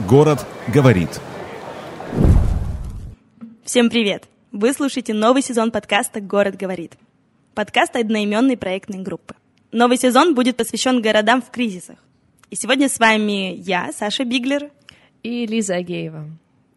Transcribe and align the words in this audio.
Город 0.00 0.44
говорит. 0.68 1.08
Всем 3.64 3.88
привет! 3.88 4.24
Вы 4.52 4.74
слушаете 4.74 5.14
новый 5.14 5.40
сезон 5.40 5.70
подкаста 5.70 6.20
«Город 6.20 6.54
говорит». 6.54 6.92
Подкаст 7.54 7.96
одноименной 7.96 8.58
проектной 8.58 8.98
группы. 8.98 9.34
Новый 9.72 9.96
сезон 9.96 10.34
будет 10.34 10.58
посвящен 10.58 11.00
городам 11.00 11.40
в 11.40 11.50
кризисах. 11.50 11.96
И 12.50 12.56
сегодня 12.56 12.90
с 12.90 12.98
вами 12.98 13.54
я, 13.56 13.90
Саша 13.90 14.26
Биглер. 14.26 14.70
И 15.22 15.46
Лиза 15.46 15.76
Агеева. 15.76 16.26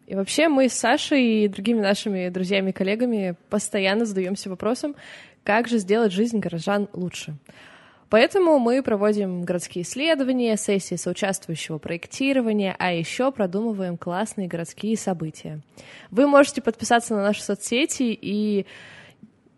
И 0.06 0.14
вообще 0.14 0.48
мы 0.48 0.70
с 0.70 0.72
Сашей 0.72 1.44
и 1.44 1.48
другими 1.48 1.80
нашими 1.80 2.30
друзьями 2.30 2.70
и 2.70 2.72
коллегами 2.72 3.36
постоянно 3.50 4.06
задаемся 4.06 4.48
вопросом, 4.48 4.96
как 5.44 5.68
же 5.68 5.76
сделать 5.76 6.12
жизнь 6.12 6.38
горожан 6.38 6.88
лучше. 6.94 7.36
Поэтому 8.10 8.58
мы 8.58 8.82
проводим 8.82 9.44
городские 9.44 9.84
исследования, 9.84 10.56
сессии 10.56 10.96
соучаствующего 10.96 11.78
проектирования, 11.78 12.74
а 12.76 12.92
еще 12.92 13.30
продумываем 13.30 13.96
классные 13.96 14.48
городские 14.48 14.96
события. 14.96 15.60
Вы 16.10 16.26
можете 16.26 16.60
подписаться 16.60 17.14
на 17.14 17.22
наши 17.22 17.40
соцсети 17.40 18.18
и 18.20 18.66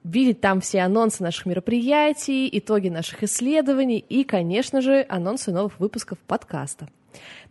видеть 0.05 0.43
там 0.43 0.61
все 0.61 0.81
анонсы 0.81 1.23
наших 1.23 1.47
мероприятий, 1.47 2.47
итоги 2.53 2.91
наших 2.91 3.23
исследований 3.23 4.05
и, 4.07 4.23
конечно 4.23 4.83
же, 4.83 5.07
анонсы 5.09 5.51
новых 5.51 5.81
выпусков 5.81 6.19
подкаста. 6.19 6.89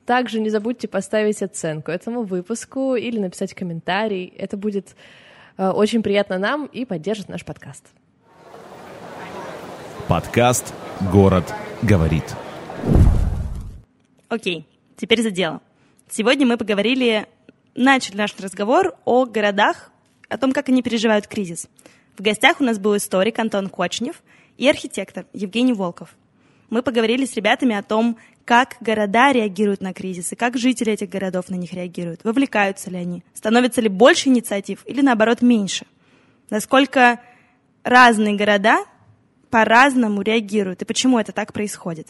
Также 0.05 0.39
не 0.39 0.51
забудьте 0.51 0.87
поставить 0.87 1.41
оценку 1.41 1.89
этому 1.89 2.21
выпуску 2.23 2.95
или 2.95 3.17
написать 3.17 3.55
комментарий. 3.55 4.31
Это 4.37 4.55
будет 4.55 4.95
э, 5.57 5.67
очень 5.69 6.03
приятно 6.03 6.37
нам 6.37 6.67
и 6.67 6.85
поддержит 6.85 7.27
наш 7.27 7.43
подкаст. 7.43 7.85
Подкаст 10.07 10.73
«Город 11.09 11.51
говорит». 11.81 12.35
Окей, 14.29 14.67
теперь 14.97 15.23
за 15.23 15.31
дело. 15.31 15.61
Сегодня 16.09 16.45
мы 16.45 16.57
поговорили, 16.57 17.25
начали 17.73 18.17
наш 18.17 18.35
разговор 18.37 18.95
о 19.05 19.25
городах, 19.25 19.91
о 20.29 20.37
том, 20.37 20.51
как 20.51 20.69
они 20.69 20.83
переживают 20.83 21.25
кризис. 21.25 21.67
В 22.17 22.21
гостях 22.21 22.61
у 22.61 22.63
нас 22.63 22.77
был 22.77 22.95
историк 22.95 23.39
Антон 23.39 23.67
Кочнев 23.67 24.21
и 24.57 24.69
архитектор 24.69 25.25
Евгений 25.33 25.73
Волков. 25.73 26.09
Мы 26.69 26.83
поговорили 26.83 27.25
с 27.25 27.33
ребятами 27.33 27.75
о 27.75 27.81
том, 27.81 28.17
как 28.45 28.77
города 28.79 29.31
реагируют 29.31 29.81
на 29.81 29.93
кризисы, 29.93 30.35
как 30.35 30.57
жители 30.57 30.93
этих 30.93 31.09
городов 31.09 31.49
на 31.49 31.55
них 31.55 31.73
реагируют, 31.73 32.23
вовлекаются 32.23 32.91
ли 32.91 32.97
они, 32.97 33.23
становится 33.33 33.81
ли 33.81 33.89
больше 33.89 34.29
инициатив 34.29 34.83
или 34.85 35.01
наоборот 35.01 35.41
меньше, 35.41 35.85
насколько 36.49 37.19
разные 37.83 38.35
города 38.35 38.85
по-разному 39.51 40.21
реагируют 40.21 40.81
и 40.81 40.85
почему 40.85 41.19
это 41.19 41.31
так 41.31 41.53
происходит. 41.53 42.07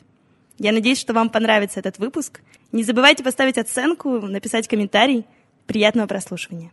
Я 0.58 0.72
надеюсь, 0.72 1.00
что 1.00 1.14
вам 1.14 1.30
понравится 1.30 1.80
этот 1.80 1.98
выпуск. 1.98 2.42
Не 2.72 2.84
забывайте 2.84 3.24
поставить 3.24 3.58
оценку, 3.58 4.22
написать 4.22 4.68
комментарий. 4.68 5.26
Приятного 5.66 6.08
прослушивания. 6.08 6.72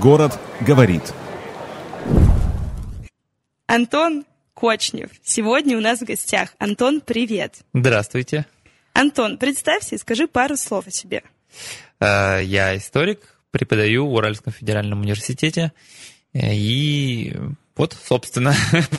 Город 0.00 0.38
говорит. 0.60 1.12
Антон 3.66 4.24
Кочнев 4.54 5.10
сегодня 5.22 5.76
у 5.76 5.80
нас 5.80 6.00
в 6.00 6.04
гостях. 6.04 6.54
Антон, 6.58 7.00
привет. 7.00 7.56
Здравствуйте. 7.74 8.46
Антон, 8.94 9.38
представься 9.38 9.94
и 9.94 9.98
скажи 9.98 10.26
пару 10.26 10.56
слов 10.56 10.86
о 10.86 10.90
себе. 10.90 11.22
Э, 12.00 12.40
я 12.42 12.76
историк, 12.76 13.20
преподаю 13.50 14.06
в 14.06 14.12
Уральском 14.14 14.52
федеральном 14.52 15.00
университете. 15.00 15.72
Э, 16.32 16.54
и 16.54 17.34
вот, 17.76 17.96
собственно. 18.06 18.54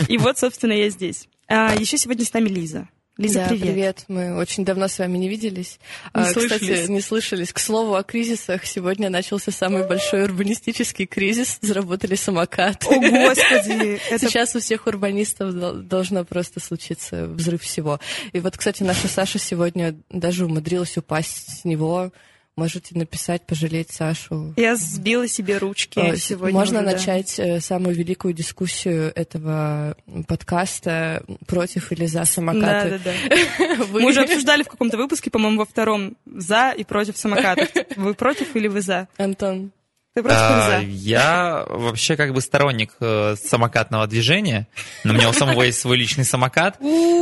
И 0.07 0.17
вот, 0.17 0.38
собственно, 0.38 0.73
я 0.73 0.89
здесь. 0.89 1.27
А, 1.47 1.75
еще 1.75 1.97
сегодня 1.97 2.25
с 2.25 2.33
нами 2.33 2.49
Лиза. 2.49 2.88
Лиза, 3.17 3.41
да, 3.41 3.49
привет. 3.49 3.65
привет. 3.67 4.05
Мы 4.07 4.35
очень 4.35 4.65
давно 4.65 4.88
с 4.88 4.97
вами 4.97 5.19
не 5.19 5.30
виделись. 5.30 5.80
Не 6.15 6.21
а, 6.21 6.25
слышались. 6.25 6.61
Кстати, 6.61 6.89
не 6.89 6.99
слышались. 6.99 7.53
К 7.53 7.59
слову 7.59 7.93
о 7.93 8.02
кризисах. 8.02 8.65
Сегодня 8.65 9.11
начался 9.11 9.52
самый 9.52 9.88
большой 9.88 10.23
урбанистический 10.23 11.05
кризис. 11.05 11.59
Заработали 11.61 12.15
самокаты. 12.15 12.87
О, 12.87 12.99
Господи! 12.99 14.02
Это... 14.09 14.27
Сейчас 14.27 14.55
у 14.55 14.59
всех 14.59 14.87
урбанистов 14.87 15.53
дол- 15.53 15.75
должно 15.75 16.25
просто 16.25 16.59
случиться 16.59 17.27
взрыв 17.27 17.61
всего. 17.61 17.99
И 18.31 18.39
вот, 18.39 18.58
кстати, 18.58 18.81
наша 18.81 19.08
Саша 19.08 19.37
сегодня 19.37 19.95
даже 20.09 20.45
умудрилась 20.45 20.98
упасть 20.98 21.59
с 21.59 21.65
него. 21.65 22.11
Можете 22.55 22.95
написать, 22.95 23.47
пожалеть 23.47 23.89
Сашу. 23.91 24.53
Я 24.58 24.75
сбила 24.75 25.27
себе 25.27 25.58
ручки 25.58 25.97
Э, 25.97 26.15
сегодня. 26.17 26.53
Можно 26.53 26.80
уже, 26.81 26.86
да. 26.87 26.91
начать 26.93 27.39
э, 27.39 27.59
самую 27.59 27.95
великую 27.95 28.36
дискуссию 28.36 29.11
этого 29.15 29.95
подкаста 30.27 31.23
против 31.47 31.92
или 31.92 32.05
за 32.05 32.19
Да, 32.19 32.25
самокаты. 32.25 33.02
да, 33.03 33.11
да. 33.58 33.83
Вы- 33.86 34.02
Мы 34.02 34.09
уже 34.09 34.21
обсуждали 34.21 34.61
в 34.61 34.67
каком-то 34.67 34.97
выпуске, 34.97 35.31
по-моему, 35.31 35.58
во 35.59 35.65
втором, 35.65 36.15
за 36.27 36.71
и 36.77 36.83
против 36.83 37.17
самокатов. 37.17 37.69
Вы 37.95 38.13
против 38.13 38.55
или 38.55 38.67
вы 38.67 38.81
за? 38.81 39.08
Антон, 39.17 39.71
Ты 40.13 40.21
против 40.21 40.37
А, 40.39 40.80
или 40.83 40.92
за? 40.92 40.92
Я 40.92 41.65
вообще 41.67 42.15
как 42.15 42.33
бы 42.36 42.42
сторонник 42.42 42.93
э, 42.99 43.36
самокатного 43.43 44.05
движения. 44.05 44.67
Но 45.03 45.13
у 45.13 45.15
меня 45.15 45.30
у 45.30 45.33
самого 45.33 45.63
есть 45.63 45.80
свой 45.80 45.97
личный 45.97 46.23
самокат. 46.23 46.77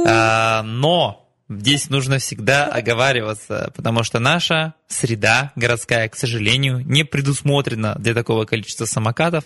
А, 0.06 0.62
Но 0.64 1.21
здесь 1.60 1.90
нужно 1.90 2.20
всегда 2.20 2.66
оговариваться, 2.66 3.72
потому 3.76 4.04
что 4.04 4.20
наша 4.20 4.74
среда 4.88 5.52
городская, 5.56 6.08
к 6.10 6.16
сожалению, 6.16 6.80
не 6.86 7.04
предусмотрена 7.04 7.96
для 8.00 8.14
такого 8.14 8.46
количества 8.46 8.86
самокатов 8.86 9.46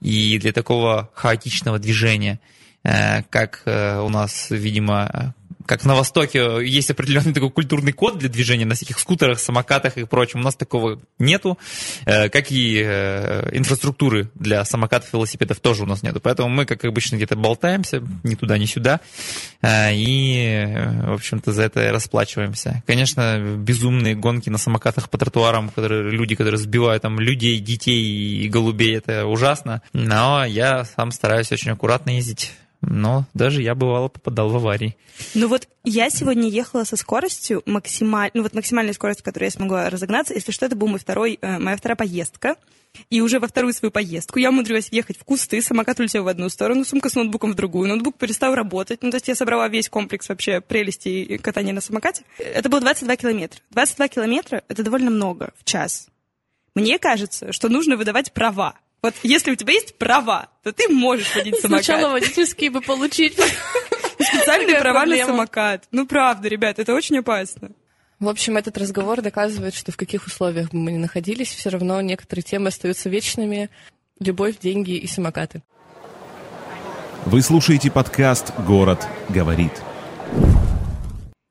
и 0.00 0.38
для 0.38 0.52
такого 0.52 1.10
хаотичного 1.14 1.78
движения, 1.78 2.40
э, 2.82 3.22
как 3.24 3.62
э, 3.64 3.98
у 4.00 4.08
нас, 4.08 4.46
видимо, 4.50 5.34
как 5.66 5.84
на 5.84 5.94
Востоке 5.94 6.66
есть 6.66 6.90
определенный 6.90 7.32
такой 7.32 7.50
культурный 7.50 7.92
код 7.92 8.18
для 8.18 8.28
движения 8.28 8.64
на 8.64 8.74
всяких 8.74 8.98
скутерах, 8.98 9.38
самокатах 9.38 9.96
и 9.96 10.04
прочем. 10.04 10.40
У 10.40 10.42
нас 10.42 10.56
такого 10.56 11.00
нету, 11.18 11.58
э, 12.06 12.28
как 12.28 12.50
и 12.50 12.82
э, 12.84 13.50
инфраструктуры 13.52 14.30
для 14.34 14.64
самокатов 14.64 15.12
велосипедов 15.12 15.60
тоже 15.60 15.82
у 15.82 15.86
нас 15.86 16.02
нету. 16.02 16.20
Поэтому 16.20 16.48
мы, 16.48 16.66
как 16.66 16.84
обычно, 16.84 17.16
где-то 17.16 17.36
болтаемся, 17.36 18.02
ни 18.22 18.34
туда, 18.34 18.58
ни 18.58 18.66
сюда, 18.66 19.00
э, 19.62 19.94
и, 19.94 20.64
э, 20.66 21.10
в 21.10 21.14
общем-то, 21.14 21.52
за 21.52 21.62
это 21.62 21.92
расплачиваемся. 21.92 22.82
Конечно, 22.86 23.38
безумные 23.58 24.14
гонки 24.14 24.50
на 24.50 24.58
самокатах 24.58 25.10
по 25.10 25.18
тротуарам, 25.18 25.68
которые, 25.68 26.10
люди, 26.10 26.34
которые 26.34 26.58
сбивают 26.58 27.02
там 27.02 27.20
людей, 27.20 27.58
детей 27.60 28.44
и 28.44 28.48
голубей, 28.48 28.96
это 28.96 29.26
ужасно. 29.26 29.82
Но 29.92 30.44
я 30.44 30.84
сам 30.84 31.10
стараюсь 31.12 31.52
очень 31.52 31.72
аккуратно 31.72 32.10
ездить. 32.10 32.52
Но 32.82 33.26
даже 33.34 33.62
я 33.62 33.74
бывало 33.74 34.08
попадал 34.08 34.48
в 34.48 34.56
аварии. 34.56 34.96
Ну 35.34 35.48
вот 35.48 35.68
я 35.84 36.08
сегодня 36.08 36.48
ехала 36.48 36.84
со 36.84 36.96
скоростью 36.96 37.62
максимальной, 37.66 38.32
ну 38.34 38.42
вот 38.42 38.54
максимальной 38.54 38.94
скоростью, 38.94 39.24
которой 39.24 39.44
я 39.44 39.50
смогла 39.50 39.90
разогнаться. 39.90 40.34
Если 40.34 40.50
что, 40.50 40.66
это 40.66 40.76
был 40.76 40.88
мой 40.88 40.98
второй, 40.98 41.38
э, 41.40 41.58
моя 41.58 41.76
вторая 41.76 41.96
поездка. 41.96 42.56
И 43.08 43.20
уже 43.20 43.38
во 43.38 43.46
вторую 43.46 43.72
свою 43.72 43.92
поездку 43.92 44.38
я 44.38 44.50
умудрилась 44.50 44.90
въехать 44.90 45.16
в 45.16 45.24
кусты, 45.24 45.62
самокат 45.62 46.00
улетел 46.00 46.24
в 46.24 46.28
одну 46.28 46.48
сторону, 46.48 46.84
сумка 46.84 47.08
с 47.08 47.14
ноутбуком 47.14 47.52
в 47.52 47.54
другую, 47.54 47.88
ноутбук 47.88 48.16
перестал 48.16 48.54
работать. 48.54 49.02
Ну, 49.02 49.10
то 49.10 49.16
есть 49.18 49.28
я 49.28 49.36
собрала 49.36 49.68
весь 49.68 49.88
комплекс 49.88 50.28
вообще 50.28 50.60
прелестей 50.60 51.38
катания 51.38 51.72
на 51.72 51.80
самокате. 51.80 52.24
Это 52.38 52.68
было 52.68 52.80
22 52.80 53.16
километра. 53.16 53.60
22 53.70 54.08
километра— 54.08 54.64
это 54.68 54.82
довольно 54.82 55.10
много 55.10 55.52
в 55.56 55.64
час. 55.64 56.08
Мне 56.74 56.98
кажется, 56.98 57.52
что 57.52 57.68
нужно 57.68 57.96
выдавать 57.96 58.32
права. 58.32 58.74
Вот 59.02 59.14
если 59.22 59.50
у 59.50 59.54
тебя 59.54 59.72
есть 59.72 59.96
права, 59.96 60.48
то 60.62 60.72
ты 60.72 60.88
можешь 60.88 61.34
водить 61.34 61.60
самокат. 61.60 61.84
сначала 61.84 62.12
водительские 62.12 62.70
бы 62.70 62.80
получить. 62.82 63.34
Специальные 64.18 64.78
права 64.78 65.06
на 65.06 65.24
самокат. 65.24 65.84
Ну, 65.90 66.06
правда, 66.06 66.48
ребят, 66.48 66.78
это 66.78 66.94
очень 66.94 67.18
опасно. 67.18 67.70
В 68.18 68.28
общем, 68.28 68.58
этот 68.58 68.76
разговор 68.76 69.22
доказывает, 69.22 69.74
что 69.74 69.92
в 69.92 69.96
каких 69.96 70.26
условиях 70.26 70.70
бы 70.70 70.78
мы 70.78 70.92
ни 70.92 70.98
находились, 70.98 71.48
все 71.48 71.70
равно 71.70 72.00
некоторые 72.02 72.42
темы 72.42 72.68
остаются 72.68 73.08
вечными. 73.08 73.70
Любовь, 74.18 74.58
деньги 74.58 74.92
и 74.92 75.06
самокаты. 75.06 75.62
Вы 77.24 77.40
слушаете 77.40 77.90
подкаст 77.90 78.52
«Город 78.66 79.06
говорит». 79.30 79.72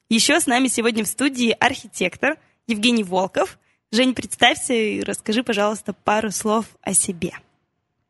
Еще 0.10 0.40
с 0.40 0.46
нами 0.46 0.68
сегодня 0.68 1.04
в 1.04 1.08
студии 1.08 1.56
архитектор 1.60 2.38
Евгений 2.68 3.04
Волков. 3.04 3.58
Жень, 3.92 4.14
представься 4.14 4.74
и 4.74 5.02
расскажи, 5.02 5.44
пожалуйста, 5.44 5.94
пару 5.94 6.30
слов 6.30 6.66
о 6.82 6.94
себе. 6.94 7.32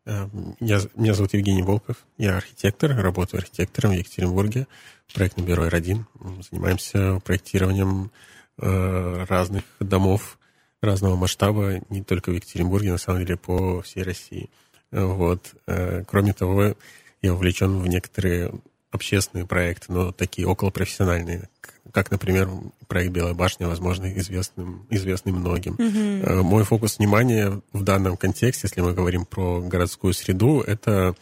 Э, 0.05 0.27
Я, 0.59 0.81
меня 0.95 1.13
зовут 1.13 1.33
Евгений 1.33 1.61
Волков, 1.63 2.05
я 2.17 2.35
архитектор, 2.37 2.95
работаю 2.95 3.39
архитектором 3.39 3.91
в 3.91 3.95
Екатеринбурге, 3.95 4.67
в 5.07 5.13
проектном 5.13 5.45
бюро 5.45 5.67
«Р1». 5.67 6.03
Занимаемся 6.49 7.21
проектированием 7.23 8.11
э, 8.57 9.25
разных 9.29 9.63
домов 9.79 10.37
разного 10.81 11.15
масштаба, 11.15 11.81
не 11.89 12.03
только 12.03 12.31
в 12.31 12.33
Екатеринбурге, 12.33 12.91
на 12.91 12.97
самом 12.97 13.21
деле 13.21 13.37
по 13.37 13.81
всей 13.81 14.03
России. 14.03 14.49
Э, 14.91 15.05
Вот. 15.05 15.55
Э, 15.65 16.03
Кроме 16.05 16.33
того, 16.33 16.75
я 17.21 17.33
вовлечен 17.33 17.79
в 17.79 17.87
некоторые 17.87 18.51
общественные 18.91 19.45
проекты, 19.45 19.93
но 19.93 20.11
такие 20.11 20.45
околопрофессиональные, 20.45 21.47
как, 21.91 22.11
например, 22.11 22.49
проект 22.87 23.11
«Белая 23.11 23.33
башня», 23.33 23.67
возможно, 23.67 24.11
известным, 24.17 24.85
известный 24.89 25.31
многим. 25.31 25.75
Э, 25.77 26.41
Мой 26.41 26.63
фокус 26.63 26.99
внимания 26.99 27.61
в 27.73 27.83
данном 27.83 28.17
контексте, 28.17 28.67
если 28.67 28.81
мы 28.81 28.93
говорим 28.93 29.25
про 29.25 29.61
городскую 29.61 30.13
среду, 30.13 30.61
это 30.61 31.15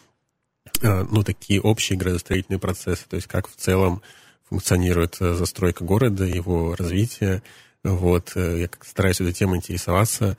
э, 0.81 1.03
ну, 1.09 1.23
такие 1.23 1.61
общие 1.61 1.97
градостроительные 1.97 2.59
процессы, 2.59 3.05
то 3.07 3.15
есть 3.15 3.27
как 3.27 3.47
в 3.47 3.55
целом 3.55 4.01
функционирует 4.49 5.17
застройка 5.19 5.83
города, 5.83 6.23
его 6.23 6.75
развитие. 6.75 7.43
Вот. 7.83 8.33
Я 8.35 8.69
стараюсь 8.81 9.21
этой 9.21 9.33
темой 9.33 9.57
интересоваться 9.57 10.37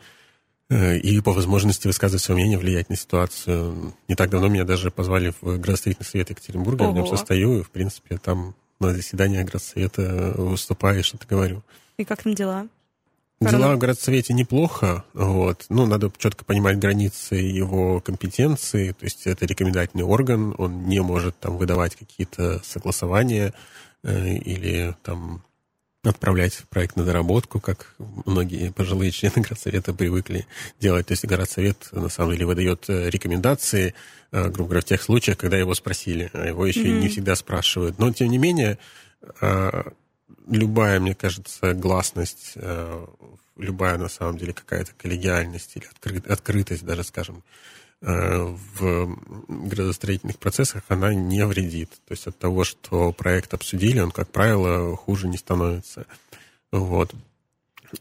и 0.70 1.20
по 1.22 1.32
возможности 1.32 1.86
высказывать 1.86 2.22
свое 2.22 2.40
мнение, 2.40 2.58
влиять 2.58 2.90
на 2.90 2.96
ситуацию. 2.96 3.94
Не 4.06 4.14
так 4.14 4.28
давно 4.28 4.48
меня 4.48 4.64
даже 4.64 4.90
позвали 4.90 5.32
в 5.40 5.58
градостроительный 5.58 6.06
совет 6.06 6.30
Екатеринбурга, 6.30 6.82
Ого. 6.82 6.90
я 6.90 6.92
в 6.92 6.96
нем 6.96 7.06
состою, 7.06 7.60
и, 7.60 7.62
в 7.62 7.70
принципе, 7.70 8.18
там 8.18 8.54
на 8.80 8.92
заседании 8.92 9.42
градсовета 9.42 10.34
выступаю 10.36 11.00
и 11.00 11.02
что-то 11.02 11.26
говорю. 11.26 11.62
И 11.96 12.04
как 12.04 12.22
там 12.22 12.34
дела? 12.34 12.68
Дела 13.40 13.76
в 13.76 13.78
городсовете 13.78 14.34
неплохо, 14.34 15.04
вот. 15.14 15.66
Ну, 15.68 15.86
надо 15.86 16.10
четко 16.18 16.44
понимать 16.44 16.78
границы 16.78 17.36
его 17.36 18.00
компетенции, 18.00 18.90
то 18.90 19.04
есть 19.04 19.28
это 19.28 19.46
рекомендательный 19.46 20.02
орган, 20.02 20.56
он 20.58 20.86
не 20.86 21.00
может 21.00 21.38
там 21.38 21.56
выдавать 21.56 21.94
какие-то 21.94 22.60
согласования 22.64 23.54
э, 24.02 24.28
или 24.38 24.96
там 25.04 25.44
отправлять 26.08 26.62
проект 26.70 26.96
на 26.96 27.04
доработку, 27.04 27.60
как 27.60 27.94
многие 28.26 28.72
пожилые 28.72 29.10
члены 29.10 29.42
городсовета 29.42 29.92
привыкли 29.92 30.46
делать. 30.80 31.06
То 31.06 31.12
есть 31.12 31.24
городсовет 31.24 31.88
на 31.92 32.08
самом 32.08 32.32
деле 32.32 32.46
выдает 32.46 32.84
э, 32.88 33.10
рекомендации, 33.10 33.94
э, 34.32 34.48
грубо 34.48 34.70
говоря, 34.70 34.80
в 34.80 34.84
тех 34.86 35.02
случаях, 35.02 35.38
когда 35.38 35.56
его 35.56 35.74
спросили, 35.74 36.30
а 36.32 36.46
его 36.46 36.66
еще 36.66 36.84
mm-hmm. 36.84 37.00
не 37.00 37.08
всегда 37.08 37.34
спрашивают. 37.34 37.98
Но, 37.98 38.12
тем 38.12 38.28
не 38.28 38.38
менее, 38.38 38.78
э, 39.40 39.82
любая, 40.48 41.00
мне 41.00 41.14
кажется, 41.14 41.74
гласность, 41.74 42.54
любая, 43.56 43.98
на 43.98 44.08
самом 44.08 44.38
деле, 44.38 44.52
какая-то 44.52 44.92
коллегиальность 44.96 45.76
или 45.76 45.86
открытость, 46.26 46.84
даже, 46.84 47.04
скажем, 47.04 47.42
в 48.00 49.18
градостроительных 49.48 50.38
процессах 50.38 50.84
она 50.88 51.14
не 51.14 51.44
вредит. 51.44 51.90
То 52.06 52.12
есть 52.12 52.26
от 52.26 52.38
того, 52.38 52.64
что 52.64 53.12
проект 53.12 53.54
обсудили, 53.54 53.98
он, 53.98 54.12
как 54.12 54.30
правило, 54.30 54.96
хуже 54.96 55.26
не 55.26 55.36
становится. 55.36 56.06
Вот. 56.70 57.12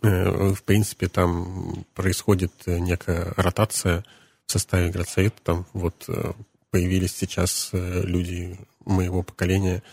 Э, 0.01 0.53
в 0.53 0.63
принципе, 0.63 1.07
там 1.07 1.85
происходит 1.93 2.51
некая 2.65 3.33
ротация 3.37 4.03
в 4.45 4.51
составе 4.51 4.89
градсовета. 4.89 5.37
Там 5.43 5.65
вот 5.73 6.05
э, 6.07 6.33
появились 6.69 7.15
сейчас 7.15 7.69
э, 7.73 8.01
люди 8.03 8.57
моего 8.85 9.23
поколения, 9.23 9.83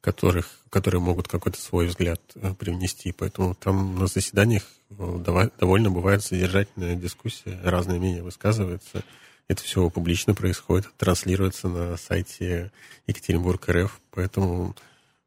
которых, 0.00 0.50
которые 0.70 1.00
могут 1.00 1.28
какой-то 1.28 1.60
свой 1.60 1.86
взгляд 1.86 2.20
привнести. 2.58 3.12
Поэтому 3.12 3.54
там 3.54 3.98
на 3.98 4.06
заседаниях 4.06 4.64
довольно 4.90 5.90
бывает 5.90 6.22
содержательная 6.22 6.96
дискуссия, 6.96 7.58
разные 7.62 7.98
мнения 7.98 8.22
высказываются. 8.22 9.02
Это 9.52 9.64
все 9.64 9.90
публично 9.90 10.32
происходит, 10.32 10.88
транслируется 10.96 11.68
на 11.68 11.98
сайте 11.98 12.70
Екатеринбург 13.06 13.68
РФ, 13.68 14.00
поэтому, 14.10 14.74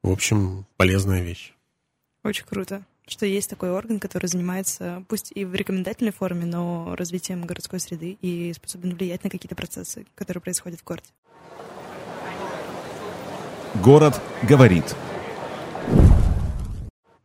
в 0.01 0.09
общем, 0.09 0.65
полезная 0.77 1.21
вещь. 1.21 1.53
Очень 2.23 2.45
круто, 2.45 2.81
что 3.07 3.27
есть 3.27 3.51
такой 3.51 3.69
орган, 3.69 3.99
который 3.99 4.25
занимается, 4.25 5.03
пусть 5.09 5.31
и 5.35 5.45
в 5.45 5.53
рекомендательной 5.53 6.11
форме, 6.11 6.47
но 6.47 6.95
развитием 6.95 7.45
городской 7.45 7.79
среды 7.79 8.17
и 8.19 8.51
способен 8.53 8.95
влиять 8.95 9.23
на 9.23 9.29
какие-то 9.29 9.53
процессы, 9.53 10.07
которые 10.15 10.41
происходят 10.41 10.79
в 10.79 10.83
городе. 10.83 11.05
Город 13.75 14.19
говорит. 14.41 14.95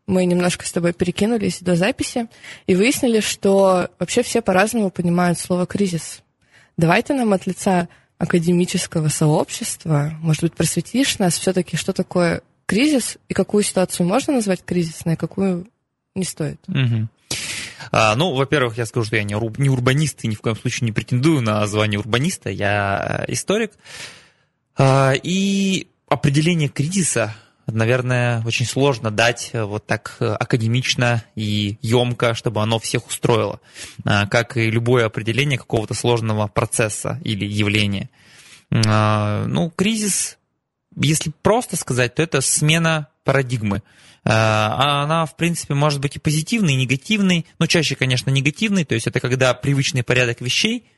Мы 0.06 0.26
немножко 0.26 0.66
с 0.66 0.72
тобой 0.72 0.92
перекинулись 0.92 1.62
до 1.62 1.76
записи 1.76 2.28
и 2.66 2.74
выяснили, 2.74 3.20
что 3.20 3.88
вообще 3.98 4.22
все 4.22 4.42
по-разному 4.42 4.90
понимают 4.90 5.38
слово 5.38 5.64
«кризис». 5.64 6.22
Давай 6.80 7.02
ты 7.02 7.12
нам 7.12 7.34
от 7.34 7.46
лица 7.46 7.88
академического 8.16 9.08
сообщества, 9.08 10.14
может 10.20 10.42
быть, 10.42 10.54
просветишь 10.54 11.18
нас 11.18 11.38
все-таки, 11.38 11.76
что 11.76 11.92
такое 11.92 12.40
кризис 12.64 13.18
и 13.28 13.34
какую 13.34 13.64
ситуацию 13.64 14.06
можно 14.06 14.32
назвать 14.32 14.64
кризисной, 14.64 15.14
а 15.14 15.16
какую 15.16 15.66
не 16.14 16.24
стоит? 16.24 16.58
Угу. 16.68 17.08
А, 17.92 18.16
ну, 18.16 18.34
во-первых, 18.34 18.78
я 18.78 18.86
скажу, 18.86 19.04
что 19.04 19.16
я 19.16 19.24
не, 19.24 19.34
урб, 19.34 19.58
не 19.58 19.68
урбанист 19.68 20.24
и 20.24 20.28
ни 20.28 20.34
в 20.34 20.40
коем 20.40 20.56
случае 20.56 20.86
не 20.86 20.92
претендую 20.92 21.42
на 21.42 21.66
звание 21.66 22.00
урбаниста, 22.00 22.48
я 22.48 23.26
историк. 23.28 23.72
А, 24.78 25.12
и 25.22 25.86
определение 26.08 26.70
кризиса 26.70 27.34
наверное, 27.72 28.42
очень 28.44 28.66
сложно 28.66 29.10
дать 29.10 29.50
э, 29.52 29.64
вот 29.64 29.86
так 29.86 30.16
э, 30.20 30.26
академично 30.26 31.24
и 31.34 31.78
емко, 31.82 32.34
чтобы 32.34 32.62
оно 32.62 32.78
всех 32.78 33.06
устроило, 33.06 33.60
а, 34.04 34.26
как 34.26 34.56
и 34.56 34.70
любое 34.70 35.06
определение 35.06 35.58
какого-то 35.58 35.94
сложного 35.94 36.46
процесса 36.46 37.20
или 37.24 37.44
явления. 37.44 38.10
А, 38.86 39.44
ну, 39.46 39.70
кризис, 39.70 40.38
если 40.96 41.32
просто 41.42 41.76
сказать, 41.76 42.14
то 42.14 42.22
это 42.22 42.40
смена 42.40 43.08
парадигмы. 43.24 43.82
А, 44.24 45.02
она, 45.02 45.26
в 45.26 45.36
принципе, 45.36 45.74
может 45.74 46.00
быть 46.00 46.16
и 46.16 46.18
позитивной, 46.18 46.74
и 46.74 46.76
негативной, 46.76 47.46
но 47.58 47.66
чаще, 47.66 47.96
конечно, 47.96 48.30
негативной, 48.30 48.84
то 48.84 48.94
есть 48.94 49.06
это 49.06 49.20
когда 49.20 49.54
привычный 49.54 50.02
порядок 50.02 50.40
вещей– 50.40 50.86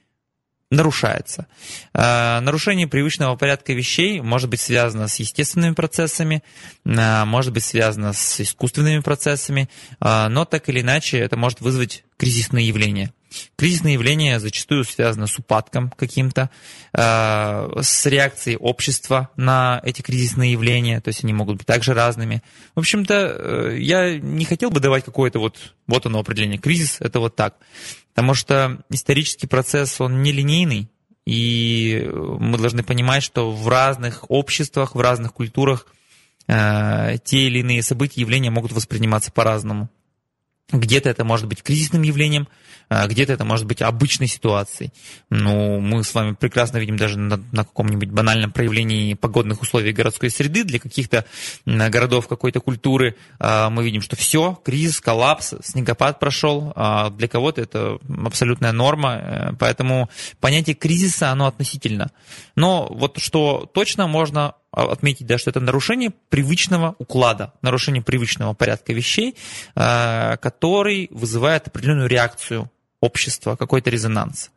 нарушается. 0.73 1.47
А, 1.93 2.41
нарушение 2.41 2.87
привычного 2.89 3.37
порядка 3.37 3.73
вещей 3.73 4.21
может 4.21 4.49
быть 4.49 4.61
связано 4.61 5.07
с 5.07 5.17
естественными 5.17 5.75
процессами, 5.75 6.43
а, 6.87 7.25
может 7.25 7.53
быть 7.53 7.65
связано 7.65 8.13
с 8.13 8.41
искусственными 8.41 9.01
процессами, 9.01 9.69
а, 10.01 10.29
но 10.29 10.45
так 10.45 10.69
или 10.69 10.81
иначе 10.81 11.19
это 11.19 11.37
может 11.37 11.61
вызвать 11.61 12.05
кризисные 12.17 12.67
явления. 12.67 13.13
Кризисные 13.57 13.95
явления 13.95 14.41
зачастую 14.41 14.85
связаны 14.85 15.27
с 15.27 15.39
упадком 15.39 15.91
каким-то, 15.97 16.51
с 16.93 18.07
реакцией 18.07 18.57
общества 18.57 19.31
на 19.37 19.81
эти 19.85 20.03
кризисные 20.03 20.53
явления, 20.53 21.01
то 21.01 21.09
есть 21.09 21.25
они 21.25 21.33
могут 21.33 21.59
быть 21.59 21.67
также 21.67 21.95
разными. 21.95 22.43
В 22.75 22.81
общем-то, 22.81 23.15
э, 23.15 23.79
я 23.79 24.19
не 24.19 24.45
хотел 24.45 24.71
бы 24.71 24.81
давать 24.81 25.05
какое-то 25.05 25.39
вот, 25.39 25.75
вот 25.87 26.07
оно 26.07 26.19
определение. 26.21 26.59
Кризис– 26.59 26.97
это 27.01 27.21
вот 27.21 27.37
так. 27.37 27.57
Потому 28.15 28.35
что 28.35 28.83
исторический 28.91 29.47
процесс, 29.47 30.01
он 30.01 30.23
нелинейный, 30.23 30.91
и 31.25 32.11
мы 32.13 32.59
должны 32.59 32.83
понимать, 32.83 33.23
что 33.23 33.51
в 33.53 33.69
разных 33.69 34.31
обществах, 34.31 34.95
в 34.95 35.01
разных 35.01 35.33
культурах 35.33 35.87
э, 36.49 37.17
те 37.25 37.47
или 37.47 37.61
иные 37.61 37.83
события, 37.83 38.21
явления 38.21 38.51
могут 38.51 38.73
восприниматься 38.73 39.33
по-разному. 39.33 39.89
Где-то 40.73 41.11
это 41.11 41.25
может 41.25 41.47
быть 41.47 41.63
кризисным 41.63 42.03
явлением, 42.03 42.49
а, 42.89 43.07
где-то 43.07 43.33
это 43.33 43.45
может 43.45 43.67
быть 43.67 43.83
обычной 43.83 44.27
ситуацией. 44.27 44.91
Ну, 45.31 45.81
мы 45.81 46.03
с 46.03 46.15
вами 46.15 46.33
прекрасно 46.33 46.79
видим 46.79 46.97
даже 46.97 47.19
на, 47.19 47.37
на 47.53 47.65
каком-нибудь 47.65 48.11
банальном 48.11 48.53
проявлении 48.53 49.15
погодных 49.15 49.63
условий 49.63 49.93
городской 49.93 50.31
среды 50.31 50.65
для 50.65 50.79
каких-то 50.79 51.25
городов 51.67 52.29
какой-то 52.29 52.61
культуры. 52.61 53.17
А, 53.39 53.71
мы 53.71 53.85
видим, 53.85 54.01
что 54.01 54.17
все, 54.17 54.59
кризис, 54.65 55.01
коллапс, 55.01 55.55
снегопад 55.63 56.19
прошел. 56.19 56.73
А 56.75 57.11
для 57.11 57.29
кого-то 57.29 57.61
это 57.61 57.99
абсолютная 58.25 58.73
норма, 58.73 59.15
э, 59.15 59.53
поэтому 59.59 60.09
понятие 60.41 60.75
кризиса, 60.75 61.31
оно 61.31 61.47
относительно. 61.47 62.11
Но 62.57 62.89
вот 62.91 63.19
что 63.19 63.71
точно 63.73 64.07
можно 64.07 64.55
отметить, 64.73 65.27
да, 65.27 65.39
что 65.39 65.51
это 65.51 65.61
нарушение 65.61 66.13
привычного 66.31 66.95
уклада, 66.99 67.53
нарушение 67.63 68.03
привычного 68.03 68.55
порядка 68.55 68.93
вещей, 68.93 69.37
э, 69.75 70.37
который 70.39 71.09
вызывает 71.11 71.69
определенную 71.69 72.09
реакцию 72.09 72.71
общества, 73.01 73.57
какой-то 73.57 73.91
резонанс. 73.91 74.51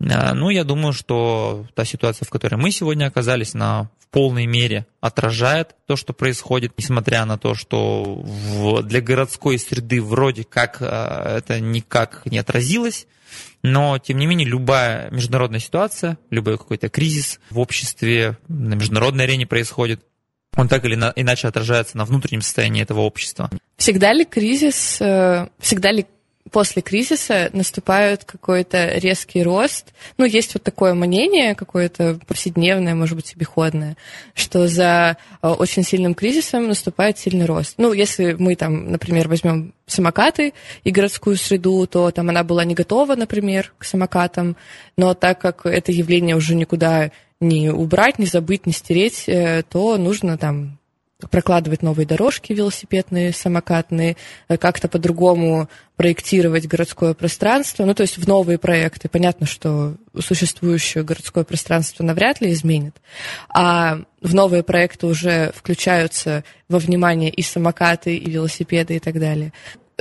Э, 0.00 0.32
ну, 0.32 0.48
я 0.48 0.64
думаю, 0.64 0.92
что 0.92 1.66
та 1.74 1.84
ситуация, 1.84 2.24
в 2.26 2.30
которой 2.30 2.56
мы 2.56 2.70
сегодня 2.70 3.06
оказались, 3.06 3.54
она 3.54 3.90
в 3.98 4.08
полной 4.08 4.46
мере 4.46 4.86
отражает 5.00 5.76
то, 5.86 5.94
что 5.94 6.12
происходит, 6.12 6.72
несмотря 6.78 7.24
на 7.26 7.38
то, 7.38 7.54
что 7.54 8.02
в, 8.04 8.82
для 8.82 9.00
городской 9.00 9.58
среды 9.58 10.02
вроде 10.02 10.42
как 10.42 10.82
это 10.82 11.60
никак 11.60 12.22
не 12.24 12.38
отразилось, 12.38 13.06
но, 13.62 13.98
тем 13.98 14.18
не 14.18 14.26
менее, 14.26 14.46
любая 14.46 15.10
международная 15.10 15.60
ситуация, 15.60 16.18
любой 16.30 16.56
какой-то 16.56 16.88
кризис 16.88 17.40
в 17.50 17.58
обществе, 17.58 18.38
на 18.48 18.74
международной 18.74 19.24
арене 19.24 19.46
происходит, 19.46 20.02
он 20.56 20.68
так 20.68 20.84
или 20.84 20.94
иначе 20.94 21.48
отражается 21.48 21.96
на 21.96 22.04
внутреннем 22.04 22.42
состоянии 22.42 22.82
этого 22.82 23.00
общества. 23.00 23.50
Всегда 23.76 24.12
ли 24.12 24.24
кризис, 24.24 25.00
э, 25.00 25.48
всегда 25.58 25.92
ли 25.92 26.06
после 26.50 26.82
кризиса 26.82 27.50
наступает 27.52 28.24
какой-то 28.24 28.98
резкий 28.98 29.42
рост. 29.42 29.92
Ну, 30.16 30.24
есть 30.24 30.54
вот 30.54 30.62
такое 30.62 30.94
мнение, 30.94 31.54
какое-то 31.54 32.18
повседневное, 32.26 32.94
может 32.94 33.16
быть, 33.16 33.34
обиходное, 33.34 33.96
что 34.34 34.66
за 34.66 35.16
э, 35.42 35.48
очень 35.48 35.84
сильным 35.84 36.14
кризисом 36.14 36.66
наступает 36.68 37.18
сильный 37.18 37.46
рост. 37.46 37.74
Ну, 37.78 37.92
если 37.92 38.32
мы 38.32 38.56
там, 38.56 38.90
например, 38.90 39.28
возьмем 39.28 39.74
самокаты 39.86 40.54
и 40.82 40.90
городскую 40.90 41.36
среду, 41.36 41.86
то 41.86 42.10
там 42.10 42.28
она 42.30 42.42
была 42.42 42.64
не 42.64 42.74
готова, 42.74 43.16
например, 43.16 43.72
к 43.78 43.84
самокатам, 43.84 44.56
но 44.96 45.14
так 45.14 45.40
как 45.40 45.66
это 45.66 45.92
явление 45.92 46.36
уже 46.36 46.54
никуда 46.54 47.10
не 47.40 47.70
убрать, 47.70 48.18
не 48.18 48.26
забыть, 48.26 48.66
не 48.66 48.72
стереть, 48.72 49.24
э, 49.26 49.62
то 49.62 49.96
нужно 49.96 50.36
там 50.36 50.79
прокладывать 51.28 51.82
новые 51.82 52.06
дорожки 52.06 52.52
велосипедные, 52.52 53.32
самокатные, 53.32 54.16
э, 54.48 54.56
как-то 54.56 54.88
по-другому 54.88 55.68
проектировать 55.96 56.66
городское 56.66 57.14
пространство, 57.14 57.84
ну, 57.84 57.94
то 57.94 58.02
есть 58.02 58.16
в 58.16 58.26
новые 58.26 58.58
проекты. 58.58 59.08
Понятно, 59.08 59.46
что 59.46 59.96
существующее 60.18 61.04
городское 61.04 61.44
пространство 61.44 62.02
навряд 62.02 62.40
ли 62.40 62.52
изменит, 62.52 62.96
а 63.48 64.00
в 64.22 64.34
новые 64.34 64.62
проекты 64.62 65.06
уже 65.06 65.52
включаются 65.54 66.44
во 66.68 66.78
внимание 66.78 67.30
и 67.30 67.42
самокаты, 67.42 68.16
и 68.16 68.30
велосипеды, 68.30 68.96
и 68.96 68.98
так 68.98 69.18
далее. 69.20 69.52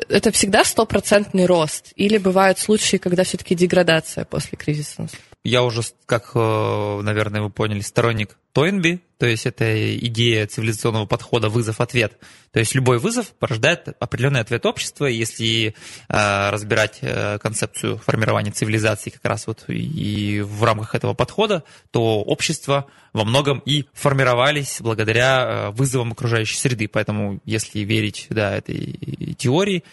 Это 0.08 0.32
всегда 0.32 0.64
стопроцентный 0.64 1.46
рост? 1.46 1.92
Или 1.96 2.18
бывают 2.18 2.60
случаи, 2.60 2.98
когда 2.98 3.24
все-таки 3.24 3.56
деградация 3.56 4.24
после 4.24 4.58
кризиса 4.58 5.02
наступает? 5.02 5.29
Я 5.44 5.64
уже, 5.64 5.82
как, 6.06 6.32
э, 6.36 7.02
наверное, 7.02 7.42
вы 7.42 7.50
поняли, 7.50 7.80
сторонник 7.80 8.38
Тойнби, 8.52 9.00
то 9.18 9.26
есть 9.26 9.46
это 9.46 9.98
идея 9.98 10.46
цивилизационного 10.48 11.06
подхода 11.06 11.48
вызов-ответ. 11.48 12.18
То 12.52 12.60
есть 12.60 12.76
любой 12.76 13.00
вызов 13.00 13.28
порождает 13.40 13.88
определенный 14.00 14.42
ответ 14.42 14.66
общества. 14.66 15.06
Если 15.06 15.76
э, 16.10 16.50
разбирать 16.50 17.00
э, 17.02 17.38
концепцию 17.40 18.00
формирования 18.00 18.52
цивилизации 18.52 19.12
как 19.12 19.24
раз 19.24 19.48
вот 19.48 19.64
и 19.70 20.42
в 20.42 20.62
рамках 20.64 20.96
этого 20.96 21.14
подхода, 21.14 21.64
то 21.92 22.22
общество 22.22 22.88
во 23.14 23.24
многом 23.24 23.60
и 23.60 23.86
формировались 23.94 24.82
благодаря 24.82 25.46
э, 25.46 25.70
вызовам 25.72 26.12
окружающей 26.12 26.58
среды. 26.58 26.90
Поэтому 26.90 27.40
если 27.46 27.80
верить 27.80 28.28
да, 28.30 28.58
этой 28.58 29.36
теории, 29.38 29.86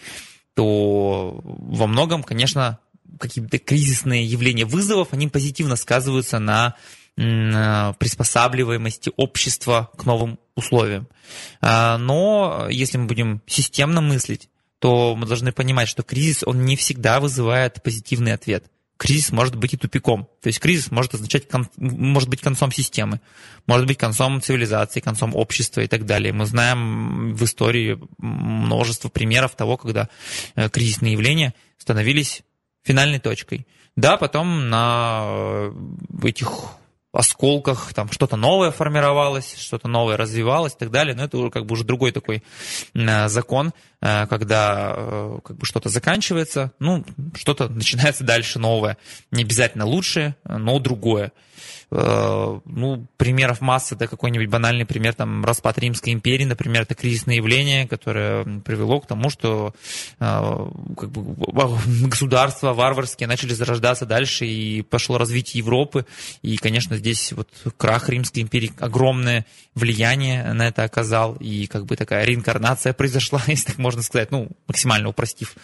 то 0.55 1.39
во 1.43 1.85
многом, 1.85 2.23
конечно, 2.23 2.79
какие-то 3.19 3.57
кризисные 3.59 4.25
явления 4.25 4.65
вызовов, 4.65 5.09
они 5.11 5.27
позитивно 5.27 5.75
сказываются 5.75 6.39
на 6.39 6.75
Э, 7.19 7.93
приспосабливаемости 7.97 9.11
общества 9.17 9.89
к 9.97 10.05
новым 10.05 10.37
условиям. 10.53 11.07
А, 11.61 11.97
но 11.97 12.67
если 12.69 12.99
мы 12.99 13.07
будем 13.07 13.41
системно 13.47 14.01
мыслить, 14.01 14.49
то 14.77 15.15
мы 15.15 15.25
должны 15.25 15.51
понимать, 15.51 15.87
что 15.87 16.03
кризис, 16.03 16.43
он 16.45 16.65
не 16.65 16.75
всегда 16.75 17.19
вызывает 17.19 17.81
позитивный 17.81 18.33
ответ. 18.33 18.69
Кризис 18.97 19.31
может 19.31 19.55
быть 19.55 19.73
и 19.73 19.77
тупиком. 19.77 20.27
То 20.41 20.47
есть 20.47 20.59
кризис 20.59 20.91
может 20.91 21.15
означать, 21.15 21.47
может 21.77 22.29
быть 22.29 22.41
концом 22.41 22.71
системы, 22.71 23.19
может 23.65 23.87
быть 23.87 23.97
концом 23.97 24.39
цивилизации, 24.39 24.99
концом 24.99 25.35
общества 25.35 25.81
и 25.81 25.87
так 25.87 26.05
далее. 26.05 26.33
Мы 26.33 26.45
знаем 26.45 27.33
в 27.33 27.43
истории 27.43 27.99
множество 28.19 29.09
примеров 29.09 29.55
того, 29.55 29.77
когда 29.77 30.07
э, 30.53 30.69
кризисные 30.69 31.13
явления 31.13 31.55
становились 31.79 32.43
финальной 32.83 33.19
точкой. 33.19 33.67
Да, 33.95 34.17
потом 34.17 34.69
на 34.69 35.23
э, 35.25 35.71
этих 36.23 36.49
осколках, 37.11 37.93
там 37.93 38.11
что-то 38.11 38.35
новое 38.35 38.71
формировалось, 38.71 39.55
что-то 39.57 39.87
новое 39.87 40.17
развивалось 40.17 40.73
и 40.73 40.77
так 40.77 40.91
далее, 40.91 41.15
но 41.15 41.23
это 41.23 41.37
уже 41.37 41.49
как 41.49 41.65
бы 41.65 41.73
уже 41.73 41.83
другой 41.83 42.11
такой 42.11 42.43
э, 42.93 43.27
закон, 43.27 43.73
когда 44.29 44.93
э, 44.95 45.39
как 45.43 45.57
бы 45.57 45.65
что-то 45.65 45.89
заканчивается, 45.89 46.71
ну, 46.79 47.03
что-то 47.35 47.67
начинается 47.67 48.23
дальше 48.23 48.59
новое, 48.59 48.97
не 49.31 49.43
обязательно 49.43 49.85
лучшее, 49.85 50.35
но 50.45 50.79
другое. 50.79 51.31
Э, 51.89 52.59
ну, 52.65 53.07
примеров 53.15 53.61
масса, 53.61 53.95
да, 53.95 54.07
какой-нибудь 54.07 54.49
банальный 54.49 54.85
пример, 54.85 55.13
там, 55.13 55.45
распад 55.45 55.77
Римской 55.79 56.11
империи, 56.11 56.43
например, 56.43 56.81
это 56.81 56.95
кризисное 56.95 57.35
явление, 57.35 57.87
которое 57.87 58.43
привело 58.59 58.99
к 58.99 59.07
тому, 59.07 59.29
что 59.29 59.73
э, 60.19 60.67
как 60.97 61.09
бы, 61.09 62.09
государства 62.09 62.73
варварские 62.73 63.27
начали 63.27 63.53
зарождаться 63.53 64.05
дальше, 64.05 64.45
и 64.45 64.81
пошло 64.81 65.17
развитие 65.17 65.59
Европы, 65.59 66.05
и, 66.41 66.57
конечно, 66.57 66.97
здесь 66.97 67.31
вот 67.31 67.47
крах 67.77 68.09
Римской 68.09 68.43
империи 68.43 68.73
огромное 68.79 69.45
влияние 69.73 70.51
на 70.51 70.67
это 70.67 70.83
оказал, 70.83 71.35
и 71.35 71.67
как 71.67 71.85
бы 71.85 71.95
такая 71.95 72.25
реинкарнация 72.25 72.91
произошла, 72.97 73.41
если 73.47 73.67
так 73.67 73.77
можно 73.77 73.96
сказать, 74.03 74.31
ну, 74.31 74.49
максимально 74.67 75.09
упростив. 75.09 75.55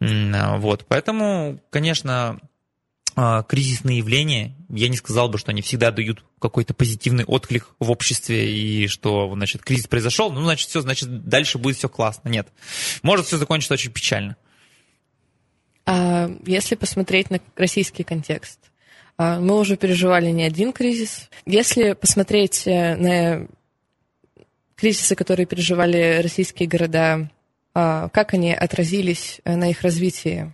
Вот, 0.00 0.86
поэтому, 0.88 1.60
конечно, 1.70 2.40
а, 3.16 3.44
кризисные 3.44 3.98
явления, 3.98 4.56
я 4.68 4.88
не 4.88 4.96
сказал 4.96 5.28
бы, 5.28 5.38
что 5.38 5.52
они 5.52 5.62
всегда 5.62 5.92
дают 5.92 6.24
какой-то 6.40 6.74
позитивный 6.74 7.24
отклик 7.24 7.68
в 7.78 7.90
обществе, 7.90 8.52
и 8.52 8.88
что, 8.88 9.32
значит, 9.34 9.62
кризис 9.62 9.86
произошел, 9.86 10.32
ну, 10.32 10.42
значит, 10.42 10.68
все, 10.68 10.80
значит, 10.80 11.24
дальше 11.28 11.58
будет 11.58 11.76
все 11.76 11.88
классно. 11.88 12.28
Нет. 12.28 12.48
Может 13.02 13.26
все 13.26 13.36
закончиться 13.36 13.74
очень 13.74 13.92
печально. 13.92 14.36
А 15.86 16.28
если 16.44 16.74
посмотреть 16.74 17.30
на 17.30 17.38
российский 17.56 18.02
контекст, 18.02 18.58
а, 19.16 19.38
мы 19.38 19.60
уже 19.60 19.76
переживали 19.76 20.30
не 20.30 20.42
один 20.42 20.72
кризис. 20.72 21.30
Если 21.46 21.92
посмотреть 21.92 22.66
э, 22.66 22.96
на 22.96 23.46
кризисы, 24.74 25.14
которые 25.14 25.46
переживали 25.46 26.20
российские 26.20 26.68
города, 26.68 27.14
а, 27.14 27.28
как 27.74 28.34
они 28.34 28.54
отразились 28.54 29.40
э, 29.44 29.56
на 29.56 29.70
их 29.70 29.82
развитии? 29.82 30.52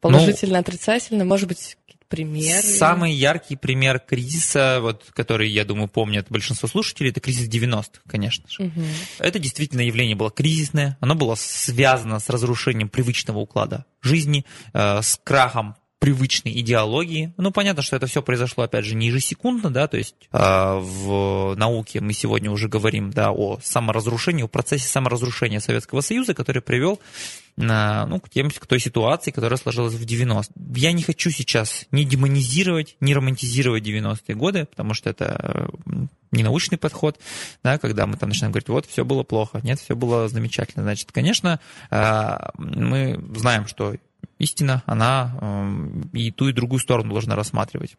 Положительно, 0.00 0.54
ну, 0.54 0.60
отрицательно, 0.60 1.24
может 1.24 1.46
быть, 1.46 1.76
примеры? 2.08 2.62
Самый 2.62 3.12
яркий 3.12 3.56
пример 3.56 3.98
кризиса, 3.98 4.80
вот, 4.82 5.10
который, 5.14 5.48
я 5.48 5.64
думаю, 5.64 5.88
помнят 5.88 6.26
большинство 6.28 6.68
слушателей, 6.68 7.10
это 7.10 7.20
кризис 7.20 7.48
90-х, 7.48 8.02
конечно 8.06 8.44
же. 8.50 8.64
Угу. 8.64 8.82
Это 9.18 9.38
действительно 9.38 9.80
явление 9.80 10.14
было 10.14 10.30
кризисное, 10.30 10.98
оно 11.00 11.14
было 11.14 11.36
связано 11.36 12.18
с 12.18 12.28
разрушением 12.28 12.88
привычного 12.88 13.38
уклада 13.38 13.86
жизни, 14.02 14.44
э, 14.74 15.00
с 15.02 15.18
крахом 15.24 15.76
привычной 16.02 16.58
идеологии. 16.58 17.32
Ну, 17.36 17.52
понятно, 17.52 17.80
что 17.80 17.94
это 17.94 18.08
все 18.08 18.22
произошло, 18.22 18.64
опять 18.64 18.84
же, 18.84 18.96
не 18.96 19.06
ежесекундно, 19.06 19.70
да, 19.70 19.86
то 19.86 19.96
есть 19.96 20.16
э, 20.32 20.36
в 20.36 21.54
науке 21.54 22.00
мы 22.00 22.12
сегодня 22.12 22.50
уже 22.50 22.66
говорим, 22.66 23.12
да, 23.12 23.30
о 23.30 23.60
саморазрушении, 23.62 24.42
о 24.42 24.48
процессе 24.48 24.88
саморазрушения 24.88 25.60
Советского 25.60 26.00
Союза, 26.00 26.34
который 26.34 26.60
привел 26.60 26.98
э, 27.56 28.04
ну, 28.08 28.18
к, 28.18 28.30
тем, 28.30 28.50
к 28.50 28.66
той 28.66 28.80
ситуации, 28.80 29.30
которая 29.30 29.56
сложилась 29.56 29.94
в 29.94 30.04
90 30.04 30.52
Я 30.74 30.90
не 30.90 31.04
хочу 31.04 31.30
сейчас 31.30 31.86
ни 31.92 32.02
демонизировать, 32.02 32.96
ни 32.98 33.14
романтизировать 33.14 33.84
90-е 33.84 34.34
годы, 34.34 34.64
потому 34.64 34.94
что 34.94 35.08
это 35.08 35.70
не 36.32 36.42
научный 36.42 36.78
подход, 36.78 37.20
да, 37.62 37.78
когда 37.78 38.08
мы 38.08 38.16
там 38.16 38.30
начинаем 38.30 38.50
говорить, 38.50 38.68
вот, 38.68 38.86
все 38.86 39.04
было 39.04 39.22
плохо, 39.22 39.60
нет, 39.62 39.78
все 39.78 39.94
было 39.94 40.28
замечательно. 40.28 40.82
Значит, 40.82 41.12
конечно, 41.12 41.60
э, 41.92 42.38
мы 42.56 43.22
знаем, 43.36 43.68
что 43.68 43.94
истина, 44.42 44.82
она 44.86 45.38
эм, 45.40 46.10
и 46.12 46.30
ту, 46.30 46.48
и 46.48 46.52
другую 46.52 46.80
сторону 46.80 47.12
должна 47.12 47.36
рассматривать. 47.36 47.96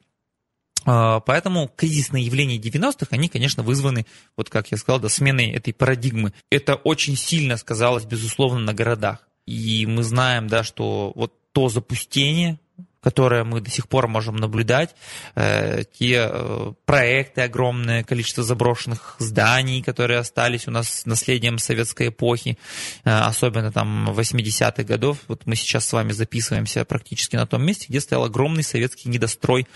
А, 0.86 1.22
поэтому 1.22 1.72
кризисные 1.76 2.26
явления 2.26 2.58
90-х, 2.58 3.08
они, 3.12 3.30
конечно, 3.30 3.64
вызваны, 3.64 4.06
вот 4.36 4.50
как 4.50 4.72
я 4.72 4.78
сказал, 4.78 5.00
да, 5.00 5.10
сменой 5.10 5.50
этой 5.52 5.74
парадигмы. 5.74 6.34
Это 6.52 6.76
очень 6.76 7.16
сильно 7.16 7.58
сказалось, 7.58 8.06
безусловно, 8.06 8.60
на 8.60 8.74
городах. 8.74 9.28
И 9.46 9.86
мы 9.86 10.04
знаем, 10.04 10.48
да, 10.48 10.64
что 10.64 11.14
вот 11.16 11.34
то 11.54 11.70
запустение, 11.70 12.60
которое 13.03 13.43
мы 13.43 13.60
до 13.62 13.69
сих 13.69 13.88
пор 13.88 14.07
можем 14.07 14.38
наблюдать, 14.38 14.95
э, 15.36 15.83
те 16.00 16.29
э, 16.31 16.74
проекты, 16.86 17.41
огромное 17.41 18.03
количество 18.03 18.43
заброшенных 18.43 19.15
зданий, 19.19 19.83
которые 19.83 20.19
остались 20.19 20.67
у 20.67 20.72
нас 20.72 21.05
наследием 21.05 21.57
советской 21.57 22.07
эпохи, 22.07 22.57
э, 23.03 23.10
особенно 23.12 23.72
там 23.72 24.10
80-х 24.10 24.83
годов. 24.83 25.17
Вот 25.27 25.45
мы 25.45 25.55
сейчас 25.55 25.86
с 25.86 25.93
вами 25.93 26.13
записываемся 26.13 26.86
практически 26.86 27.36
на 27.36 27.45
том 27.45 27.63
месте, 27.63 27.88
где 27.89 28.00
стоял 28.00 28.24
огромный 28.24 28.63
советский 28.63 29.10
недострой, 29.10 29.67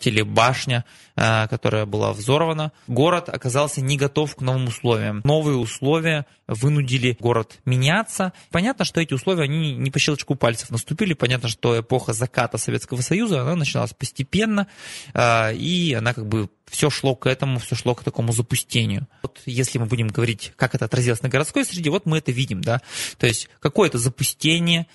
телебашня, 0.00 0.84
которая 1.14 1.86
была 1.86 2.12
взорвана. 2.12 2.72
Город 2.86 3.28
оказался 3.28 3.80
не 3.80 3.96
готов 3.96 4.34
к 4.34 4.40
новым 4.40 4.66
условиям. 4.66 5.20
Новые 5.24 5.56
условия 5.56 6.26
вынудили 6.46 7.16
город 7.18 7.58
меняться. 7.64 8.32
Понятно, 8.50 8.84
что 8.84 9.00
эти 9.00 9.14
условия, 9.14 9.44
они 9.44 9.74
не 9.74 9.90
по 9.90 9.98
щелчку 9.98 10.34
пальцев 10.34 10.70
наступили. 10.70 11.14
Понятно, 11.14 11.48
что 11.48 11.78
эпоха 11.78 12.12
заката 12.12 12.58
Советского 12.72 13.02
Союза, 13.02 13.42
она 13.42 13.56
начиналась 13.56 13.92
постепенно, 13.92 14.66
а, 15.14 15.50
и 15.52 15.92
она 15.92 16.14
как 16.14 16.26
бы 16.26 16.48
все 16.70 16.88
шло 16.88 17.14
к 17.14 17.26
этому, 17.26 17.58
все 17.58 17.74
шло 17.74 17.94
к 17.94 18.02
такому 18.02 18.32
запустению. 18.32 19.06
Вот 19.22 19.40
если 19.44 19.78
мы 19.78 19.86
будем 19.86 20.08
говорить, 20.08 20.52
как 20.56 20.74
это 20.74 20.86
отразилось 20.86 21.22
на 21.22 21.28
городской 21.28 21.64
среде, 21.64 21.90
вот 21.90 22.06
мы 22.06 22.18
это 22.18 22.32
видим, 22.32 22.62
да. 22.62 22.80
То 23.18 23.26
есть 23.26 23.48
какое-то 23.60 23.98
запустение, 23.98 24.86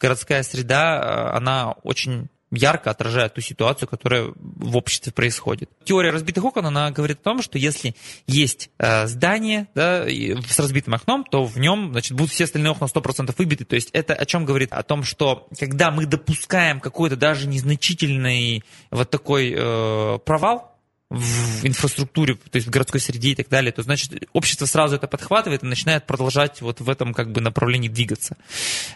городская 0.00 0.42
среда, 0.42 1.00
а, 1.00 1.36
она 1.36 1.72
очень 1.82 2.28
ярко 2.54 2.90
отражает 2.90 3.34
ту 3.34 3.40
ситуацию, 3.40 3.88
которая 3.88 4.32
в 4.36 4.76
обществе 4.76 5.12
происходит. 5.12 5.70
Теория 5.84 6.10
разбитых 6.10 6.44
окон, 6.44 6.66
она 6.66 6.90
говорит 6.90 7.20
о 7.20 7.24
том, 7.24 7.42
что 7.42 7.58
если 7.58 7.94
есть 8.26 8.70
э, 8.78 9.06
здание 9.06 9.68
да, 9.74 10.04
с 10.06 10.58
разбитым 10.58 10.94
окном, 10.94 11.24
то 11.24 11.44
в 11.44 11.58
нем 11.58 11.92
значит, 11.92 12.12
будут 12.12 12.32
все 12.32 12.44
остальные 12.44 12.72
окна 12.72 12.86
100% 12.86 13.34
выбиты. 13.36 13.64
То 13.64 13.74
есть 13.74 13.90
это 13.92 14.14
о 14.14 14.24
чем 14.26 14.44
говорит? 14.44 14.72
О 14.72 14.82
том, 14.82 15.02
что 15.02 15.48
когда 15.58 15.90
мы 15.90 16.06
допускаем 16.06 16.80
какой-то 16.80 17.16
даже 17.16 17.46
незначительный 17.46 18.64
вот 18.90 19.10
такой 19.10 19.54
э, 19.56 20.18
провал, 20.24 20.73
в 21.14 21.64
инфраструктуре, 21.64 22.34
то 22.34 22.56
есть 22.56 22.66
в 22.66 22.70
городской 22.70 23.00
среде 23.00 23.30
и 23.30 23.34
так 23.34 23.48
далее, 23.48 23.72
то 23.72 23.82
значит 23.82 24.12
общество 24.32 24.66
сразу 24.66 24.96
это 24.96 25.06
подхватывает 25.06 25.62
и 25.62 25.66
начинает 25.66 26.06
продолжать 26.06 26.60
вот 26.60 26.80
в 26.80 26.88
этом 26.88 27.14
как 27.14 27.32
бы 27.32 27.40
направлении 27.40 27.88
двигаться. 27.88 28.36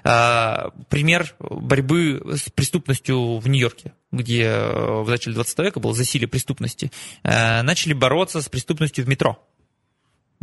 А, 0.05 0.71
пример 0.89 1.35
борьбы 1.39 2.23
с 2.37 2.51
преступностью 2.51 3.39
в 3.39 3.49
Нью-Йорке, 3.49 3.93
где 4.13 4.45
э, 4.45 5.03
в 5.03 5.09
начале 5.09 5.35
20 5.35 5.59
века 5.59 5.81
было 5.81 5.95
засилие 5.95 6.29
преступности. 6.29 6.91
А, 7.23 7.63
начали 7.63 7.93
бороться 7.93 8.43
с 8.43 8.49
преступностью 8.49 9.05
в 9.05 9.09
метро. 9.09 9.39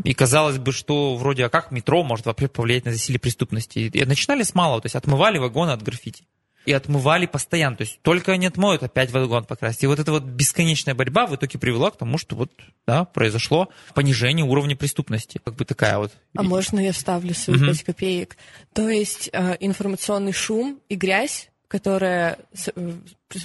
И 0.03 0.13
казалось 0.13 0.57
бы, 0.57 0.71
что 0.71 1.15
вроде, 1.15 1.45
а 1.45 1.49
как 1.49 1.71
метро 1.71 2.03
может 2.03 2.25
вообще 2.25 2.47
повлиять 2.47 2.85
на 2.85 2.91
засилие 2.91 3.19
преступности? 3.19 3.79
И 3.79 4.05
начинали 4.05 4.43
с 4.43 4.53
малого, 4.53 4.81
то 4.81 4.87
есть 4.87 4.95
отмывали 4.95 5.37
вагоны 5.37 5.71
от 5.71 5.81
граффити. 5.81 6.25
И 6.65 6.71
отмывали 6.71 7.25
постоянно. 7.25 7.77
То 7.77 7.81
есть 7.81 8.01
только 8.01 8.31
они 8.31 8.47
отмоют, 8.47 8.83
опять 8.83 9.11
вагон 9.11 9.45
покрасить. 9.45 9.83
И 9.83 9.87
вот 9.87 9.99
эта 9.99 10.11
вот 10.11 10.23
бесконечная 10.23 10.95
борьба 10.95 11.27
в 11.27 11.35
итоге 11.35 11.59
привела 11.59 11.91
к 11.91 11.97
тому, 11.97 12.17
что 12.17 12.35
вот, 12.35 12.51
да, 12.87 13.05
произошло 13.05 13.69
понижение 13.93 14.45
уровня 14.45 14.75
преступности. 14.75 15.39
Как 15.43 15.55
бы 15.55 15.65
такая 15.65 15.97
вот. 15.97 16.11
А 16.35 16.43
можно 16.43 16.79
я 16.79 16.91
вставлю 16.91 17.33
свои 17.33 17.57
угу. 17.57 17.67
5 17.67 17.83
копеек? 17.83 18.37
То 18.73 18.89
есть 18.89 19.29
э, 19.31 19.57
информационный 19.59 20.33
шум 20.33 20.79
и 20.89 20.95
грязь, 20.95 21.49
которая 21.67 22.39
э, 22.75 22.91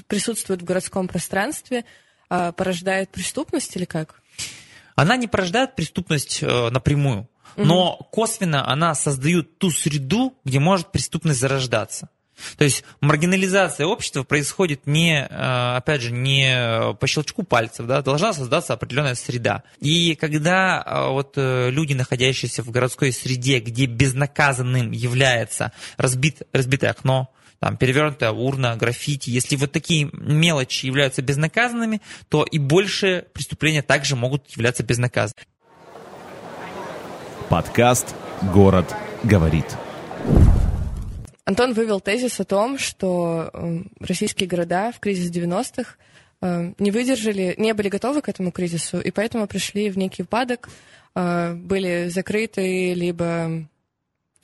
присутствует 0.06 0.62
в 0.62 0.64
городском 0.64 1.08
пространстве, 1.08 1.84
э, 2.30 2.52
порождает 2.56 3.10
преступность 3.10 3.76
или 3.76 3.84
как? 3.84 4.20
она 5.00 5.16
не 5.16 5.28
порождает 5.28 5.76
преступность 5.76 6.42
э, 6.42 6.68
напрямую, 6.70 7.28
угу. 7.56 7.64
но 7.64 7.96
косвенно 8.12 8.70
она 8.70 8.94
создает 8.94 9.58
ту 9.58 9.70
среду, 9.70 10.34
где 10.44 10.58
может 10.58 10.92
преступность 10.92 11.40
зарождаться. 11.40 12.10
То 12.56 12.64
есть 12.64 12.84
маргинализация 13.00 13.86
общества 13.86 14.22
происходит 14.22 14.86
не, 14.86 15.26
э, 15.28 15.76
опять 15.76 16.02
же, 16.02 16.12
не 16.12 16.94
по 16.94 17.06
щелчку 17.06 17.42
пальцев, 17.42 17.86
да, 17.86 18.02
должна 18.02 18.32
создаться 18.32 18.72
определенная 18.72 19.14
среда. 19.14 19.62
И 19.80 20.14
когда 20.14 20.82
э, 20.84 21.10
вот 21.10 21.34
э, 21.36 21.70
люди, 21.70 21.94
находящиеся 21.94 22.62
в 22.62 22.70
городской 22.70 23.12
среде, 23.12 23.60
где 23.60 23.86
безнаказанным 23.86 24.90
является 24.90 25.72
разбит, 25.96 26.42
разбитое 26.52 26.90
окно, 26.90 27.32
там, 27.60 27.76
перевернутая 27.76 28.30
урна, 28.32 28.74
граффити, 28.76 29.30
если 29.30 29.56
вот 29.56 29.70
такие 29.70 30.08
мелочи 30.12 30.86
являются 30.86 31.20
безнаказанными, 31.20 32.00
то 32.28 32.42
и 32.42 32.58
больше 32.58 33.26
преступления 33.34 33.82
также 33.82 34.16
могут 34.16 34.48
являться 34.48 34.82
безнаказанными. 34.82 35.46
Подкаст 37.50 38.14
«Город 38.42 38.94
говорит». 39.24 39.66
Антон 41.44 41.72
вывел 41.72 42.00
тезис 42.00 42.38
о 42.40 42.44
том, 42.44 42.78
что 42.78 43.50
эм, 43.52 43.92
российские 43.98 44.48
города 44.48 44.92
в 44.92 45.00
кризис 45.00 45.30
90-х 45.30 45.96
эм, 46.42 46.74
не 46.78 46.90
выдержали, 46.90 47.54
не 47.58 47.72
были 47.74 47.88
готовы 47.88 48.22
к 48.22 48.28
этому 48.28 48.52
кризису, 48.52 49.00
и 49.00 49.10
поэтому 49.10 49.46
пришли 49.46 49.90
в 49.90 49.98
некий 49.98 50.22
упадок, 50.22 50.68
э, 51.14 51.54
были 51.54 52.08
закрыты, 52.08 52.94
либо 52.94 53.66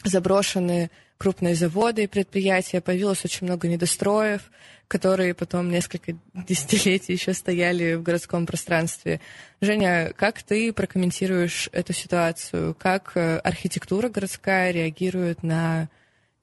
заброшены 0.04 0.90
крупные 1.18 1.54
заводы 1.54 2.04
и 2.04 2.06
предприятия, 2.06 2.80
появилось 2.80 3.24
очень 3.24 3.46
много 3.46 3.68
недостроев, 3.68 4.50
которые 4.88 5.34
потом 5.34 5.70
несколько 5.70 6.14
десятилетий 6.34 7.12
еще 7.12 7.32
стояли 7.32 7.94
в 7.94 8.02
городском 8.02 8.46
пространстве. 8.46 9.20
Женя, 9.60 10.12
как 10.16 10.42
ты 10.42 10.72
прокомментируешь 10.72 11.68
эту 11.72 11.92
ситуацию? 11.92 12.74
Как 12.78 13.12
э, 13.14 13.38
архитектура 13.38 14.08
городская 14.08 14.70
реагирует 14.70 15.42
на 15.42 15.88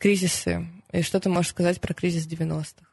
кризисы? 0.03 0.67
И 0.91 1.01
что 1.01 1.21
ты 1.21 1.29
можешь 1.29 1.51
сказать 1.51 1.79
про 1.79 1.93
кризис 1.93 2.27
90-х? 2.27 2.85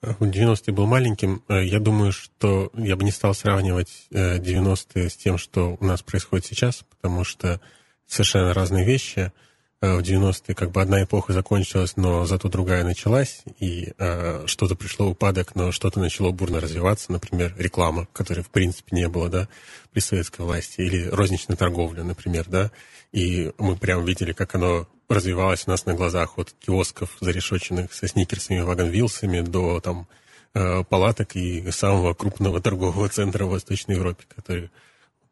В 0.00 0.24
90-е 0.24 0.72
был 0.72 0.86
маленьким. 0.86 1.42
Э, 1.48 1.62
я 1.62 1.78
думаю, 1.78 2.10
что 2.12 2.70
я 2.74 2.96
бы 2.96 3.04
не 3.04 3.10
стал 3.10 3.34
сравнивать 3.34 4.06
90-е 4.10 5.04
э, 5.04 5.08
с 5.10 5.16
тем, 5.16 5.36
что 5.36 5.76
у 5.78 5.84
нас 5.84 6.02
происходит 6.02 6.46
сейчас, 6.46 6.84
потому 6.88 7.22
что 7.24 7.60
совершенно 8.06 8.54
разные 8.54 8.86
вещи– 8.86 9.30
Э, 9.84 9.96
в 9.96 10.00
90-е 10.00 10.54
как 10.54 10.70
бы 10.70 10.80
одна 10.80 11.02
эпоха 11.02 11.34
закончилась, 11.34 11.96
но 11.96 12.24
зато 12.24 12.48
другая 12.48 12.84
началась, 12.84 13.42
и 13.58 13.92
э, 13.98 14.44
что-то 14.46 14.76
пришло 14.76 15.08
упадок, 15.08 15.54
но 15.54 15.72
что-то 15.72 16.00
начало 16.00 16.30
бурно 16.30 16.60
развиваться, 16.60 17.12
например, 17.12 17.54
реклама, 17.58 18.08
которой 18.14 18.40
в 18.40 18.48
принципе 18.48 18.96
не 18.96 19.08
было, 19.08 19.28
да, 19.28 19.48
при 19.92 20.00
советской 20.00 20.40
власти, 20.40 20.80
или 20.80 21.08
розничная 21.08 21.56
торговля, 21.56 22.02
например, 22.02 22.46
да, 22.48 22.70
и 23.12 23.52
мы 23.58 23.76
прям 23.76 24.06
видели, 24.06 24.32
как 24.32 24.54
оно 24.54 24.88
развивалось 25.08 25.64
у 25.66 25.70
нас 25.70 25.86
на 25.86 25.94
глазах 25.94 26.38
от 26.38 26.52
киосков, 26.52 27.16
зарешоченных 27.20 27.92
со 27.92 28.08
сникерсами, 28.08 28.60
вагон-вилсами, 28.60 29.40
до 29.40 29.80
там 29.80 30.06
э, 30.54 30.84
палаток 30.84 31.36
и 31.36 31.70
самого 31.70 32.14
крупного 32.14 32.60
торгового 32.60 33.08
центра 33.08 33.44
в 33.44 33.50
Восточной 33.50 33.96
Европе, 33.96 34.24
который 34.34 34.70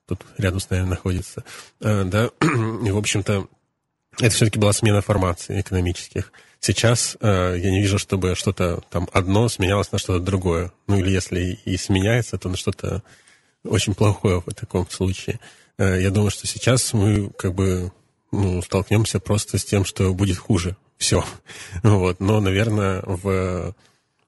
тут 0.06 0.24
рядом 0.38 0.60
с 0.60 0.70
нами 0.70 0.86
находится, 0.86 1.44
э, 1.80 2.04
да, 2.04 2.30
и, 2.40 2.90
в 2.90 2.98
общем-то, 2.98 3.46
это 4.18 4.34
все-таки 4.34 4.58
была 4.58 4.72
смена 4.72 5.00
формаций 5.00 5.60
экономических. 5.60 6.32
Сейчас 6.60 7.16
э, 7.20 7.56
я 7.58 7.70
не 7.70 7.80
вижу, 7.80 7.98
чтобы 7.98 8.34
что-то 8.34 8.82
там 8.90 9.08
одно 9.12 9.48
сменялось 9.48 9.90
на 9.90 9.98
что-то 9.98 10.20
другое. 10.20 10.72
Ну 10.86 10.98
или 10.98 11.10
если 11.10 11.58
и 11.64 11.76
сменяется, 11.76 12.38
то 12.38 12.48
на 12.48 12.56
что-то 12.56 13.02
очень 13.64 13.94
плохое 13.94 14.40
в 14.44 14.54
таком 14.54 14.88
случае. 14.90 15.40
Э, 15.78 16.00
я 16.00 16.10
думаю, 16.10 16.30
что 16.30 16.46
сейчас 16.46 16.92
мы 16.92 17.30
как 17.30 17.54
бы 17.54 17.90
ну, 18.32 18.62
столкнемся 18.62 19.20
просто 19.20 19.58
с 19.58 19.64
тем, 19.64 19.84
что 19.84 20.12
будет 20.14 20.38
хуже. 20.38 20.76
Все. 20.96 21.24
Вот. 21.82 22.20
Но, 22.20 22.40
наверное, 22.40 23.02
в 23.04 23.74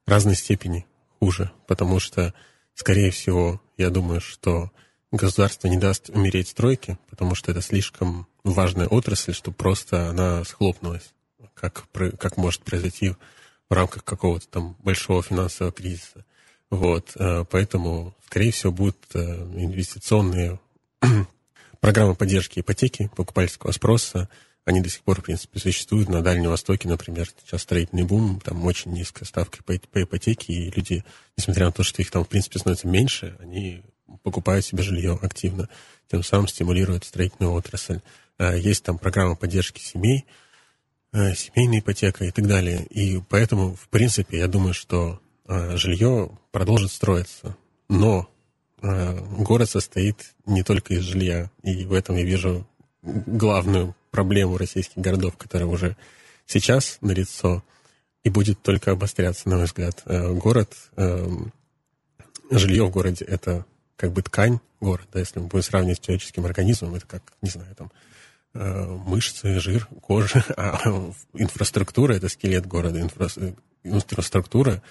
разной 0.06 0.36
степени 0.36 0.86
хуже. 1.18 1.50
Потому 1.66 1.98
что, 1.98 2.34
скорее 2.74 3.10
всего, 3.10 3.60
я 3.76 3.90
думаю, 3.90 4.20
что 4.20 4.70
государство 5.10 5.68
не 5.68 5.78
даст 5.78 6.10
умереть 6.10 6.48
стройке, 6.48 6.98
потому 7.08 7.34
что 7.34 7.50
это 7.50 7.62
слишком 7.62 8.26
важная 8.42 8.86
отрасль, 8.86 9.32
что 9.32 9.52
просто 9.52 10.10
она 10.10 10.44
схлопнулась, 10.44 11.14
как, 11.54 11.86
как 12.18 12.36
может 12.36 12.62
произойти 12.62 13.14
в 13.70 13.72
рамках 13.72 14.04
какого-то 14.04 14.46
там 14.48 14.76
большого 14.82 15.22
финансового 15.22 15.72
кризиса. 15.72 16.24
Вот, 16.70 17.12
э, 17.16 17.44
поэтому, 17.50 18.14
скорее 18.26 18.50
всего, 18.50 18.72
будут 18.72 18.98
э, 19.14 19.18
инвестиционные 19.20 20.58
программы 21.84 22.14
поддержки 22.14 22.60
ипотеки, 22.60 23.10
покупательского 23.14 23.70
спроса. 23.72 24.30
Они 24.64 24.80
до 24.80 24.88
сих 24.88 25.02
пор, 25.02 25.20
в 25.20 25.24
принципе, 25.24 25.60
существуют 25.60 26.08
на 26.08 26.22
Дальнем 26.22 26.48
Востоке, 26.48 26.88
например. 26.88 27.28
Сейчас 27.44 27.60
строительный 27.60 28.04
бум, 28.04 28.40
там 28.42 28.64
очень 28.64 28.92
низкая 28.92 29.26
ставка 29.26 29.62
по, 29.62 29.74
по 29.92 30.02
ипотеке, 30.02 30.54
и 30.54 30.70
люди, 30.70 31.04
несмотря 31.36 31.66
на 31.66 31.72
то, 31.72 31.82
что 31.82 32.00
их 32.00 32.10
там, 32.10 32.24
в 32.24 32.28
принципе, 32.28 32.58
становится 32.58 32.88
меньше, 32.88 33.36
они 33.38 33.82
покупают 34.22 34.64
себе 34.64 34.82
жилье 34.82 35.18
активно, 35.20 35.68
тем 36.10 36.22
самым 36.22 36.48
стимулируют 36.48 37.04
строительную 37.04 37.52
отрасль. 37.52 38.00
А, 38.38 38.54
есть 38.56 38.82
там 38.82 38.96
программа 38.96 39.36
поддержки 39.36 39.82
семей, 39.82 40.24
а, 41.12 41.34
семейная 41.34 41.80
ипотека 41.80 42.24
и 42.24 42.30
так 42.30 42.46
далее. 42.46 42.86
И 42.86 43.20
поэтому, 43.28 43.74
в 43.74 43.88
принципе, 43.90 44.38
я 44.38 44.48
думаю, 44.48 44.72
что 44.72 45.20
а, 45.46 45.76
жилье 45.76 46.30
продолжит 46.50 46.92
строиться. 46.92 47.58
Но 47.90 48.33
город 48.84 49.70
состоит 49.70 50.34
не 50.46 50.62
только 50.62 50.94
из 50.94 51.02
жилья, 51.02 51.50
и 51.62 51.84
в 51.84 51.92
этом 51.92 52.16
я 52.16 52.24
вижу 52.24 52.66
главную 53.02 53.94
проблему 54.10 54.58
российских 54.58 54.98
городов, 54.98 55.36
которая 55.36 55.68
уже 55.68 55.96
сейчас 56.46 56.98
налицо 57.00 57.64
и 58.22 58.30
будет 58.30 58.62
только 58.62 58.92
обостряться, 58.92 59.48
на 59.48 59.56
мой 59.56 59.64
взгляд. 59.64 60.02
Город, 60.06 60.74
жилье 62.50 62.84
в 62.84 62.90
городе– 62.90 63.24
это 63.28 63.64
как 63.96 64.12
бы 64.12 64.22
ткань 64.22 64.60
города, 64.80 65.18
если 65.18 65.40
мы 65.40 65.46
будем 65.46 65.62
сравнивать 65.62 65.98
с 65.98 66.00
человеческим 66.00 66.44
организмом, 66.44 66.94
это 66.94 67.06
как, 67.06 67.22
не 67.42 67.50
знаю, 67.50 67.74
там, 67.74 67.92
э, 68.54 68.84
мышцы, 68.84 69.58
жир, 69.60 69.86
кожа, 70.02 70.44
а 70.56 71.12
инфраструктура– 71.32 72.12
это 72.14 72.28
скелет 72.28 72.66
города, 72.66 73.00
инфра... 73.00 73.28
инфраструктура 73.82 74.82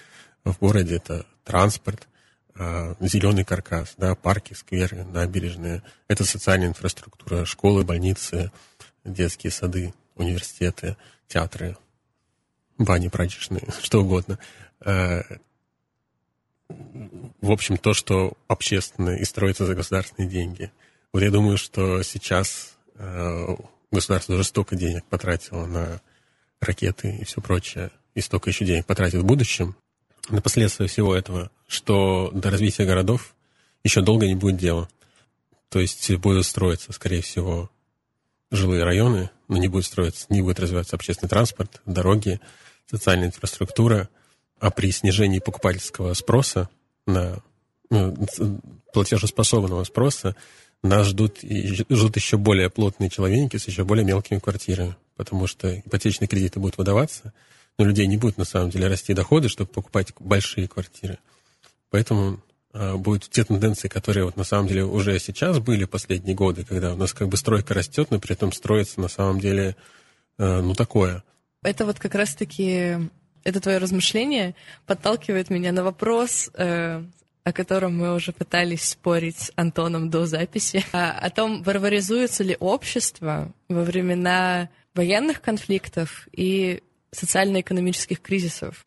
в 0.44 0.58
городе– 0.58 0.96
это 0.96 1.26
транспорт, 1.44 2.02
э, 2.02 2.13
зеленый 2.56 3.44
каркас, 3.44 3.94
да, 3.96 4.14
парки, 4.14 4.54
скверы, 4.54 5.04
набережные. 5.04 5.82
Это 6.08 6.24
социальная 6.24 6.68
инфраструктура, 6.68 7.44
школы, 7.44 7.84
больницы, 7.84 8.52
детские 9.04 9.50
сады, 9.50 9.92
университеты, 10.14 10.96
театры, 11.26 11.76
бани 12.78 13.08
прачечные, 13.08 13.66
что 13.82 14.02
угодно. 14.02 14.38
Э, 14.84 15.22
в 16.68 17.50
общем, 17.50 17.76
то, 17.76 17.92
что 17.92 18.34
общественное 18.48 19.16
и 19.16 19.24
строится 19.24 19.66
за 19.66 19.74
государственные 19.74 20.30
деньги. 20.30 20.72
Вот 21.12 21.22
я 21.22 21.30
думаю, 21.30 21.58
что 21.58 22.02
сейчас 22.02 22.76
э, 22.94 23.56
государство 23.90 24.34
уже 24.34 24.44
столько 24.44 24.76
денег 24.76 25.04
потратило 25.04 25.66
на 25.66 26.00
ракеты 26.60 27.16
и 27.16 27.24
все 27.24 27.40
прочее, 27.40 27.90
и 28.14 28.20
столько 28.20 28.50
еще 28.50 28.64
денег 28.64 28.86
потратит 28.86 29.20
в 29.20 29.26
будущем 29.26 29.76
на 30.28 30.40
последствия 30.40 30.86
всего 30.86 31.14
этого, 31.14 31.50
что 31.66 32.30
до 32.32 32.50
развития 32.50 32.84
городов 32.84 33.34
еще 33.82 34.00
долго 34.00 34.26
не 34.26 34.34
будет 34.34 34.56
дела. 34.56 34.88
То 35.68 35.80
есть 35.80 36.10
будут 36.16 36.46
строиться, 36.46 36.92
скорее 36.92 37.22
всего, 37.22 37.70
жилые 38.50 38.84
районы, 38.84 39.30
но 39.48 39.58
не 39.58 39.68
будет 39.68 39.84
строиться, 39.84 40.26
не 40.28 40.42
будет 40.42 40.60
развиваться 40.60 40.96
общественный 40.96 41.28
транспорт, 41.28 41.80
дороги, 41.84 42.40
социальная 42.86 43.28
инфраструктура– 43.28 44.08
а 44.64 44.70
при 44.70 44.90
снижении 44.92 45.40
покупательского 45.40 46.14
спроса 46.14 46.70
на 47.06 47.42
ну, 47.90 48.26
платежеспособного 48.94 49.84
спроса 49.84 50.36
нас 50.82 51.08
ждут, 51.08 51.40
ждут 51.42 52.16
еще 52.16 52.38
более 52.38 52.70
плотные 52.70 53.10
человеники 53.10 53.58
с 53.58 53.66
еще 53.66 53.84
более 53.84 54.06
мелкими 54.06 54.38
квартирами, 54.38 54.96
потому 55.16 55.46
что 55.46 55.80
ипотечные 55.80 56.28
кредиты 56.28 56.60
будут 56.60 56.78
выдаваться, 56.78 57.34
у 57.78 57.84
людей 57.84 58.06
не 58.06 58.16
будет 58.16 58.38
на 58.38 58.44
самом 58.44 58.70
деле 58.70 58.88
расти 58.88 59.14
доходы, 59.14 59.48
чтобы 59.48 59.70
покупать 59.70 60.12
большие 60.18 60.68
квартиры. 60.68 61.18
Поэтому 61.90 62.40
э, 62.72 62.94
будут 62.94 63.28
те 63.30 63.44
тенденции, 63.44 63.88
которые 63.88 64.24
вот 64.24 64.36
на 64.36 64.44
самом 64.44 64.68
деле 64.68 64.84
уже 64.84 65.18
сейчас 65.18 65.58
были 65.58 65.84
последние 65.84 66.36
годы, 66.36 66.64
когда 66.64 66.92
у 66.94 66.96
нас 66.96 67.12
как 67.12 67.28
бы 67.28 67.36
стройка 67.36 67.74
растет, 67.74 68.10
но 68.10 68.20
при 68.20 68.32
этом 68.32 68.52
строится 68.52 69.00
на 69.00 69.08
самом 69.08 69.40
деле, 69.40 69.76
э, 70.38 70.60
ну, 70.60 70.74
такое. 70.74 71.24
Это 71.62 71.86
вот 71.86 71.98
как 71.98 72.14
раз-таки, 72.14 72.98
это 73.42 73.60
твое 73.60 73.78
размышление 73.78 74.54
подталкивает 74.86 75.50
меня 75.50 75.72
на 75.72 75.82
вопрос, 75.82 76.50
э, 76.54 77.02
о 77.44 77.52
котором 77.52 77.98
мы 77.98 78.14
уже 78.14 78.32
пытались 78.32 78.88
спорить 78.88 79.38
с 79.38 79.52
Антоном 79.54 80.10
до 80.10 80.26
записи, 80.26 80.84
а, 80.92 81.12
о 81.12 81.30
том, 81.30 81.62
варваризуется 81.62 82.42
ли 82.42 82.56
общество 82.58 83.52
во 83.68 83.82
времена 83.82 84.70
военных 84.94 85.42
конфликтов 85.42 86.26
и 86.32 86.82
социально-экономических 87.14 88.20
кризисов 88.20 88.84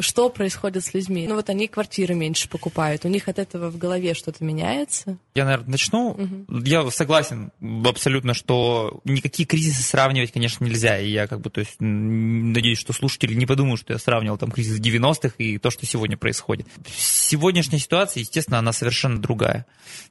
что 0.00 0.28
происходит 0.28 0.84
с 0.84 0.94
людьми? 0.94 1.26
Ну 1.26 1.36
вот 1.36 1.48
они 1.50 1.68
квартиры 1.68 2.14
меньше 2.14 2.48
покупают, 2.48 3.04
у 3.04 3.08
них 3.08 3.28
от 3.28 3.38
этого 3.38 3.70
в 3.70 3.78
голове 3.78 4.14
что-то 4.14 4.44
меняется? 4.44 5.18
Я, 5.34 5.44
наверное, 5.44 5.70
начну. 5.70 6.10
Угу. 6.10 6.58
Я 6.64 6.90
согласен 6.90 7.52
абсолютно, 7.84 8.34
что 8.34 9.00
никакие 9.04 9.46
кризисы 9.46 9.82
сравнивать, 9.82 10.32
конечно, 10.32 10.64
нельзя. 10.64 10.98
И 10.98 11.10
я 11.10 11.26
как 11.26 11.40
бы, 11.40 11.50
то 11.50 11.60
есть, 11.60 11.76
надеюсь, 11.78 12.78
что 12.78 12.92
слушатели 12.92 13.34
не 13.34 13.46
подумают, 13.46 13.80
что 13.80 13.92
я 13.92 13.98
сравнивал 13.98 14.38
там 14.38 14.50
кризис 14.50 14.80
90-х 14.80 15.34
и 15.38 15.58
то, 15.58 15.70
что 15.70 15.86
сегодня 15.86 16.16
происходит. 16.16 16.66
Сегодняшняя 16.94 17.78
ситуация, 17.78 18.20
естественно, 18.20 18.58
она 18.58 18.72
совершенно 18.72 19.20
другая. 19.20 19.66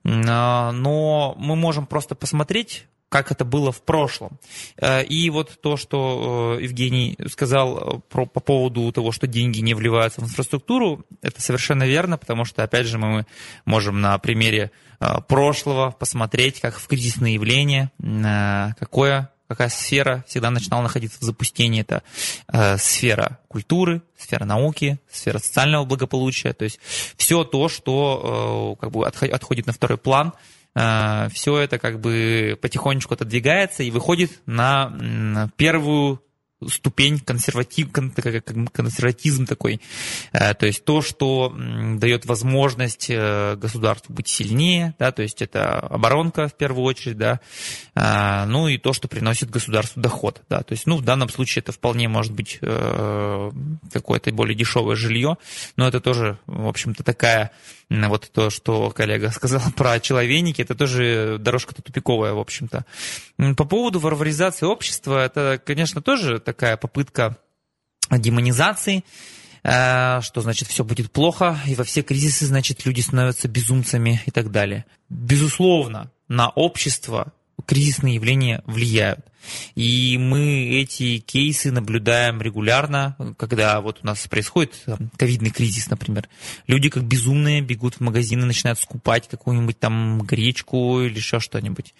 А, 0.05 0.71
но 0.71 1.35
мы 1.37 1.55
можем 1.55 1.85
просто 1.85 2.15
посмотреть 2.15 2.87
как 3.11 3.29
это 3.29 3.43
было 3.43 3.73
в 3.73 3.81
прошлом. 3.81 4.39
Э, 4.77 5.03
и 5.03 5.29
вот 5.29 5.59
то, 5.61 5.75
что 5.75 6.55
э, 6.57 6.63
Евгений 6.63 7.17
сказал 7.29 7.77
э, 7.77 7.99
про, 8.09 8.25
по 8.25 8.39
поводу 8.39 8.89
того, 8.93 9.11
что 9.11 9.27
деньги 9.27 9.59
не 9.59 9.73
вливаются 9.73 10.21
в 10.21 10.23
инфраструктуру, 10.23 11.05
это 11.21 11.41
совершенно 11.41 11.83
верно, 11.83 12.17
потому 12.17 12.45
что, 12.45 12.63
опять 12.63 12.87
же, 12.87 12.97
мы 12.97 13.25
можем 13.65 13.99
на 13.99 14.17
примере 14.17 14.71
прошлого 15.27 15.91
посмотреть, 15.91 16.61
как 16.61 16.77
в 16.77 16.87
кризисные 16.87 17.33
явления, 17.33 17.91
какое 18.79 19.31
какая 19.47 19.69
сфера 19.69 20.23
всегда 20.27 20.51
начинала 20.51 20.83
находиться 20.83 21.19
в 21.19 21.23
запустении. 21.23 21.81
Это 21.81 22.03
сфера 22.77 23.39
культуры, 23.47 24.03
сфера 24.15 24.45
науки, 24.45 24.99
сфера 25.11 25.39
социального 25.39 25.85
благополучия. 25.85 26.53
То 26.53 26.65
есть 26.65 26.79
все 27.17 27.43
то, 27.43 27.67
что 27.67 28.77
как 28.79 28.91
бы 28.91 29.05
отходит 29.07 29.65
на 29.65 29.73
второй 29.73 29.97
план 29.97 30.33
все 30.73 31.57
это 31.57 31.77
как 31.79 31.99
бы 31.99 32.57
потихонечку 32.61 33.13
отодвигается 33.13 33.83
и 33.83 33.91
выходит 33.91 34.41
на 34.45 35.49
первую 35.57 36.21
ступень 36.69 37.19
консерватив, 37.19 37.91
консерватизм 37.91 39.45
такой. 39.45 39.81
Э, 40.31 40.53
то 40.53 40.65
есть 40.65 40.85
то, 40.85 41.01
что 41.01 41.55
дает 41.97 42.25
возможность 42.25 43.07
э, 43.09 43.55
государству 43.55 44.13
быть 44.13 44.27
сильнее, 44.27 44.95
да, 44.99 45.11
то 45.11 45.21
есть 45.21 45.41
это 45.41 45.79
оборонка 45.79 46.47
в 46.47 46.53
первую 46.55 46.83
очередь, 46.83 47.17
да, 47.17 47.39
а, 47.95 48.45
ну 48.45 48.67
и 48.67 48.77
то, 48.77 48.93
что 48.93 49.07
приносит 49.07 49.49
государству 49.49 50.01
доход, 50.01 50.41
да, 50.49 50.61
то 50.63 50.73
есть, 50.73 50.85
ну, 50.85 50.97
в 50.97 51.03
данном 51.03 51.29
случае 51.29 51.61
это 51.61 51.71
вполне 51.71 52.07
может 52.07 52.33
быть 52.33 52.59
э, 52.61 53.51
какое-то 53.91 54.31
более 54.31 54.55
дешевое 54.55 54.95
жилье, 54.95 55.37
но 55.77 55.87
это 55.87 55.99
тоже, 55.99 56.37
в 56.45 56.67
общем-то, 56.67 57.03
такая 57.03 57.51
вот 57.91 58.29
то, 58.31 58.49
что 58.49 58.89
коллега 58.91 59.29
сказал 59.35 59.61
про 59.75 59.99
человеники, 59.99 60.61
это 60.61 60.75
тоже 60.75 61.37
дорожка-то 61.39 61.81
тупиковая, 61.81 62.33
в 62.33 62.39
общем-то. 62.39 62.85
По 63.57 63.65
поводу 63.65 63.99
варваризации 63.99 64.65
общества, 64.65 65.25
это, 65.25 65.61
конечно, 65.63 66.01
тоже 66.01 66.39
такая 66.51 66.75
попытка 66.77 67.37
демонизации, 68.09 69.03
э, 69.63 70.19
что 70.21 70.41
значит 70.41 70.67
все 70.67 70.83
будет 70.83 71.11
плохо, 71.11 71.57
и 71.65 71.75
во 71.75 71.83
все 71.83 72.01
кризисы, 72.01 72.45
значит, 72.45 72.85
люди 72.85 73.01
становятся 73.01 73.47
безумцами 73.47 74.21
и 74.25 74.31
так 74.31 74.51
далее. 74.51 74.85
Безусловно, 75.09 76.11
на 76.27 76.49
общество 76.49 77.33
кризисные 77.65 78.15
явления 78.15 78.63
влияют. 78.65 79.25
И 79.75 80.17
мы 80.19 80.69
эти 80.69 81.19
кейсы 81.19 81.71
наблюдаем 81.71 82.41
регулярно, 82.41 83.15
когда 83.37 83.81
вот 83.81 83.99
у 84.03 84.05
нас 84.05 84.27
происходит 84.27 84.85
ковидный 85.17 85.49
кризис, 85.49 85.89
например. 85.89 86.29
Люди 86.67 86.89
как 86.89 87.03
безумные 87.03 87.61
бегут 87.61 87.95
в 87.95 87.99
магазины, 88.01 88.45
начинают 88.45 88.79
скупать 88.79 89.27
какую-нибудь 89.27 89.79
там 89.79 90.21
гречку 90.21 91.01
или 91.01 91.15
еще 91.15 91.39
что-нибудь. 91.39 91.93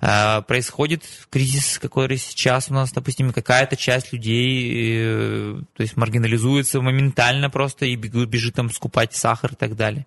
А, 0.00 0.42
происходит 0.42 1.04
кризис, 1.30 1.78
который 1.78 2.18
сейчас 2.18 2.70
у 2.70 2.74
нас, 2.74 2.92
допустим, 2.92 3.32
какая-то 3.32 3.76
часть 3.76 4.12
людей, 4.12 4.96
э, 4.98 5.60
то 5.74 5.82
есть 5.82 5.96
маргинализуется 5.96 6.80
моментально 6.80 7.50
просто 7.50 7.86
и 7.86 7.96
бегут, 7.96 8.28
бежит 8.28 8.54
там 8.54 8.70
скупать 8.70 9.14
сахар 9.14 9.52
и 9.52 9.56
так 9.56 9.76
далее. 9.76 10.06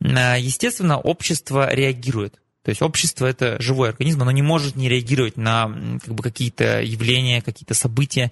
А, 0.00 0.36
естественно, 0.36 0.98
общество 0.98 1.72
реагирует. 1.72 2.40
То 2.68 2.70
есть 2.70 2.82
общество 2.82 3.24
это 3.24 3.56
живой 3.62 3.88
организм, 3.88 4.20
оно 4.20 4.30
не 4.30 4.42
может 4.42 4.76
не 4.76 4.90
реагировать 4.90 5.38
на 5.38 5.72
как 6.04 6.12
бы, 6.12 6.22
какие-то 6.22 6.82
явления, 6.82 7.40
какие-то 7.40 7.72
события. 7.72 8.30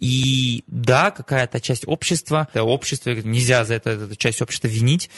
И 0.00 0.64
да, 0.66 1.12
какая-то 1.12 1.60
часть 1.60 1.84
общества, 1.86 2.48
это 2.52 2.64
общество, 2.64 3.10
нельзя 3.10 3.64
за 3.64 3.74
это 3.74 3.90
эту 3.90 4.16
часть 4.16 4.42
общества 4.42 4.66
винить, 4.66 5.08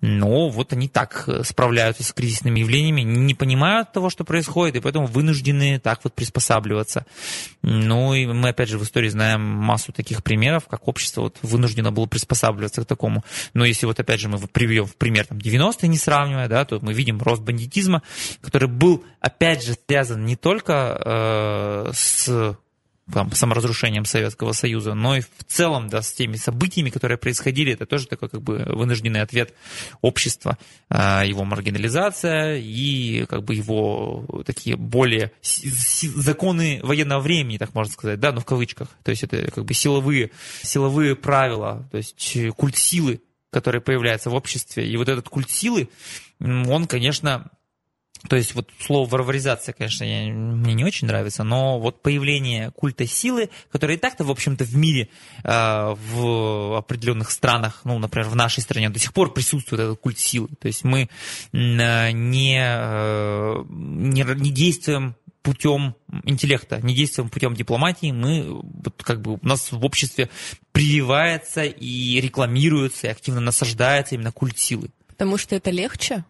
но 0.00 0.50
вот 0.50 0.72
они 0.72 0.88
так 0.88 1.28
справляются 1.42 2.04
с 2.04 2.12
кризисными 2.12 2.60
явлениями, 2.60 3.00
не 3.00 3.34
понимают 3.34 3.90
того, 3.90 4.08
что 4.08 4.22
происходит, 4.22 4.76
и 4.76 4.80
поэтому 4.80 5.06
вынуждены 5.06 5.80
так 5.80 5.98
вот 6.04 6.14
приспосабливаться. 6.14 7.06
Ну 7.62 8.14
и 8.14 8.24
мы 8.26 8.50
опять 8.50 8.68
же 8.68 8.78
в 8.78 8.84
истории 8.84 9.08
знаем 9.08 9.40
массу 9.40 9.92
таких 9.92 10.22
примеров, 10.22 10.68
как 10.68 10.86
общество 10.86 11.22
вот 11.22 11.38
вынуждено 11.42 11.90
было 11.90 12.06
приспосабливаться 12.06 12.82
к 12.82 12.86
такому. 12.86 13.24
Но 13.52 13.64
если 13.64 13.86
вот 13.86 13.98
опять 13.98 14.20
же 14.20 14.28
мы 14.28 14.38
приведем 14.38 14.86
в 14.86 14.94
пример 14.94 15.26
там 15.26 15.38
90-е 15.38 15.88
не 15.88 15.98
сравнивая, 15.98 16.46
да, 16.46 16.64
то 16.64 16.78
мы 16.80 16.94
видим 16.94 17.20
рост 17.20 17.42
бандитизма, 17.42 18.04
который 18.40 18.68
был, 18.68 19.04
опять 19.20 19.64
же, 19.64 19.74
связан 19.86 20.24
не 20.24 20.36
только 20.36 21.00
э, 21.04 21.90
с 21.94 22.56
там, 23.12 23.32
саморазрушением 23.32 24.04
Советского 24.04 24.52
Союза, 24.52 24.94
но 24.94 25.16
и 25.16 25.20
в 25.20 25.44
целом, 25.46 25.88
да, 25.88 26.02
с 26.02 26.12
теми 26.12 26.36
событиями, 26.36 26.90
которые 26.90 27.18
происходили, 27.18 27.72
это 27.72 27.86
тоже 27.86 28.06
такой 28.06 28.28
как 28.28 28.42
бы 28.42 28.64
вынужденный 28.66 29.20
ответ 29.20 29.54
общества, 30.00 30.56
э, 30.88 31.22
его 31.26 31.44
маргинализация 31.44 32.56
и 32.56 33.26
как 33.26 33.44
бы 33.44 33.54
его 33.54 34.44
такие 34.46 34.76
более 34.76 35.32
законы 35.42 36.80
военного 36.82 37.20
времени, 37.20 37.58
так 37.58 37.74
можно 37.74 37.92
сказать, 37.92 38.20
да, 38.20 38.32
ну 38.32 38.40
в 38.40 38.44
кавычках, 38.44 38.88
то 39.02 39.10
есть 39.10 39.24
это 39.24 39.50
как 39.50 39.64
бы 39.64 39.74
силовые, 39.74 40.30
силовые 40.62 41.16
правила, 41.16 41.88
то 41.90 41.98
есть 41.98 42.36
культ 42.56 42.76
силы, 42.76 43.20
который 43.50 43.80
появляется 43.80 44.30
в 44.30 44.34
обществе, 44.34 44.86
и 44.86 44.96
вот 44.96 45.08
этот 45.08 45.28
культ 45.28 45.50
силы, 45.50 45.88
он, 46.40 46.86
конечно, 46.86 47.50
то 48.28 48.36
есть 48.36 48.54
вот 48.54 48.70
слово 48.78 49.08
варваризация, 49.08 49.72
конечно, 49.72 50.04
я, 50.04 50.32
мне 50.32 50.74
не 50.74 50.84
очень 50.84 51.06
нравится, 51.06 51.42
но 51.42 51.78
вот 51.80 52.02
появление 52.02 52.70
культа 52.70 53.06
силы, 53.06 53.50
который 53.70 53.96
и 53.96 53.98
так-то, 53.98 54.24
в 54.24 54.30
общем-то, 54.30 54.64
в 54.64 54.76
мире, 54.76 55.08
э, 55.42 55.94
в 56.12 56.76
определенных 56.78 57.30
странах, 57.30 57.80
ну, 57.84 57.98
например, 57.98 58.28
в 58.28 58.36
нашей 58.36 58.60
стране 58.60 58.90
до 58.90 58.98
сих 58.98 59.12
пор 59.12 59.32
присутствует 59.32 59.82
этот 59.82 60.00
культ 60.00 60.18
силы. 60.18 60.48
То 60.60 60.68
есть 60.68 60.84
мы 60.84 61.08
э, 61.52 62.10
не, 62.12 62.60
э, 62.62 63.64
не, 63.68 64.22
не 64.22 64.50
действуем 64.50 65.16
путем 65.42 65.96
интеллекта, 66.22 66.80
не 66.80 66.94
действуем 66.94 67.28
путем 67.28 67.54
дипломатии, 67.54 68.12
мы 68.12 68.60
вот 68.62 69.02
как 69.02 69.20
бы 69.20 69.34
у 69.34 69.38
нас 69.42 69.72
в 69.72 69.84
обществе 69.84 70.30
прививается 70.70 71.64
и 71.64 72.20
рекламируется, 72.20 73.08
и 73.08 73.10
активно 73.10 73.40
насаждается 73.40 74.14
именно 74.14 74.30
культ 74.30 74.58
силы. 74.58 74.90
Потому 75.08 75.36
что 75.38 75.56
это 75.56 75.70
легче? 75.70 76.24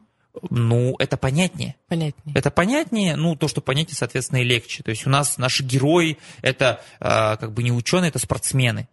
Ну, 0.50 0.96
это 0.98 1.16
понятнее. 1.16 1.76
Понятнее. 1.88 2.34
Это 2.34 2.50
понятнее, 2.50 3.16
ну, 3.16 3.36
то, 3.36 3.48
что 3.48 3.60
понятнее, 3.60 3.96
соответственно, 3.96 4.38
и 4.38 4.44
легче. 4.44 4.82
То 4.82 4.90
есть 4.90 5.06
у 5.06 5.10
нас 5.10 5.36
наши 5.36 5.62
герои, 5.62 6.18
это 6.40 6.80
э, 7.00 7.36
как 7.36 7.52
бы 7.52 7.62
не 7.62 7.72
ученые, 7.72 8.08
это 8.08 8.18
спортсмены. 8.18 8.88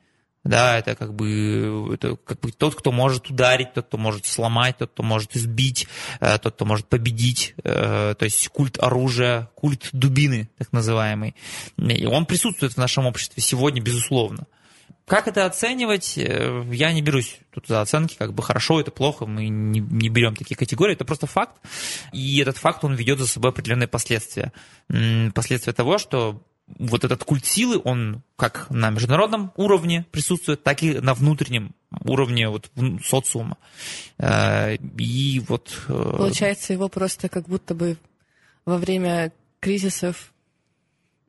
Да, 0.45 0.78
это 0.78 0.95
как 0.95 1.13
бы, 1.13 1.93
это 1.93 2.15
как 2.15 2.39
бы 2.39 2.52
тот, 2.52 2.75
кто 2.75 2.93
может 2.93 3.30
ударить, 3.30 3.73
тот, 3.73 3.88
кто 3.88 3.97
может 3.97 4.25
сломать, 4.25 4.78
тот, 4.78 4.91
кто 4.91 5.04
может 5.04 5.36
избить, 5.36 5.88
э, 6.21 6.38
тот, 6.39 6.56
кто 6.56 6.65
может 6.65 6.88
победить. 6.88 7.56
Э, 7.63 8.15
то 8.17 8.25
есть 8.25 8.47
культ 8.49 8.78
оружия, 8.80 9.49
культ 9.56 9.89
дубины, 9.91 10.49
так 10.58 10.71
называемый. 10.71 11.36
И 11.78 12.06
он 12.06 12.25
присутствует 12.25 12.73
в 12.73 12.78
нашем 12.78 13.06
обществе 13.06 13.43
сегодня, 13.43 13.82
безусловно. 13.82 14.45
Как 15.10 15.28
это 15.28 15.48
оценивать, 15.48 16.19
э, 16.19 16.63
я 16.72 16.93
не 16.93 17.02
берусь 17.02 17.39
тут 17.52 17.65
за 17.65 17.82
оценки, 17.82 18.15
как 18.15 18.32
бы 18.32 18.43
хорошо 18.43 18.80
это 18.80 18.91
плохо, 18.91 19.26
мы 19.26 19.50
не, 19.50 19.80
не 19.80 20.08
берем 20.08 20.36
такие 20.36 20.56
категории, 20.56 20.93
это 20.93 21.04
просто 21.04 21.26
факт, 21.26 21.56
и 22.13 22.38
этот 22.38 22.58
факт, 22.58 22.84
он 22.84 22.93
ведет 22.93 23.17
за 23.17 23.26
собой 23.26 23.50
определенные 23.50 23.88
последствия. 23.88 24.54
Последствия 25.34 25.74
того, 25.74 25.98
что 25.98 26.43
вот 26.67 27.04
этот 27.04 27.24
культ 27.24 27.43
силы, 27.43 27.82
он 27.84 28.22
как 28.36 28.69
на 28.69 28.91
международном 28.91 29.52
уровне 29.56 30.06
присутствует, 30.12 30.62
так 30.62 30.84
и 30.84 31.00
на 31.00 31.15
внутреннем 31.15 31.74
уровне 32.06 32.48
вот, 32.48 32.69
социума. 33.04 33.58
Э, 34.19 34.76
и 34.76 35.41
вот... 35.48 35.86
Э, 35.88 36.13
Получается, 36.17 36.74
его 36.74 36.88
просто 36.88 37.30
как 37.30 37.50
будто 37.50 37.74
бы 37.74 37.98
во 38.63 38.78
время 38.78 39.32
кризисов, 39.60 40.32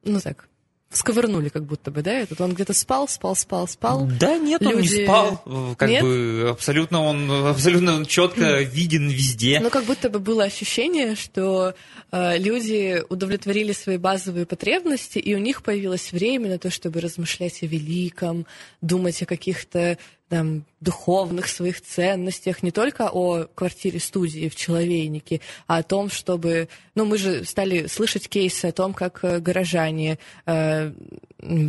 ну 0.04 0.20
так, 0.20 0.49
всковырнули 0.90 1.48
как 1.50 1.64
будто 1.64 1.90
бы, 1.90 2.02
да, 2.02 2.12
этот? 2.12 2.40
Он 2.40 2.52
где-то 2.52 2.74
спал, 2.74 3.06
спал, 3.06 3.36
спал, 3.36 3.68
спал. 3.68 4.08
Да 4.18 4.36
нет, 4.36 4.60
он 4.60 4.76
Люди- 4.76 4.96
не 4.98 5.04
спал. 5.04 5.42
Как 5.78 5.88
Нет? 5.88 6.02
бы 6.02 6.48
абсолютно 6.50 7.02
он 7.02 7.30
абсолютно 7.46 8.04
четко 8.04 8.60
виден 8.62 9.08
везде. 9.08 9.60
Ну, 9.62 9.70
как 9.70 9.84
будто 9.84 10.10
бы 10.10 10.18
было 10.18 10.44
ощущение, 10.44 11.14
что 11.14 11.74
э, 12.10 12.38
люди 12.38 13.02
удовлетворили 13.08 13.72
свои 13.72 13.98
базовые 13.98 14.46
потребности, 14.46 15.18
и 15.18 15.34
у 15.34 15.38
них 15.38 15.62
появилось 15.62 16.10
время 16.10 16.50
на 16.50 16.58
то, 16.58 16.70
чтобы 16.70 17.00
размышлять 17.00 17.62
о 17.62 17.66
великом, 17.66 18.46
думать 18.80 19.22
о 19.22 19.26
каких-то 19.26 19.96
там 20.30 20.64
духовных 20.80 21.48
своих 21.48 21.82
ценностях, 21.82 22.62
не 22.62 22.70
только 22.70 23.10
о 23.12 23.46
квартире-студии 23.52 24.48
в 24.48 24.54
Человейнике, 24.54 25.40
а 25.66 25.78
о 25.78 25.82
том, 25.82 26.08
чтобы... 26.08 26.68
Ну, 26.94 27.04
мы 27.04 27.18
же 27.18 27.44
стали 27.44 27.88
слышать 27.88 28.28
кейсы 28.28 28.66
о 28.66 28.72
том, 28.72 28.94
как 28.94 29.24
э, 29.24 29.40
горожане, 29.40 30.18
э, 30.46 30.92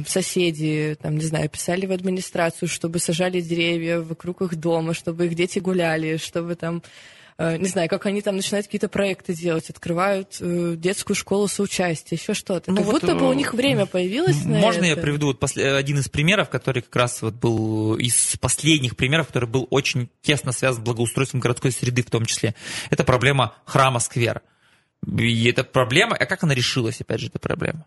соседи, 0.08 0.95
там, 1.02 1.17
не 1.17 1.26
знаю, 1.26 1.50
писали 1.50 1.88
в 1.88 1.91
администрацию, 1.91 2.69
чтобы 2.69 3.00
сажали 3.00 3.41
деревья 3.41 4.00
вокруг 4.00 4.43
их 4.43 4.56
дома, 4.56 4.93
чтобы 4.93 5.26
их 5.26 5.34
дети 5.34 5.58
гуляли, 5.58 6.17
чтобы 6.17 6.56
там 6.56 6.84
не 7.38 7.67
знаю, 7.67 7.89
как 7.89 8.06
они 8.06 8.22
там 8.22 8.36
начинают 8.36 8.67
какие-то 8.67 8.89
проекты 8.89 9.34
делать, 9.34 9.70
открывают 9.70 10.38
э, 10.39 10.76
детскую 10.78 11.15
школу 11.15 11.48
соучастия, 11.48 12.17
еще 12.17 12.34
что-то. 12.34 12.72
Ну 12.72 12.78
как 12.78 12.86
вот, 12.86 13.02
будто 13.02 13.15
бы 13.15 13.30
у 13.30 13.34
э, 13.34 13.36
них 13.36 13.54
время 13.54 13.86
появилось 13.86 14.44
на 14.46 14.60
Можно 14.60 14.86
я 14.86 14.94
это. 14.94 15.02
приведу 15.02 15.28
вот 15.28 15.39
после- 15.39 15.74
один 15.76 16.00
из 16.00 16.10
примеров, 16.10 16.50
который 16.50 16.82
как 16.82 16.96
раз 16.96 17.22
вот 17.22 17.36
был 17.36 17.96
из 17.96 18.38
последних 18.39 18.96
примеров, 18.96 19.28
который 19.28 19.50
был 19.50 19.67
очень 19.70 20.10
тесно 20.22 20.52
связан 20.52 20.82
с 20.82 20.86
благоустройством 20.86 21.39
городской 21.39 21.72
среды 21.72 22.04
в 22.04 22.10
том 22.10 22.26
числе. 22.26 22.56
Это 22.89 23.04
проблема 23.04 23.56
храма 23.65 24.00
Сквер. 24.00 24.41
И 25.17 25.50
эта 25.50 25.63
проблема, 25.63 26.15
а 26.15 26.26
как 26.26 26.44
она 26.44 26.54
решилась, 26.54 27.02
опять 27.02 27.20
же, 27.22 27.28
эта 27.28 27.39
проблема? 27.39 27.86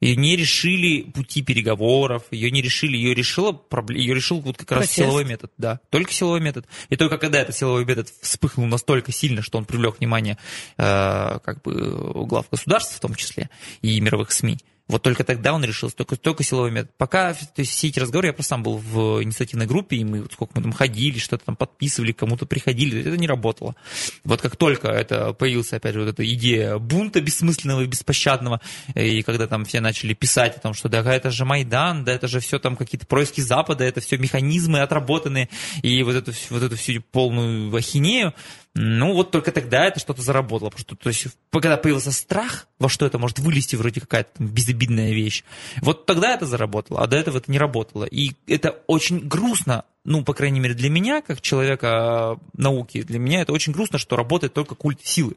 Ее 0.00 0.16
не 0.16 0.34
решили 0.34 1.02
пути 1.02 1.42
переговоров, 1.42 2.24
ее 2.30 2.50
не 2.50 2.62
решили, 2.62 2.96
ее 2.96 3.14
решила, 3.14 3.60
ее 3.90 4.14
решил 4.14 4.40
вот 4.40 4.56
как 4.56 4.72
раз 4.72 4.78
Протест. 4.80 4.96
силовой 4.96 5.24
метод, 5.24 5.52
да, 5.58 5.80
только 5.90 6.12
силовой 6.12 6.40
метод. 6.40 6.66
И 6.88 6.96
только 6.96 7.18
когда 7.18 7.40
этот 7.40 7.54
силовой 7.54 7.84
метод 7.84 8.08
вспыхнул 8.22 8.66
настолько 8.66 9.12
сильно, 9.12 9.42
что 9.42 9.58
он 9.58 9.66
привлек 9.66 9.98
внимание 9.98 10.38
э, 10.78 11.38
как 11.44 11.60
бы 11.62 12.26
глав 12.26 12.48
государств 12.50 12.96
в 12.96 13.00
том 13.00 13.14
числе 13.14 13.50
и 13.82 14.00
мировых 14.00 14.32
СМИ, 14.32 14.58
вот 14.90 15.02
только 15.02 15.24
тогда 15.24 15.52
он 15.54 15.64
решил, 15.64 15.90
только, 15.90 16.16
только 16.16 16.42
силовой 16.42 16.70
метод. 16.70 16.90
Пока, 16.96 17.32
то 17.32 17.40
есть 17.56 17.72
все 17.72 17.88
эти 17.88 18.00
разговоры, 18.00 18.28
я 18.28 18.32
просто 18.32 18.50
сам 18.50 18.62
был 18.62 18.76
в 18.76 19.22
инициативной 19.22 19.66
группе, 19.66 19.96
и 19.96 20.04
мы 20.04 20.22
вот 20.22 20.32
сколько 20.32 20.52
мы 20.56 20.62
там 20.62 20.72
ходили, 20.72 21.18
что-то 21.18 21.44
там 21.44 21.56
подписывали, 21.56 22.12
кому-то 22.12 22.46
приходили, 22.46 23.00
это 23.00 23.16
не 23.16 23.28
работало. 23.28 23.76
Вот 24.24 24.40
как 24.40 24.56
только 24.56 24.88
это 24.88 25.32
появилась, 25.32 25.72
опять 25.72 25.94
же, 25.94 26.00
вот 26.00 26.08
эта 26.08 26.34
идея 26.34 26.78
бунта 26.78 27.20
бессмысленного 27.20 27.82
и 27.82 27.86
беспощадного, 27.86 28.60
и 28.94 29.22
когда 29.22 29.46
там 29.46 29.64
все 29.64 29.80
начали 29.80 30.12
писать 30.12 30.56
о 30.56 30.60
том, 30.60 30.74
что 30.74 30.88
да, 30.88 31.00
это 31.00 31.30
же 31.30 31.44
Майдан, 31.44 32.04
да, 32.04 32.12
это 32.12 32.26
же 32.28 32.40
все 32.40 32.58
там 32.58 32.76
какие-то 32.76 33.06
происки 33.06 33.40
Запада, 33.40 33.84
это 33.84 34.00
все 34.00 34.18
механизмы 34.18 34.80
отработанные, 34.80 35.48
и 35.82 36.02
вот 36.02 36.16
эту, 36.16 36.32
вот 36.50 36.62
эту 36.62 36.76
всю 36.76 37.00
полную 37.00 37.74
ахинею, 37.74 38.34
ну, 38.74 39.14
вот 39.14 39.32
только 39.32 39.50
тогда 39.50 39.86
это 39.86 39.98
что-то 39.98 40.22
заработало. 40.22 40.70
Потому 40.70 40.80
что, 40.80 40.96
то 40.96 41.08
есть, 41.08 41.26
когда 41.50 41.76
появился 41.76 42.12
страх, 42.12 42.68
во 42.78 42.88
что 42.88 43.04
это 43.04 43.18
может 43.18 43.38
вылезти, 43.40 43.74
вроде 43.74 44.00
какая-то 44.00 44.30
там 44.38 44.46
безобидная 44.46 45.12
вещь, 45.12 45.44
вот 45.82 46.06
тогда 46.06 46.34
это 46.34 46.46
заработало, 46.46 47.02
а 47.02 47.06
до 47.06 47.16
этого 47.16 47.38
это 47.38 47.50
не 47.50 47.58
работало. 47.58 48.04
И 48.04 48.32
это 48.46 48.80
очень 48.86 49.26
грустно, 49.26 49.84
ну, 50.04 50.24
по 50.24 50.34
крайней 50.34 50.60
мере, 50.60 50.74
для 50.74 50.88
меня, 50.88 51.20
как 51.20 51.40
человека 51.40 52.38
э, 52.38 52.44
науки, 52.56 53.02
для 53.02 53.18
меня 53.18 53.42
это 53.42 53.52
очень 53.52 53.72
грустно, 53.72 53.98
что 53.98 54.16
работает 54.16 54.54
только 54.54 54.76
культ 54.76 55.00
силы. 55.04 55.34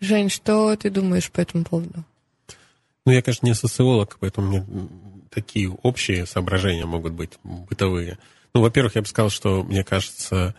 Жень, 0.00 0.30
что 0.30 0.74
ты 0.76 0.90
думаешь 0.90 1.30
по 1.30 1.40
этому 1.40 1.64
поводу? 1.64 2.04
Ну, 3.04 3.12
я, 3.12 3.20
конечно, 3.20 3.46
не 3.46 3.54
социолог, 3.54 4.16
поэтому 4.18 4.48
мне 4.48 4.66
такие 5.30 5.70
общие 5.70 6.24
соображения 6.24 6.86
могут 6.86 7.12
быть 7.12 7.32
бытовые. 7.42 8.18
Ну, 8.54 8.62
во-первых, 8.62 8.96
я 8.96 9.02
бы 9.02 9.08
сказал, 9.08 9.30
что, 9.30 9.62
мне 9.62 9.84
кажется, 9.84 10.54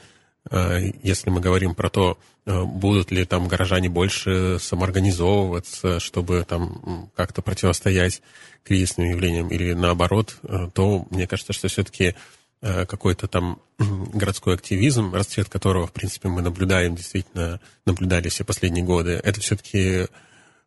если 0.52 1.30
мы 1.30 1.42
говорим 1.42 1.76
про 1.76 1.90
то, 1.90 2.18
э, 2.46 2.64
будут 2.64 3.12
ли 3.12 3.26
там 3.26 3.48
горожане 3.48 3.90
больше 3.90 4.58
самоорганизовываться, 4.60 6.00
чтобы 6.00 6.46
там 6.48 7.12
как-то 7.16 7.42
противостоять 7.42 8.22
кризисным 8.64 9.10
явлениям, 9.10 9.50
или 9.50 9.74
наоборот, 9.74 10.38
э, 10.44 10.70
то 10.74 11.06
мне 11.12 11.28
кажется, 11.28 11.54
что 11.54 11.68
все-таки 11.68 12.16
э, 12.62 12.86
какой-то 12.86 13.28
там 13.28 13.60
городской 13.78 14.56
активизм, 14.56 15.14
расцвет 15.14 15.50
которого, 15.50 15.88
в 15.88 15.94
принципе, 15.94 16.30
мы 16.30 16.42
наблюдаем, 16.42 16.96
действительно 16.96 17.60
наблюдали 17.86 18.30
все 18.30 18.44
последние 18.44 18.84
годы, 18.84 19.12
это 19.24 19.40
все-таки 19.42 20.08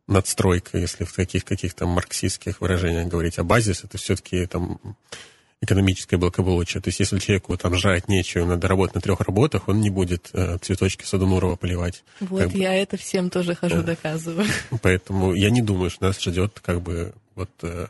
надстройка, 0.06 0.78
если 0.78 1.04
в 1.04 1.12
таких 1.12 1.44
каких-то 1.44 1.86
марксистских 1.86 2.60
выражениях 2.60 3.08
говорить, 3.08 3.38
а 3.38 3.44
базис 3.44 3.84
это 3.84 3.98
все-таки 3.98 4.46
там 4.46 4.78
экономическое 5.62 6.16
благополучие. 6.16 6.82
То 6.82 6.88
есть 6.88 7.00
если 7.00 7.18
человеку 7.18 7.56
там 7.56 7.74
жрать 7.76 8.08
нечего, 8.08 8.44
надо 8.44 8.66
работать 8.68 8.96
на 8.96 9.00
трех 9.00 9.20
работах, 9.20 9.68
он 9.68 9.80
не 9.80 9.90
будет 9.90 10.28
э, 10.34 10.58
цветочки 10.60 11.04
Садунурова 11.04 11.56
поливать. 11.56 12.02
Вот 12.20 12.40
Как 12.42 12.50
бы- 12.52 12.58
я 12.58 12.74
это 12.74 12.96
всем 12.96 13.30
тоже 13.30 13.54
хожу, 13.54 13.76
Да. 13.76 13.82
доказываю. 13.82 14.46
Поэтому 14.82 15.32
я 15.34 15.50
не 15.50 15.62
думаю, 15.62 15.88
что 15.90 16.04
нас 16.04 16.20
ждет 16.20 16.58
как 16.60 16.82
бы 16.82 17.14
вот 17.36 17.48
э, 17.62 17.86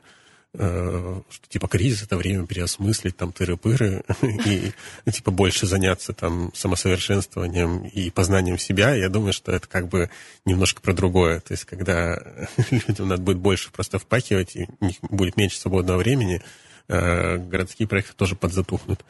э, 0.55 1.21
что 1.31 1.49
типа 1.49 1.67
кризис 1.67 2.03
это 2.03 2.19
время 2.19 2.47
переосмыслить 2.47 3.17
там 3.17 3.31
тыры-пыры 3.31 4.05
и 4.47 4.73
ну, 5.07 5.13
типа 5.13 5.31
больше 5.31 5.67
заняться 5.67 6.13
там 6.13 6.53
самосовершенствованием 6.55 7.87
и 7.87 8.11
познанием 8.11 8.59
себя. 8.59 8.95
Я 8.95 9.09
думаю, 9.09 9.33
что 9.33 9.51
это 9.51 9.67
как 9.67 9.89
бы 9.89 10.11
немножко 10.45 10.83
про 10.83 10.93
другое. 10.93 11.41
То 11.41 11.55
есть 11.55 11.65
когда 11.65 12.23
людям 12.71 13.09
надо 13.09 13.23
будет 13.23 13.39
больше 13.39 13.73
просто 13.73 13.99
впахивать, 13.99 14.57
и 14.57 14.69
у 14.81 14.85
них 14.85 14.97
будет 15.01 15.39
меньше 15.39 15.59
свободного 15.59 15.97
времени, 15.97 16.43
городские 16.89 17.89
проекты 17.89 18.13
тоже 18.15 18.37
подзатухнут. 18.37 19.05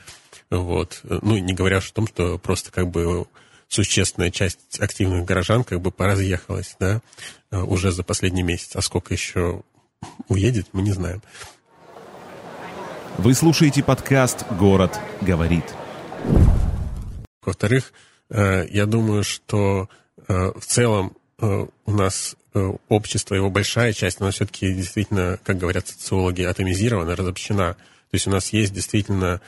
Вот. 0.50 1.00
Ну, 1.02 1.38
не 1.38 1.54
говоря 1.54 1.78
уж 1.78 1.90
о 1.90 1.94
том, 1.94 2.06
что 2.06 2.38
просто 2.38 2.70
как 2.70 2.88
бы 2.88 3.26
существенная 3.72 4.30
часть 4.30 4.80
активных 4.80 5.24
горожан 5.24 5.64
как 5.64 5.80
бы 5.80 5.90
поразъехалась, 5.90 6.76
да, 6.78 7.00
э, 7.50 7.58
уже 7.58 7.90
за 7.90 8.02
последний 8.02 8.42
месяц. 8.42 8.76
А 8.76 8.82
сколько 8.82 9.14
еще 9.14 9.62
уедет, 10.28 10.66
мы 10.72 10.82
не 10.82 10.92
знаем. 10.92 11.22
Вы 13.16 13.34
слушаете 13.34 13.82
подкаст 13.82 14.44
«Город 14.58 14.98
говорит». 15.22 15.64
Во-вторых, 17.42 17.94
э, 18.28 18.66
я 18.68 18.84
думаю, 18.84 19.24
что 19.24 19.88
э, 20.28 20.52
в 20.54 20.66
целом 20.66 21.12
э, 21.14 21.21
у 21.42 21.90
нас 21.90 22.36
э, 22.54 22.72
общество, 22.88 23.34
его 23.34 23.50
большая 23.50 23.92
часть, 23.92 24.20
она 24.20 24.30
все-таки 24.30 24.72
действительно, 24.72 25.38
как 25.42 25.58
говорят 25.58 25.88
социологи, 25.88 26.42
атомизирована, 26.42 27.16
разобщена. 27.16 27.74
То 27.74 28.14
есть 28.14 28.26
у 28.26 28.30
нас 28.30 28.52
есть 28.52 28.72
действительно 28.72 29.40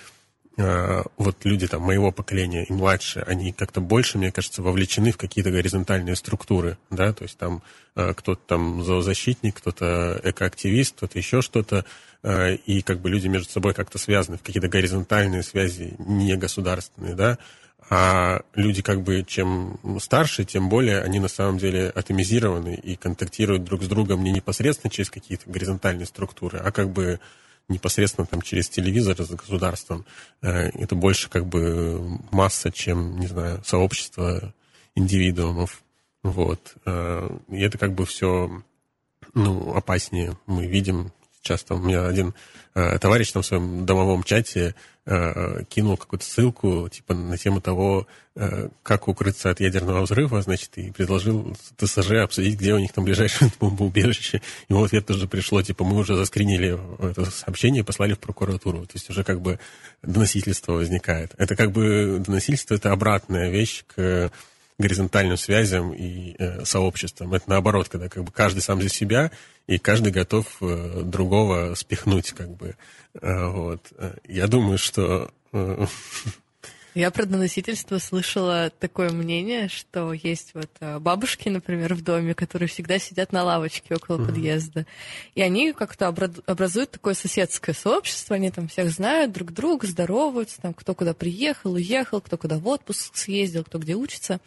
э, 0.57 1.03
вот 1.17 1.37
люди 1.45 1.69
там 1.69 1.83
моего 1.83 2.11
поколения 2.11 2.65
и 2.65 2.73
младше, 2.73 3.25
они 3.27 3.53
как-то 3.53 3.81
больше, 3.81 4.19
мне 4.19 4.33
кажется, 4.33 4.63
вовлечены 4.63 5.13
в 5.13 5.17
какие-то 5.17 5.51
горизонтальные 5.51 6.17
структуры, 6.17 6.79
да, 6.91 7.13
то 7.13 7.25
есть 7.25 7.39
там 7.39 7.63
э, 7.95 8.13
кто-то 8.15 8.41
там 8.47 8.83
зоозащитник, 8.83 9.57
кто-то 9.57 10.21
экоактивист, 10.25 10.97
кто-то 10.97 11.19
еще 11.19 11.43
что-то, 11.43 11.85
э, 12.23 12.57
и 12.57 12.83
как 12.83 13.01
бы 13.01 13.11
люди 13.11 13.29
между 13.29 13.51
собой 13.51 13.75
как-то 13.75 13.99
связаны 13.99 14.39
в 14.39 14.43
какие-то 14.43 14.69
горизонтальные 14.69 15.43
связи, 15.43 15.95
не 15.99 16.37
государственные, 16.37 17.15
да, 17.15 17.39
а 17.90 18.42
люди 18.55 18.83
как 18.83 19.03
бы 19.03 19.25
чем 19.27 19.79
старше, 20.01 20.44
тем 20.44 20.68
более 20.68 21.01
они 21.03 21.20
на 21.20 21.29
самом 21.29 21.59
деле 21.59 21.88
атомизированы 21.90 22.75
и 22.75 22.97
контактируют 22.97 23.64
друг 23.64 23.83
с 23.83 23.88
другом 23.88 24.25
не 24.25 24.33
непосредственно 24.33 24.90
через 24.90 25.11
какие-то 25.11 25.51
горизонтальные 25.51 26.07
структуры, 26.07 26.59
а 26.59 26.73
как 26.73 26.90
бы 26.90 27.20
непосредственно 27.68 28.27
там 28.27 28.42
через 28.42 28.68
телевизор 28.68 29.20
с 29.23 29.31
государством. 29.31 30.05
Э, 30.42 30.68
Это 30.75 30.94
больше 30.94 31.29
как 31.31 31.47
бы 31.47 32.20
масса, 32.31 32.70
чем, 32.70 33.18
не 33.18 33.27
знаю, 33.27 33.62
сообщество 33.64 34.55
индивидуумов. 34.94 35.83
Вот. 36.23 36.75
Э, 36.85 37.29
И 37.51 37.61
это 37.61 37.79
как 37.79 37.94
бы 37.94 38.07
все 38.07 38.62
ну, 39.35 39.75
опаснее. 39.75 40.37
Мы 40.47 40.66
видим 40.66 41.12
часто. 41.45 41.75
У 41.75 41.79
меня 41.79 42.07
один 42.07 42.35
э, 42.75 42.99
товарищ 42.99 43.31
там 43.31 43.43
в 43.43 43.47
своем 43.47 43.87
домовом 43.87 44.25
чате 44.25 44.75
э, 45.07 45.65
кинул 45.69 45.97
какую-то 45.97 46.25
ссылку 46.25 46.89
типа 46.89 47.15
на 47.15 47.39
тему 47.39 47.61
того, 47.61 48.09
э, 48.35 48.69
как 48.83 49.07
укрыться 49.07 49.51
от 49.51 49.61
ядерного 49.61 50.03
взрыва, 50.03 50.43
значит, 50.43 50.77
и 50.77 50.91
предложил 50.91 51.57
ТСЖ 51.77 52.13
обсудить, 52.23 52.59
где 52.59 52.75
у 52.75 52.79
них 52.79 52.93
там 52.93 53.05
ближайшее 53.05 53.53
бомбоубежище. 53.61 54.43
Ему 54.69 54.81
в 54.81 54.85
ответ 54.85 55.07
тоже 55.07 55.29
пришло, 55.29 55.63
типа, 55.63 55.85
мы 55.85 55.99
уже 55.99 56.17
заскринили 56.17 56.79
это 57.11 57.31
сообщение 57.31 57.83
и 57.83 57.85
послали 57.85 58.15
в 58.15 58.19
прокуратуру. 58.19 58.87
То 58.87 58.95
есть 58.95 59.09
уже 59.11 59.23
как 59.23 59.41
бы 59.41 59.61
доносительство 60.03 60.73
возникает. 60.73 61.35
Это 61.37 61.55
как 61.55 61.71
бы 61.71 62.23
доносительство, 62.25 62.75
это 62.75 62.91
обратная 62.91 63.51
вещь 63.51 63.85
к 63.95 64.33
горизонтальным 64.79 65.37
связям 65.37 65.93
и 65.93 66.35
э, 66.39 66.65
сообществам. 66.65 67.33
Это 67.35 67.49
наоборот, 67.49 67.89
когда 67.89 68.09
как 68.09 68.25
бы 68.25 68.33
каждый 68.33 68.61
сам 68.61 68.83
за 68.83 68.89
себя, 68.89 69.31
и 69.67 69.79
каждый 69.79 70.13
готов 70.13 70.47
э, 70.61 71.03
другого 71.05 71.75
спихнуть, 71.75 72.33
как 72.33 72.51
бы. 72.51 72.77
Э, 73.21 73.49
вот. 73.49 73.93
Э, 73.97 74.15
Я 74.27 74.47
думаю, 74.47 74.79
что 74.79 75.31
э, 75.53 75.87
Я 76.95 77.11
про 77.11 77.27
доносительство 77.27 77.99
слышала 77.99 78.71
такое 78.71 79.11
мнение, 79.11 79.69
что 79.69 80.13
есть 80.13 80.53
вот 80.55 80.71
э, 80.79 81.01
бабушки, 81.01 81.49
например, 81.49 81.95
в 81.95 82.03
доме, 82.03 82.35
которые 82.35 82.69
всегда 82.69 83.01
сидят 83.01 83.33
на 83.33 83.43
лавочке 83.43 83.97
около 83.97 84.19
mm-hmm. 84.19 84.27
подъезда. 84.27 84.87
И 85.35 85.43
они 85.43 85.73
как-то 85.73 86.07
образуют 86.07 86.93
такое 86.93 87.15
соседское 87.15 87.75
сообщество, 87.75 88.37
они 88.37 88.53
там 88.53 88.69
всех 88.69 88.91
знают, 88.91 89.33
друг 89.33 89.51
друга, 89.51 89.89
здороваются, 89.89 90.63
там 90.63 90.73
кто 90.73 90.95
куда 90.95 91.15
приехал, 91.15 91.73
уехал, 91.73 92.21
кто 92.21 92.39
куда 92.39 92.59
в 92.59 92.69
отпуск 92.69 93.17
съездил, 93.17 93.65
кто 93.65 93.81
где 93.81 93.97
учится. 93.97 94.39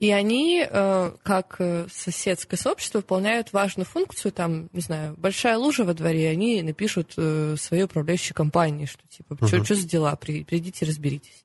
И 0.00 0.10
они, 0.10 0.66
э, 0.68 1.12
как 1.22 1.56
э, 1.60 1.86
соседское 1.92 2.58
сообщество, 2.58 2.98
выполняют 2.98 3.52
важную 3.52 3.86
функцию. 3.86 4.32
Там, 4.32 4.68
не 4.72 4.80
знаю, 4.80 5.14
большая 5.16 5.56
лужа 5.56 5.84
во 5.84 5.94
дворе, 5.94 6.28
они 6.28 6.60
напишут 6.62 7.12
своей 7.12 7.84
управляющей 7.84 8.34
компании, 8.34 8.86
что 8.86 9.02
типа, 9.08 9.36
что 9.46 9.58
uh-huh. 9.58 9.74
за 9.76 9.86
дела, 9.86 10.16
придите, 10.16 10.84
разберитесь. 10.84 11.44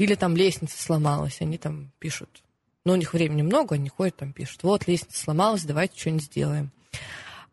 Или 0.00 0.14
там 0.14 0.34
лестница 0.34 0.82
сломалась, 0.82 1.42
они 1.42 1.58
там 1.58 1.92
пишут. 1.98 2.42
Но 2.86 2.94
у 2.94 2.96
них 2.96 3.12
времени 3.12 3.42
много, 3.42 3.74
они 3.74 3.90
ходят 3.90 4.16
там 4.16 4.32
пишут. 4.32 4.62
Вот, 4.62 4.88
лестница 4.88 5.22
сломалась, 5.24 5.64
давайте 5.64 6.00
что-нибудь 6.00 6.24
сделаем. 6.24 6.70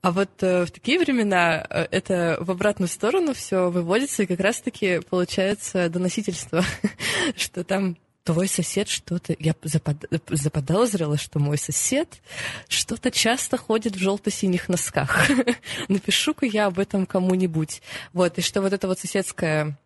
А 0.02 0.14
вот 0.14 0.30
э, 0.42 0.66
в 0.66 0.72
такие 0.72 0.98
времена 0.98 1.68
э, 1.70 1.88
это 1.92 2.38
в 2.40 2.50
обратную 2.50 2.88
сторону 2.88 3.34
все 3.34 3.70
выводится, 3.70 4.24
и 4.24 4.28
как 4.28 4.40
раз-таки 4.40 5.02
получается 5.10 5.90
доносительство, 5.90 6.64
что 7.36 7.66
там 7.66 7.98
твой 8.24 8.48
сосед 8.48 8.88
что-то... 8.88 9.36
Я 9.40 9.54
запод... 9.64 10.06
заподозрила, 10.30 11.18
что 11.18 11.40
мой 11.40 11.58
сосед 11.58 12.22
что-то 12.70 13.12
часто 13.12 13.58
ходит 13.58 13.98
в 13.98 14.00
желто-синих 14.00 14.70
носках. 14.70 15.30
Напишу-ка 15.90 16.46
я 16.46 16.68
об 16.68 16.80
этом 16.80 17.08
кому-нибудь. 17.08 17.82
Вот, 18.14 18.38
и 18.38 18.42
что 18.42 18.62
вот 18.62 18.72
эта 18.72 18.88
вот 18.88 19.00
соседская 19.00 19.78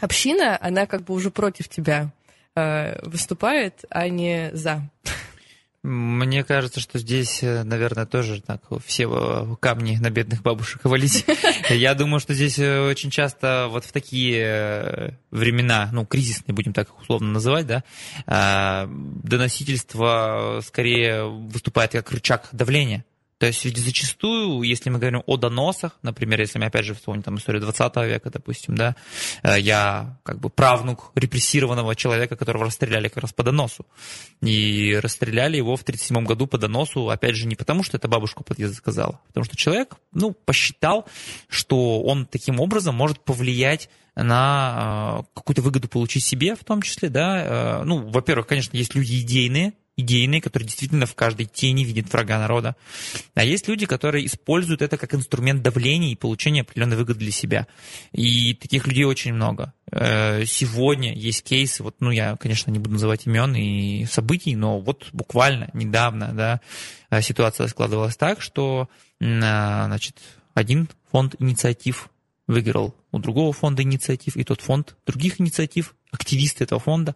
община, 0.00 0.58
она 0.60 0.86
как 0.86 1.04
бы 1.04 1.14
уже 1.14 1.30
против 1.30 1.68
тебя 1.68 2.12
э, 2.54 2.98
выступает, 3.06 3.84
а 3.90 4.08
не 4.08 4.50
за. 4.52 4.88
Мне 5.82 6.42
кажется, 6.42 6.80
что 6.80 6.98
здесь, 6.98 7.42
э, 7.44 7.62
наверное, 7.62 8.06
тоже 8.06 8.42
так 8.42 8.62
все 8.84 9.56
камни 9.60 9.96
на 9.96 10.10
бедных 10.10 10.42
бабушек 10.42 10.84
валить. 10.84 11.24
Я 11.70 11.94
думаю, 11.94 12.18
что 12.18 12.34
здесь 12.34 12.58
э, 12.58 12.80
очень 12.80 13.10
часто 13.10 13.68
вот 13.70 13.84
в 13.84 13.92
такие 13.92 15.16
времена, 15.30 15.88
ну, 15.92 16.04
кризисные, 16.04 16.54
будем 16.54 16.72
так 16.72 16.88
условно 17.00 17.30
называть, 17.30 17.66
да, 17.66 17.84
доносительство 18.88 20.60
скорее 20.66 21.24
выступает 21.24 21.92
как 21.92 22.10
рычаг 22.10 22.48
давления. 22.52 23.04
То 23.38 23.46
есть 23.46 23.64
ведь 23.66 23.76
зачастую, 23.76 24.62
если 24.62 24.88
мы 24.88 24.98
говорим 24.98 25.22
о 25.26 25.36
доносах, 25.36 25.98
например, 26.02 26.40
если 26.40 26.58
мы 26.58 26.66
опять 26.66 26.86
же 26.86 26.94
вспомним 26.94 27.22
там 27.22 27.36
историю 27.36 27.60
20 27.62 27.96
века, 27.96 28.30
допустим, 28.30 28.76
да, 28.76 28.96
э, 29.42 29.60
я 29.60 30.18
как 30.22 30.40
бы 30.40 30.48
правнук 30.48 31.10
репрессированного 31.14 31.94
человека, 31.94 32.36
которого 32.36 32.64
расстреляли 32.64 33.08
как 33.08 33.22
раз 33.22 33.34
по 33.34 33.42
доносу. 33.42 33.84
И 34.40 34.98
расстреляли 35.02 35.58
его 35.58 35.76
в 35.76 35.82
1937 35.82 36.24
году 36.24 36.46
по 36.46 36.56
доносу, 36.56 37.10
опять 37.10 37.36
же, 37.36 37.46
не 37.46 37.56
потому, 37.56 37.82
что 37.82 37.98
это 37.98 38.08
бабушка 38.08 38.42
подъезда 38.42 38.76
сказала, 38.76 39.20
а 39.22 39.26
потому 39.28 39.44
что 39.44 39.56
человек, 39.56 39.96
ну, 40.12 40.32
посчитал, 40.32 41.06
что 41.48 42.02
он 42.02 42.24
таким 42.24 42.58
образом 42.58 42.94
может 42.94 43.20
повлиять 43.20 43.90
на 44.14 45.18
э, 45.20 45.24
какую-то 45.34 45.60
выгоду 45.60 45.88
получить 45.88 46.24
себе 46.24 46.56
в 46.56 46.64
том 46.64 46.80
числе, 46.80 47.10
да. 47.10 47.80
Э, 47.80 47.82
ну, 47.84 48.08
во-первых, 48.08 48.46
конечно, 48.46 48.76
есть 48.76 48.94
люди 48.94 49.20
идейные, 49.20 49.74
идейные, 49.96 50.42
которые 50.42 50.66
действительно 50.66 51.06
в 51.06 51.14
каждой 51.14 51.46
тени 51.46 51.84
видят 51.84 52.12
врага 52.12 52.38
народа. 52.38 52.76
А 53.34 53.44
есть 53.44 53.66
люди, 53.66 53.86
которые 53.86 54.26
используют 54.26 54.82
это 54.82 54.98
как 54.98 55.14
инструмент 55.14 55.62
давления 55.62 56.12
и 56.12 56.16
получения 56.16 56.60
определенной 56.60 56.96
выгоды 56.96 57.20
для 57.20 57.30
себя. 57.30 57.66
И 58.12 58.54
таких 58.54 58.86
людей 58.86 59.04
очень 59.04 59.32
много. 59.32 59.72
Э, 59.90 60.44
сегодня 60.44 61.14
есть 61.14 61.42
кейсы, 61.44 61.82
вот, 61.82 61.96
ну, 62.00 62.10
я, 62.10 62.36
конечно, 62.36 62.70
не 62.70 62.78
буду 62.78 62.94
называть 62.94 63.26
имен 63.26 63.54
и 63.54 64.04
событий, 64.04 64.54
но 64.54 64.80
вот 64.80 65.08
буквально 65.12 65.70
недавно, 65.72 66.32
да, 66.32 66.60
э, 67.10 67.22
ситуация 67.22 67.66
складывалась 67.68 68.16
так, 68.16 68.42
что, 68.42 68.88
э, 69.20 69.24
значит, 69.24 70.18
один 70.54 70.88
фонд 71.10 71.36
инициатив 71.38 72.10
выиграл 72.46 72.94
у 73.12 73.18
другого 73.18 73.52
фонда 73.52 73.82
инициатив, 73.82 74.36
и 74.36 74.44
тот 74.44 74.60
фонд 74.60 74.96
других 75.06 75.40
инициатив, 75.40 75.94
активисты 76.10 76.64
этого 76.64 76.80
фонда, 76.80 77.14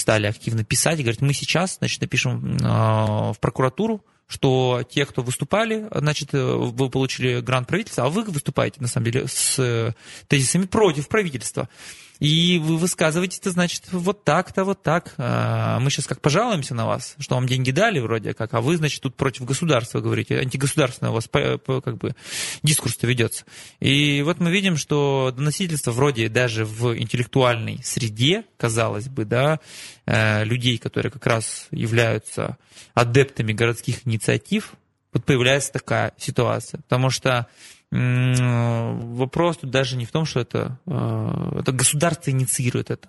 стали 0.00 0.26
активно 0.26 0.64
писать 0.64 0.98
и 0.98 1.02
говорят, 1.02 1.20
мы 1.20 1.32
сейчас, 1.32 1.78
значит, 1.78 2.00
напишем 2.00 2.56
э, 2.56 2.62
в 2.62 3.36
прокуратуру, 3.40 4.04
что 4.28 4.82
те, 4.88 5.06
кто 5.06 5.22
выступали, 5.22 5.88
значит, 5.90 6.34
э, 6.34 6.42
вы 6.42 6.90
получили 6.90 7.40
грант 7.40 7.66
правительства, 7.68 8.04
а 8.04 8.08
вы 8.08 8.24
выступаете, 8.24 8.80
на 8.80 8.86
самом 8.86 9.10
деле, 9.10 9.26
с 9.26 9.58
э, 9.58 9.92
тезисами 10.28 10.66
против 10.66 11.08
правительства. 11.08 11.68
И 12.18 12.58
вы 12.58 12.78
высказываете 12.78 13.38
это, 13.40 13.50
значит, 13.50 13.84
вот 13.92 14.24
так-то, 14.24 14.64
вот 14.64 14.82
так. 14.82 15.14
А, 15.18 15.78
мы 15.80 15.90
сейчас 15.90 16.06
как 16.06 16.20
пожалуемся 16.20 16.74
на 16.74 16.86
вас, 16.86 17.14
что 17.18 17.36
вам 17.36 17.46
деньги 17.46 17.70
дали 17.70 18.00
вроде 18.00 18.34
как, 18.34 18.54
а 18.54 18.60
вы, 18.60 18.76
значит, 18.76 19.02
тут 19.02 19.14
против 19.14 19.44
государства 19.44 20.00
говорите. 20.00 20.38
Антигосударственный 20.38 21.10
у 21.10 21.14
вас 21.14 21.28
как 21.28 21.96
бы 21.98 22.14
дискурс-то 22.62 23.06
ведется. 23.06 23.44
И 23.80 24.22
вот 24.22 24.40
мы 24.40 24.50
видим, 24.50 24.76
что 24.76 25.32
доносительство 25.36 25.92
вроде 25.92 26.28
даже 26.28 26.64
в 26.64 26.98
интеллектуальной 26.98 27.80
среде, 27.84 28.44
казалось 28.56 29.08
бы, 29.08 29.24
да, 29.24 29.60
э, 30.06 30.44
людей, 30.44 30.78
которые 30.78 31.12
как 31.12 31.26
раз 31.26 31.68
являются 31.70 32.58
адептами 32.94 33.52
городских 33.52 34.06
инициатив, 34.06 34.72
вот 35.12 35.24
появляется 35.24 35.72
такая 35.72 36.12
ситуация. 36.18 36.80
Потому 36.82 37.10
что 37.10 37.46
вопрос 37.90 39.58
тут 39.58 39.70
даже 39.70 39.96
не 39.96 40.04
в 40.04 40.10
том, 40.10 40.24
что 40.24 40.40
это, 40.40 40.78
э, 40.86 41.58
это 41.60 41.72
государство 41.72 42.30
инициирует 42.30 42.90
это. 42.90 43.08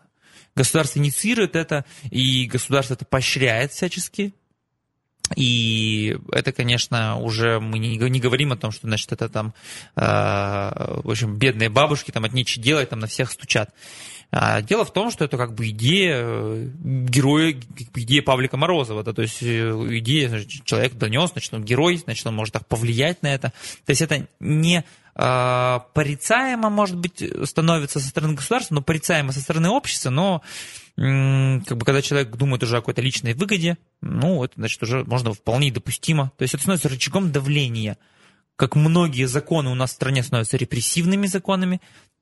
Государство 0.55 0.99
инициирует 0.99 1.55
это, 1.55 1.85
и 2.09 2.45
государство 2.45 2.93
это 2.93 3.05
поощряет 3.05 3.71
всячески. 3.71 4.33
И 5.35 6.17
это, 6.31 6.51
конечно, 6.51 7.17
уже 7.19 7.59
мы 7.59 7.77
не, 7.77 7.97
не 7.97 8.19
говорим 8.19 8.51
о 8.51 8.57
том, 8.57 8.71
что, 8.71 8.87
значит, 8.87 9.11
это 9.11 9.29
там, 9.29 9.53
э, 9.95 10.01
в 10.01 11.09
общем, 11.09 11.37
бедные 11.37 11.69
бабушки 11.69 12.11
там 12.11 12.25
от 12.25 12.33
нечего 12.33 12.63
делать, 12.63 12.89
там 12.89 12.99
на 12.99 13.07
всех 13.07 13.31
стучат. 13.31 13.73
А 14.31 14.61
дело 14.61 14.85
в 14.85 14.93
том, 14.93 15.09
что 15.09 15.25
это 15.25 15.37
как 15.37 15.55
бы 15.55 15.69
идея 15.69 16.17
э, 16.17 16.69
героя, 16.83 17.55
идея 17.95 18.21
Павлика 18.21 18.57
Морозова, 18.57 19.03
да, 19.03 19.11
то 19.11 19.23
есть 19.23 19.41
э, 19.41 19.71
идея, 19.97 20.29
значит, 20.29 20.63
человек 20.65 20.93
донес, 20.93 21.31
значит, 21.31 21.51
он 21.51 21.63
герой, 21.63 21.97
значит, 21.97 22.27
он 22.27 22.35
может 22.35 22.53
так 22.53 22.67
повлиять 22.67 23.23
на 23.23 23.33
это. 23.33 23.51
То 23.85 23.89
есть 23.89 24.03
это 24.03 24.27
не 24.39 24.83
э, 25.15 25.79
порицаемо, 25.93 26.69
может 26.69 26.97
быть, 26.97 27.23
становится 27.45 27.99
со 27.99 28.07
стороны 28.07 28.35
государства, 28.35 28.75
но 28.75 28.81
порицаемо 28.83 29.31
со 29.31 29.41
стороны 29.41 29.69
общества, 29.69 30.11
но 30.11 30.43
как 30.95 31.77
бы 31.77 31.85
когда 31.85 32.01
человек 32.01 32.35
думает 32.35 32.61
уже 32.61 32.75
о 32.75 32.81
какой-то 32.81 33.01
личной 33.01 33.33
выгоде, 33.33 33.77
ну, 34.01 34.43
это, 34.43 34.53
значит, 34.57 34.83
уже 34.83 35.05
можно 35.05 35.33
вполне 35.33 35.71
допустимо. 35.71 36.33
То 36.37 36.41
есть 36.41 36.53
это 36.53 36.63
становится 36.63 36.89
рычагом 36.89 37.31
давления. 37.31 37.97
Как 38.57 38.75
многие 38.75 39.23
законы 39.23 39.69
у 39.69 39.75
нас 39.75 39.91
в 39.91 39.93
стране 39.93 40.21
становятся 40.23 40.57
репрессивными 40.57 41.27
законами, 41.27 41.79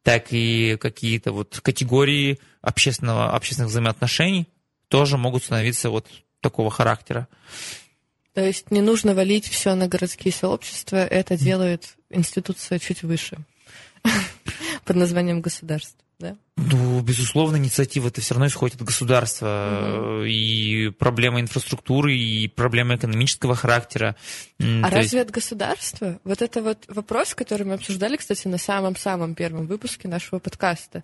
так 0.08 0.28
и 0.32 0.78
какие-то 0.80 1.34
вот 1.34 1.60
категории 1.62 2.40
общественного, 2.62 3.32
общественных 3.36 3.72
взаимоотношений 3.72 4.48
тоже 4.88 5.18
могут 5.18 5.44
становиться 5.44 5.90
вот 5.90 6.08
такого 6.40 6.72
характера. 6.72 7.28
То 8.34 8.40
есть 8.40 8.72
не 8.72 8.80
нужно 8.80 9.14
валить 9.14 9.50
все 9.50 9.76
на 9.76 9.90
городские 9.90 10.32
сообщества, 10.32 10.96
это 10.96 11.36
делает 11.36 11.98
институция 12.10 12.80
чуть 12.80 13.04
выше 13.04 13.40
под 14.86 14.96
названием 14.96 15.42
государство 15.42 16.00
да? 16.20 16.36
Ну, 16.56 17.00
безусловно, 17.02 17.58
инициатива 17.58 18.08
это 18.08 18.20
все 18.22 18.34
равно 18.34 18.48
исходит 18.48 18.78
от 18.78 18.82
государства. 18.82 20.18
Угу. 20.18 20.24
И 20.24 20.90
проблема 20.90 21.40
инфраструктуры, 21.40 22.16
и 22.16 22.48
проблема 22.48 22.96
экономического 22.96 23.56
характера. 23.56 24.16
А 24.60 24.90
То 24.90 24.96
разве 24.96 25.20
есть... 25.20 25.30
от 25.30 25.32
государства? 25.32 26.20
Вот 26.24 26.42
это 26.42 26.64
вот 26.64 26.86
вопрос, 26.88 27.36
который 27.36 27.68
мы 27.68 27.74
обсуждали, 27.74 28.18
кстати, 28.18 28.48
на 28.48 28.58
самом-самом 28.58 29.36
первом 29.36 29.68
выпуске 29.68 30.08
нашего 30.08 30.40
подкаста. 30.40 31.04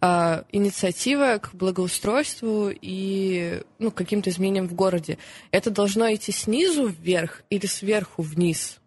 А, 0.00 0.44
инициатива 0.50 1.38
к 1.38 1.54
благоустройству 1.54 2.70
и 2.72 3.60
ну, 3.78 3.90
каким-то 3.90 4.30
изменениям 4.30 4.68
в 4.68 4.74
городе. 4.74 5.18
Это 5.50 5.70
должно 5.70 6.12
идти 6.14 6.32
снизу 6.32 6.86
вверх 6.86 7.42
или 7.50 7.66
сверху 7.66 8.22
вниз? 8.22 8.80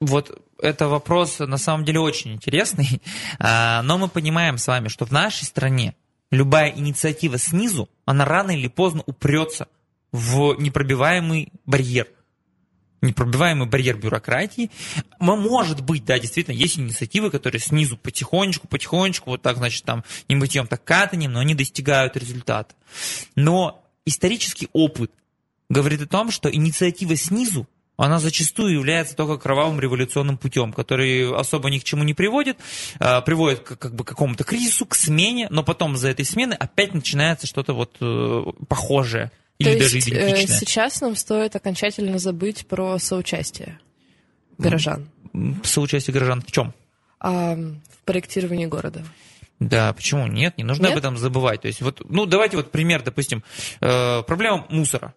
Вот 0.00 0.42
это 0.58 0.88
вопрос 0.88 1.38
на 1.38 1.58
самом 1.58 1.84
деле 1.84 2.00
очень 2.00 2.32
интересный, 2.32 3.00
а, 3.38 3.82
но 3.82 3.98
мы 3.98 4.08
понимаем 4.08 4.58
с 4.58 4.66
вами, 4.66 4.88
что 4.88 5.06
в 5.06 5.10
нашей 5.10 5.44
стране 5.44 5.94
любая 6.30 6.70
инициатива 6.70 7.38
снизу, 7.38 7.88
она 8.04 8.24
рано 8.24 8.50
или 8.50 8.68
поздно 8.68 9.02
упрется 9.06 9.68
в 10.12 10.54
непробиваемый 10.58 11.52
барьер. 11.64 12.08
Непробиваемый 13.02 13.68
барьер 13.68 13.98
бюрократии. 13.98 14.70
Может 15.20 15.82
быть, 15.82 16.04
да, 16.04 16.18
действительно, 16.18 16.54
есть 16.54 16.78
инициативы, 16.78 17.30
которые 17.30 17.60
снизу 17.60 17.96
потихонечку, 17.96 18.66
потихонечку, 18.68 19.30
вот 19.30 19.42
так, 19.42 19.58
значит, 19.58 19.84
там, 19.84 20.02
не 20.28 20.34
мытьем, 20.34 20.66
так 20.66 20.82
катанием, 20.82 21.32
но 21.32 21.40
они 21.40 21.54
достигают 21.54 22.16
результата. 22.16 22.74
Но 23.34 23.84
исторический 24.06 24.68
опыт 24.72 25.12
говорит 25.68 26.00
о 26.02 26.06
том, 26.06 26.30
что 26.30 26.52
инициатива 26.52 27.16
снизу 27.16 27.68
она 27.96 28.18
зачастую 28.18 28.74
является 28.74 29.16
только 29.16 29.38
кровавым 29.38 29.80
революционным 29.80 30.36
путем, 30.38 30.72
который 30.72 31.34
особо 31.34 31.70
ни 31.70 31.78
к 31.78 31.84
чему 31.84 32.04
не 32.04 32.14
приводит, 32.14 32.58
а, 32.98 33.20
приводит 33.22 33.60
к 33.60 33.76
как 33.76 33.94
бы, 33.94 34.04
какому-то 34.04 34.44
кризису, 34.44 34.86
к 34.86 34.94
смене, 34.94 35.46
но 35.50 35.62
потом 35.62 35.96
за 35.96 36.08
этой 36.08 36.24
смены 36.24 36.54
опять 36.54 36.94
начинается 36.94 37.46
что-то 37.46 37.72
вот 37.72 37.96
э, 38.00 38.44
похожее. 38.68 39.30
Или 39.58 39.72
То 39.74 39.78
даже 39.80 39.96
есть 39.96 40.08
идентичное. 40.08 40.56
э, 40.56 40.60
сейчас 40.60 41.00
нам 41.00 41.16
стоит 41.16 41.56
окончательно 41.56 42.18
забыть 42.18 42.66
про 42.66 42.98
соучастие 42.98 43.78
горожан 44.58 45.08
Соучастие 45.64 46.12
горожан 46.14 46.42
в 46.42 46.50
чем? 46.52 46.74
а, 47.20 47.54
в 47.54 48.04
проектировании 48.04 48.66
города. 48.66 49.02
Да, 49.58 49.92
почему 49.94 50.26
нет? 50.26 50.58
Не 50.58 50.64
нужно 50.64 50.82
Нет? 50.84 50.92
об 50.92 50.98
этом 50.98 51.16
забывать. 51.16 51.62
То 51.62 51.68
есть 51.68 51.80
вот, 51.80 52.02
ну 52.10 52.26
давайте 52.26 52.58
вот 52.58 52.70
пример, 52.70 53.02
допустим, 53.02 53.42
э, 53.80 54.22
проблема 54.22 54.66
мусора. 54.68 55.14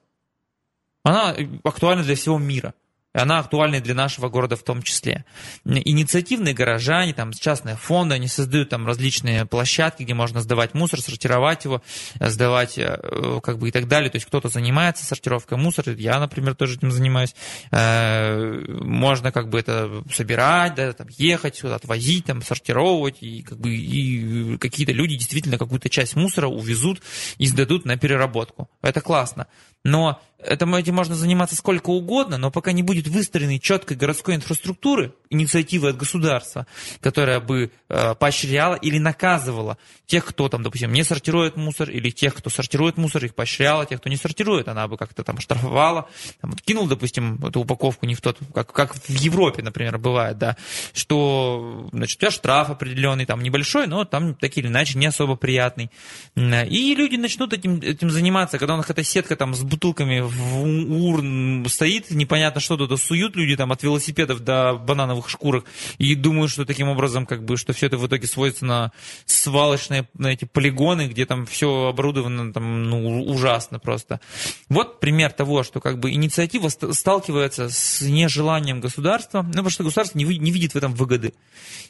Она 1.04 1.36
актуальна 1.64 2.04
для 2.04 2.16
всего 2.16 2.38
мира. 2.38 2.74
Она 3.12 3.40
актуальна 3.40 3.78
и 3.78 3.80
для 3.80 3.96
нашего 3.96 4.30
города 4.30 4.56
в 4.56 4.62
том 4.62 4.84
числе. 4.84 5.26
Инициативные 5.66 6.54
горожане, 6.54 7.14
там, 7.16 7.34
частные 7.34 7.76
фонды, 7.76 8.14
они 8.14 8.28
создают 8.28 8.70
там 8.70 8.86
различные 8.86 9.46
площадки, 9.46 10.04
где 10.04 10.14
можно 10.14 10.42
сдавать 10.42 10.76
мусор, 10.76 11.02
сортировать 11.02 11.66
его, 11.66 11.82
э, 12.20 12.30
сдавать, 12.30 12.78
э, 12.78 13.40
как 13.42 13.58
бы 13.58 13.70
и 13.70 13.72
так 13.72 13.88
далее. 13.88 14.12
То 14.12 14.18
есть 14.18 14.28
кто-то 14.28 14.50
занимается 14.50 15.06
сортировкой 15.06 15.58
мусора, 15.58 15.94
я, 15.96 16.20
например, 16.20 16.54
тоже 16.54 16.76
этим 16.76 16.92
занимаюсь. 16.92 17.34
Э, 17.72 18.64
Можно 18.68 19.32
как 19.32 19.50
бы 19.50 19.60
это 19.60 20.04
собирать, 20.14 20.76
да, 20.76 20.94
там, 20.94 21.08
ехать, 21.10 21.56
сюда, 21.56 21.76
отвозить, 21.76 22.26
там, 22.26 22.44
сортировать, 22.44 23.18
и, 23.22 23.42
как 23.42 23.60
бы, 23.60 23.76
и 23.76 24.58
какие-то 24.58 24.92
люди 24.92 25.16
действительно 25.16 25.58
какую-то 25.58 25.90
часть 25.90 26.16
мусора 26.16 26.48
увезут 26.48 27.02
и 27.40 27.48
сдадут 27.48 27.86
на 27.86 27.98
переработку. 27.98 28.70
Это 28.84 29.02
классно. 29.02 29.48
Но 29.84 30.22
этим, 30.44 30.74
этим 30.76 30.96
можно 30.96 31.16
заниматься 31.16 31.56
сколько 31.56 31.90
угодно, 31.90 32.38
но 32.38 32.52
пока 32.52 32.72
не 32.72 32.84
будет 32.84 33.08
выстроенной 33.08 33.60
четкой 33.60 33.98
городской 33.98 34.36
инфраструктуры, 34.36 35.14
инициативы 35.30 35.90
от 35.90 35.98
государства, 35.98 36.66
которая 37.02 37.40
бы 37.40 37.72
э, 37.90 38.16
поощряла 38.16 38.76
или 38.76 38.98
наказывала 38.98 39.78
тех, 40.06 40.26
кто 40.26 40.50
там, 40.50 40.64
допустим, 40.64 40.92
не 40.92 41.04
сортирует 41.04 41.56
мусор, 41.56 41.90
или 41.90 42.10
тех, 42.10 42.34
кто 42.34 42.50
сортирует 42.50 42.98
мусор, 42.98 43.26
их 43.26 43.36
поощряла, 43.36 43.86
тех, 43.86 44.00
кто 44.00 44.10
не 44.10 44.18
сортирует, 44.18 44.68
она 44.68 44.88
бы 44.88 44.98
как-то 44.98 45.24
там 45.24 45.40
штрафовала, 45.40 46.10
там, 46.42 46.52
вот 46.52 46.62
кинул, 46.62 46.88
допустим, 46.88 47.36
эту 47.46 47.62
упаковку 47.62 48.06
не 48.06 48.16
в 48.16 48.22
тот, 48.22 48.38
как, 48.54 48.72
как 48.72 48.96
в 48.96 49.10
Европе, 49.10 49.62
например, 49.62 49.98
бывает, 49.98 50.38
да, 50.38 50.58
что, 50.94 51.90
значит, 51.92 52.18
у 52.18 52.22
тебя 52.22 52.32
штраф 52.32 52.70
определенный, 52.70 53.26
там, 53.26 53.44
небольшой, 53.44 53.88
но 53.88 54.06
там, 54.06 54.34
так 54.36 54.58
или 54.58 54.68
иначе, 54.68 54.98
не 54.98 55.06
особо 55.06 55.36
приятный. 55.36 55.92
И 56.36 56.96
люди 56.96 57.18
начнут 57.18 57.54
этим, 57.54 57.80
этим 57.80 58.10
заниматься, 58.10 58.58
когда 58.58 58.74
у 58.74 58.78
них 58.78 58.90
эта 58.90 59.04
сетка 59.04 59.36
там 59.36 59.54
с 59.54 59.62
бутылками 59.70 60.20
в 60.22 61.12
урн 61.12 61.66
стоит, 61.70 62.12
непонятно 62.12 62.60
что 62.60 62.78
туда 62.78 62.98
суют 62.98 63.36
люди 63.36 63.56
там 63.56 63.72
от 63.72 63.84
велосипедов 63.84 64.44
до 64.44 64.74
банановых 64.74 65.30
шкурок 65.30 65.66
и 65.98 66.16
думают, 66.16 66.52
что 66.52 66.66
таким 66.66 66.90
образом 66.90 67.26
как 67.26 67.44
бы, 67.44 67.58
что 67.58 67.74
все 67.74 67.88
это 67.88 67.98
в 67.98 68.06
итоге 68.08 68.28
сводится 68.28 68.66
на 68.66 68.92
свалочные 69.26 70.08
на 70.14 70.28
эти 70.28 70.46
полигоны, 70.46 71.08
где 71.08 71.26
там 71.26 71.46
все 71.46 71.88
оборудовано 71.88 72.52
там, 72.54 72.84
ну, 72.90 73.24
ужасно 73.24 73.80
просто. 73.80 74.20
Вот 74.68 75.00
пример 75.00 75.32
того, 75.32 75.64
что 75.64 75.80
как 75.80 76.00
бы 76.00 76.12
инициатива 76.12 76.70
ст- 76.70 76.94
сталкивается 76.94 77.70
с 77.70 78.02
нежеланием 78.02 78.82
государства, 78.82 79.42
ну, 79.42 79.50
потому 79.50 79.70
что 79.70 79.84
государство 79.84 80.18
не, 80.18 80.26
не 80.26 80.52
видит 80.52 80.74
в 80.74 80.78
этом 80.78 80.94
выгоды, 80.94 81.34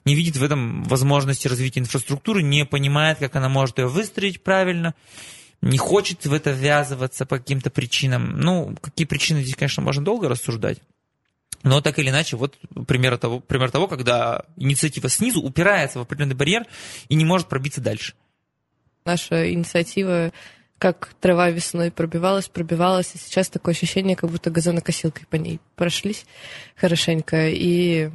не 0.05 0.15
видит 0.15 0.37
в 0.37 0.43
этом 0.43 0.83
возможности 0.83 1.47
развития 1.47 1.79
инфраструктуры, 1.79 2.43
не 2.43 2.65
понимает, 2.65 3.19
как 3.19 3.35
она 3.35 3.49
может 3.49 3.79
ее 3.79 3.87
выстроить 3.87 4.43
правильно, 4.43 4.93
не 5.61 5.77
хочет 5.77 6.25
в 6.25 6.33
это 6.33 6.51
ввязываться 6.51 7.25
по 7.25 7.37
каким-то 7.37 7.69
причинам. 7.69 8.39
Ну, 8.39 8.75
какие 8.81 9.05
причины 9.05 9.41
здесь, 9.41 9.55
конечно, 9.55 9.83
можно 9.83 10.03
долго 10.03 10.29
рассуждать. 10.29 10.79
Но 11.63 11.81
так 11.81 11.99
или 11.99 12.09
иначе, 12.09 12.37
вот 12.37 12.57
пример 12.87 13.17
того, 13.17 13.41
пример 13.41 13.69
того, 13.69 13.87
когда 13.87 14.45
инициатива 14.55 15.09
снизу 15.09 15.41
упирается 15.41 15.99
в 15.99 16.03
определенный 16.03 16.35
барьер 16.35 16.65
и 17.09 17.15
не 17.15 17.25
может 17.25 17.47
пробиться 17.47 17.81
дальше. 17.81 18.13
Наша 19.05 19.51
инициатива 19.51 20.31
как 20.77 21.13
трава 21.19 21.49
весной 21.49 21.91
пробивалась, 21.91 22.47
пробивалась, 22.47 23.11
и 23.13 23.17
сейчас 23.17 23.49
такое 23.49 23.73
ощущение, 23.73 24.15
как 24.15 24.29
будто 24.29 24.49
газонокосилкой 24.49 25.25
по 25.29 25.35
ней 25.35 25.59
прошлись 25.75 26.25
хорошенько, 26.77 27.49
и 27.49 28.11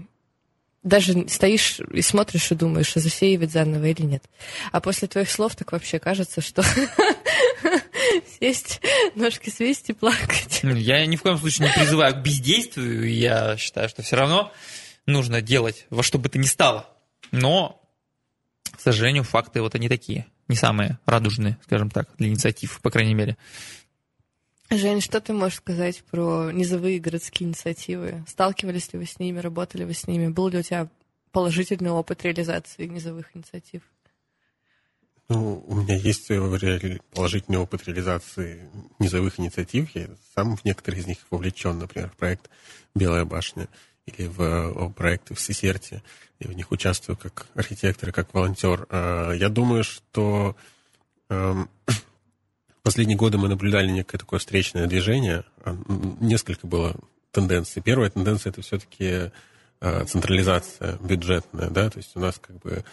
даже 0.83 1.29
стоишь 1.29 1.81
и 1.93 2.01
смотришь 2.01 2.51
и 2.51 2.55
думаешь, 2.55 2.97
а 2.97 3.01
засеивать 3.01 3.53
заново 3.53 3.87
или 3.87 4.03
нет. 4.03 4.25
А 4.73 4.81
после 4.81 5.09
твоих 5.09 5.31
слов 5.31 5.57
так 5.57 5.73
вообще 5.73 5.99
кажется, 5.99 6.41
что 6.41 6.63
сесть, 8.41 8.81
ножки 9.15 9.51
свести, 9.51 9.93
плакать. 9.93 10.61
Я 10.63 11.05
ни 11.07 11.17
в 11.17 11.23
коем 11.23 11.39
случае 11.39 11.69
не 11.69 11.75
призываю 11.75 12.15
к 12.15 12.23
бездействию, 12.23 13.13
я 13.13 13.57
считаю, 13.57 13.89
что 13.89 14.03
все 14.03 14.17
равно 14.17 14.53
нужно 15.07 15.41
делать 15.41 15.87
во 15.91 16.03
что 16.03 16.19
бы 16.19 16.29
то 16.29 16.39
ни 16.39 16.47
стало. 16.47 16.89
Но, 17.31 17.83
к 18.77 18.81
сожалению, 18.81 19.25
факты 19.25 19.61
вот 19.61 19.75
они 19.75 19.89
такие, 19.89 20.27
не 20.49 20.57
самые 20.57 20.99
радужные, 21.07 21.59
скажем 21.65 21.91
так, 21.91 22.09
для 22.19 22.29
инициатив, 22.29 22.81
по 22.81 22.91
крайней 22.91 23.15
мере. 23.15 23.37
Жень, 24.71 25.01
что 25.01 25.21
ты 25.21 25.33
можешь 25.33 25.59
сказать 25.59 26.03
про 26.11 26.51
низовые 26.51 26.99
городские 26.99 27.49
инициативы? 27.49 28.25
Сталкивались 28.27 28.93
ли 28.93 28.99
вы 28.99 29.07
с 29.07 29.19
ними, 29.19 29.39
работали 29.39 29.85
вы 29.85 29.95
с 29.95 30.07
ними? 30.07 30.29
Был 30.29 30.49
ли 30.49 30.59
у 30.59 30.63
тебя 30.63 30.89
положительный 31.33 31.91
опыт 31.91 32.25
реализации 32.25 32.87
низовых 32.87 33.37
инициатив? 33.37 33.83
Ну, 35.29 35.65
у 35.67 35.75
меня 35.77 35.97
есть 35.97 36.31
э, 36.31 36.99
положительный 37.15 37.59
опыт 37.59 37.87
реализации 37.87 38.69
низовых 38.99 39.41
инициатив. 39.41 39.91
Я 39.95 40.09
сам 40.35 40.57
в 40.57 40.65
некоторые 40.65 41.01
из 41.01 41.07
них 41.07 41.19
вовлечен, 41.31 41.79
например, 41.79 42.11
в 42.11 42.17
проект 42.17 42.51
«Белая 42.95 43.25
башня» 43.25 43.69
или 44.05 44.27
в 44.27 44.91
проекты 44.91 45.35
в 45.35 45.41
Сесерте. 45.41 46.03
Я 46.41 46.51
в 46.51 46.53
них 46.53 46.71
участвую 46.71 47.17
как 47.17 47.47
архитектор 47.55 48.11
и 48.11 48.13
как 48.13 48.35
волонтер. 48.35 48.87
А, 48.91 49.33
Я 49.33 49.49
думаю, 49.49 49.83
что 49.83 50.57
эм, 51.31 51.71
последние 52.83 53.17
годы 53.17 53.39
мы 53.39 53.49
наблюдали 53.49 53.91
некое 53.91 54.19
такое 54.19 54.41
встречное 54.41 54.87
движение. 54.87 55.45
Несколько 56.21 56.67
было 56.67 56.97
тенденций. 57.31 57.81
Первая 57.81 58.11
тенденция 58.11 58.51
это 58.51 58.61
все-таки 58.61 59.31
централизация 60.07 60.97
бюджетная, 60.99 61.71
да, 61.71 61.91
то 61.91 61.99
есть 61.99 62.17
у 62.17 62.21
нас 62.21 62.39
как 62.39 62.59
бы 62.61 62.85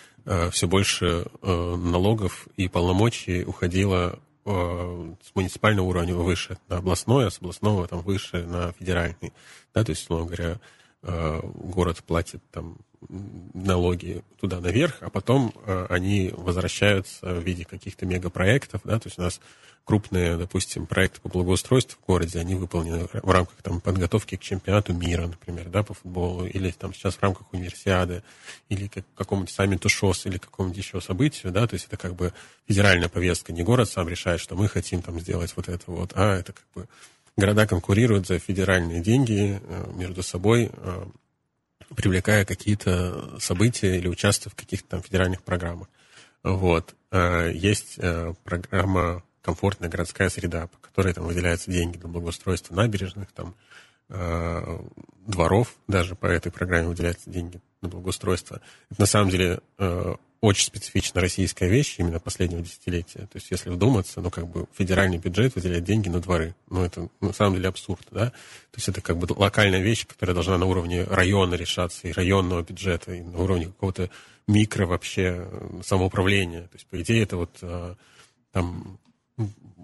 все 0.52 0.68
больше 0.68 1.26
э, 1.42 1.76
налогов 1.76 2.48
и 2.56 2.68
полномочий 2.68 3.44
уходило 3.44 4.20
э, 4.46 5.14
с 5.24 5.36
муниципального 5.36 5.86
уровня 5.88 6.16
выше 6.16 6.58
на 6.68 6.78
областное, 6.78 7.28
а 7.28 7.32
с 7.32 7.38
областного 7.40 7.88
там 7.88 8.02
выше 8.02 8.44
на 8.46 8.72
федеральный, 8.74 9.34
да, 9.74 9.84
то 9.84 9.92
есть, 9.92 10.04
условно 10.04 10.28
говоря, 10.28 10.60
э, 11.04 11.40
город 11.44 12.04
платит 12.06 12.44
там 12.52 12.78
налоги 13.10 14.24
туда 14.40 14.60
наверх, 14.60 14.98
а 15.02 15.10
потом 15.10 15.54
э, 15.66 15.88
они 15.90 16.32
возвращаются 16.36 17.34
в 17.34 17.44
виде 17.44 17.66
каких-то 17.66 18.06
мегапроектов, 18.06 18.82
да, 18.84 19.00
то 19.00 19.08
есть 19.08 19.18
у 19.20 19.22
нас 19.22 19.40
крупные, 19.84 20.38
допустим, 20.38 20.86
проекты 20.86 21.20
по 21.22 21.30
благоустройству 21.30 22.00
в 22.02 22.06
городе, 22.06 22.40
они 22.40 22.56
выполнены 22.56 23.08
в 23.12 23.30
рамках 23.30 23.62
там, 23.64 23.82
подготовки 23.82 24.38
к 24.38 24.42
чемпионату 24.42 24.94
мира, 24.94 25.28
например, 25.28 25.70
да, 25.70 25.84
по 25.84 25.94
футболу, 25.94 26.46
или 26.46 26.72
там 26.72 26.94
сейчас 26.94 27.16
в 27.16 27.24
рамках 27.24 27.52
универсиады, 27.52 28.24
или 28.70 28.88
как, 28.88 29.06
какому-нибудь 29.16 29.54
саммиту 29.54 29.90
ШОС, 29.90 30.28
или 30.28 30.38
какому-нибудь 30.38 30.78
еще 30.78 31.02
событию, 31.02 31.52
да, 31.52 31.68
то 31.68 31.74
есть 31.74 31.88
это 31.88 31.98
как 31.98 32.16
бы 32.16 32.34
федеральная 32.68 33.10
повестка, 33.10 33.52
не 33.52 33.64
город 33.64 33.90
сам 33.90 34.08
решает, 34.08 34.40
что 34.40 34.56
мы 34.56 34.68
хотим 34.68 35.02
там 35.02 35.20
сделать 35.20 35.54
вот 35.56 35.68
это 35.68 35.84
вот, 35.88 36.14
а 36.16 36.38
это 36.38 36.54
как 36.54 36.66
бы 36.76 36.88
города 37.36 37.66
конкурируют 37.66 38.28
за 38.28 38.40
федеральные 38.40 39.02
деньги 39.02 39.60
э, 39.62 39.92
между 39.96 40.22
собой, 40.22 40.70
э, 40.72 41.06
привлекая 41.96 42.46
какие-то 42.46 43.40
события 43.40 43.98
или 43.98 44.08
участвуя 44.08 44.52
в 44.52 44.56
каких-то 44.56 44.90
там 44.90 45.04
федеральных 45.04 45.44
программах. 45.44 45.88
Вот. 46.44 46.96
Э, 47.12 47.52
Есть 47.54 47.96
э, 47.98 48.34
программа 48.44 49.24
«Комфортная 49.42 49.90
городская 49.90 50.30
среда», 50.30 50.68
по 50.68 50.78
которой 50.78 51.14
там 51.14 51.26
выделяются 51.26 51.72
деньги 51.72 51.98
для 51.98 52.08
благоустройства 52.08 52.76
набережных, 52.76 53.32
там, 53.32 53.56
э, 54.10 54.80
дворов, 55.26 55.76
даже 55.88 56.16
по 56.16 56.26
этой 56.26 56.52
программе 56.52 56.88
выделяются 56.88 57.30
деньги 57.30 57.62
на 57.82 57.90
благоустройство. 57.90 58.62
Это 58.90 59.02
на 59.02 59.08
самом 59.08 59.30
деле 59.30 59.60
очень 60.42 60.66
специфично 60.66 61.22
российская 61.22 61.70
вещь 61.70 61.96
именно 62.00 62.20
последнего 62.20 62.62
десятилетия. 62.62 63.20
То 63.20 63.36
есть, 63.36 63.52
если 63.52 63.70
вдуматься, 63.70 64.22
ну, 64.22 64.32
как 64.32 64.48
бы 64.48 64.66
федеральный 64.76 65.20
бюджет 65.20 65.54
выделяет 65.54 65.84
деньги 65.84 66.10
на 66.10 66.20
дворы. 66.20 66.56
Ну, 66.68 66.84
это 66.84 67.10
на 67.22 67.32
самом 67.32 67.56
деле 67.56 67.70
абсурд, 67.70 68.08
да? 68.10 68.32
То 68.32 68.78
есть, 68.78 68.90
это 68.90 69.02
как 69.02 69.18
бы 69.18 69.32
локальная 69.32 69.82
вещь, 69.82 70.08
которая 70.08 70.34
должна 70.34 70.58
на 70.58 70.66
уровне 70.66 71.04
района 71.04 71.54
решаться, 71.54 72.08
и 72.08 72.12
районного 72.12 72.64
бюджета, 72.64 73.14
и 73.14 73.22
на 73.22 73.38
уровне 73.38 73.68
какого-то 73.68 74.10
микро 74.48 74.88
вообще 74.88 75.46
э, 75.48 75.82
самоуправления. 75.86 76.64
То 76.64 76.74
есть, 76.74 76.88
по 76.88 77.00
идее, 77.00 77.22
это 77.22 77.38
вот 77.38 77.60
э, 77.62 77.96
там 78.52 79.00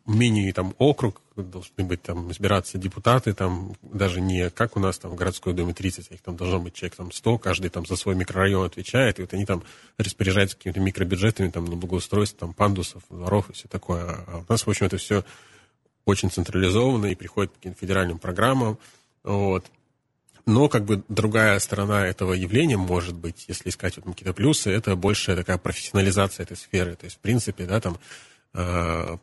мини 0.06 0.52
там 0.52 0.74
округ 0.78 1.22
должны 1.36 1.84
быть 1.84 2.02
там 2.02 2.32
избираться 2.32 2.78
депутаты 2.78 3.34
там 3.34 3.76
даже 3.82 4.22
не 4.22 4.50
как 4.50 4.78
у 4.78 4.80
нас 4.80 4.98
там 4.98 5.12
в 5.12 5.16
городской 5.16 5.54
думе 5.54 5.74
30 5.74 6.08
а 6.12 6.14
их 6.14 6.22
там 6.22 6.38
должно 6.38 6.60
быть 6.60 6.74
человек 6.74 6.96
там 6.96 7.12
100 7.12 7.38
каждый 7.40 7.70
там 7.70 7.86
за 7.86 7.96
свой 7.96 8.16
микрорайон 8.16 8.66
отвечает 8.66 9.20
и 9.20 9.22
вот 9.22 9.34
они 9.34 9.46
там 9.46 9.64
распоряжаются 9.98 10.56
какими-то 10.56 10.80
микробюджетами 10.80 11.50
там 11.50 11.66
на 11.66 11.76
благоустройство 11.76 12.40
там 12.40 12.54
пандусов 12.54 13.04
дворов 13.10 13.50
и 13.50 13.54
все 13.54 13.68
такое 13.68 14.04
а 14.28 14.44
у 14.48 14.52
нас 14.52 14.66
в 14.66 14.70
общем 14.70 14.86
это 14.86 14.98
все 14.98 15.26
очень 16.06 16.32
централизованно 16.32 17.08
и 17.08 17.16
приходит 17.16 17.52
к 17.52 17.56
каким-то 17.56 17.80
федеральным 17.80 18.18
программам 18.18 18.78
вот 19.24 19.66
Но 20.48 20.70
как 20.70 20.86
бы 20.86 21.04
другая 21.10 21.60
сторона 21.60 22.08
этого 22.08 22.32
явления 22.32 22.78
может 22.78 23.16
быть, 23.16 23.46
если 23.50 23.70
искать 23.70 23.98
вот 23.98 24.06
какие-то 24.06 24.34
плюсы, 24.34 24.72
это 24.72 24.96
большая 24.96 25.36
такая 25.36 25.58
профессионализация 25.58 26.46
этой 26.46 26.56
сферы. 26.56 26.96
То 26.96 27.04
есть, 27.04 27.18
в 27.18 27.20
принципе, 27.20 27.66
да, 27.66 27.82
там, 27.82 27.98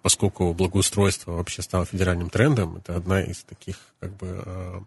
поскольку 0.03 0.55
благоустройство 0.55 1.33
вообще 1.33 1.63
стало 1.63 1.87
федеральным 1.87 2.31
трендом, 2.31 2.77
это 2.77 2.95
одна 2.95 3.21
из 3.21 3.43
таких 3.43 3.77
как 3.99 4.15
бы 4.17 4.43
э, 4.47 4.81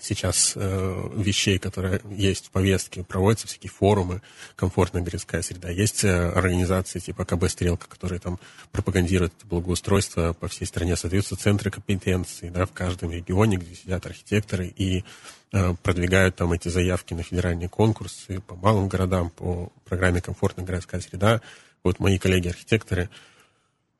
сейчас 0.00 0.52
э, 0.56 1.10
вещей, 1.16 1.58
которые 1.58 2.00
есть 2.10 2.46
в 2.46 2.50
повестке, 2.50 3.04
проводятся 3.04 3.46
всякие 3.46 3.70
форумы, 3.70 4.22
комфортная 4.56 5.02
городская 5.02 5.42
среда. 5.42 5.70
Есть 5.70 6.04
э, 6.04 6.30
организации 6.30 6.98
типа 6.98 7.24
КБ 7.24 7.48
«Стрелка», 7.48 7.88
которые 7.88 8.20
там 8.20 8.38
пропагандируют 8.72 9.32
благоустройство 9.44 10.32
по 10.32 10.48
всей 10.48 10.66
стране. 10.66 10.96
Создаются 10.96 11.36
центры 11.36 11.70
компетенции 11.70 12.48
да, 12.48 12.66
в 12.66 12.72
каждом 12.72 13.10
регионе, 13.10 13.56
где 13.56 13.74
сидят 13.74 14.06
архитекторы 14.06 14.68
и 14.68 15.04
э, 15.52 15.74
продвигают 15.82 16.36
там 16.36 16.52
эти 16.52 16.68
заявки 16.68 17.14
на 17.14 17.22
федеральные 17.22 17.68
конкурсы 17.68 18.40
по 18.40 18.54
малым 18.56 18.88
городам, 18.88 19.30
по 19.30 19.72
программе 19.84 20.20
«Комфортная 20.20 20.64
городская 20.64 21.00
среда». 21.00 21.40
Вот 21.82 22.00
мои 22.00 22.18
коллеги-архитекторы– 22.18 23.08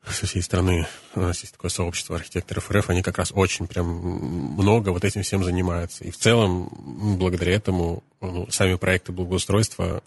со 0.06 0.26
всей 0.26 0.42
страны. 0.42 0.86
У 1.14 1.20
нас 1.20 1.40
есть 1.40 1.52
такое 1.52 1.70
сообщество 1.70 2.16
архитекторов 2.16 2.70
РФ, 2.70 2.90
они 2.90 3.02
как 3.02 3.18
раз 3.18 3.32
очень 3.34 3.66
прям 3.66 3.86
много 3.86 4.90
вот 4.90 5.04
этим 5.04 5.22
всем 5.22 5.44
занимаются. 5.44 6.04
И 6.04 6.10
в 6.10 6.16
целом, 6.16 6.70
благодаря 7.18 7.54
этому, 7.54 8.02
ну, 8.20 8.50
сами 8.50 8.76
проекты 8.76 9.12
благоустройства 9.12 10.02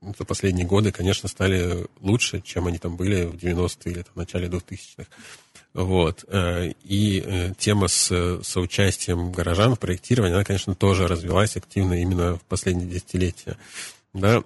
за 0.00 0.24
последние 0.24 0.66
годы, 0.66 0.92
конечно, 0.92 1.28
стали 1.28 1.86
лучше, 2.00 2.40
чем 2.40 2.66
они 2.66 2.78
там 2.78 2.96
были 2.96 3.24
в 3.24 3.34
90-е 3.34 3.92
или 3.92 4.02
там, 4.02 4.12
в 4.14 4.16
начале 4.16 4.48
2000-х. 4.48 5.06
Вот. 5.74 6.24
Э, 6.28 6.72
и 6.84 7.22
э, 7.24 7.52
тема 7.58 7.88
с 7.88 8.40
соучастием 8.42 9.32
горожан 9.32 9.74
в 9.74 9.78
проектировании, 9.78 10.34
она, 10.34 10.44
конечно, 10.44 10.74
тоже 10.74 11.08
развилась 11.08 11.56
активно 11.56 12.00
именно 12.00 12.36
в 12.36 12.42
последние 12.42 12.88
десятилетия. 12.88 13.56
Да? 14.12 14.42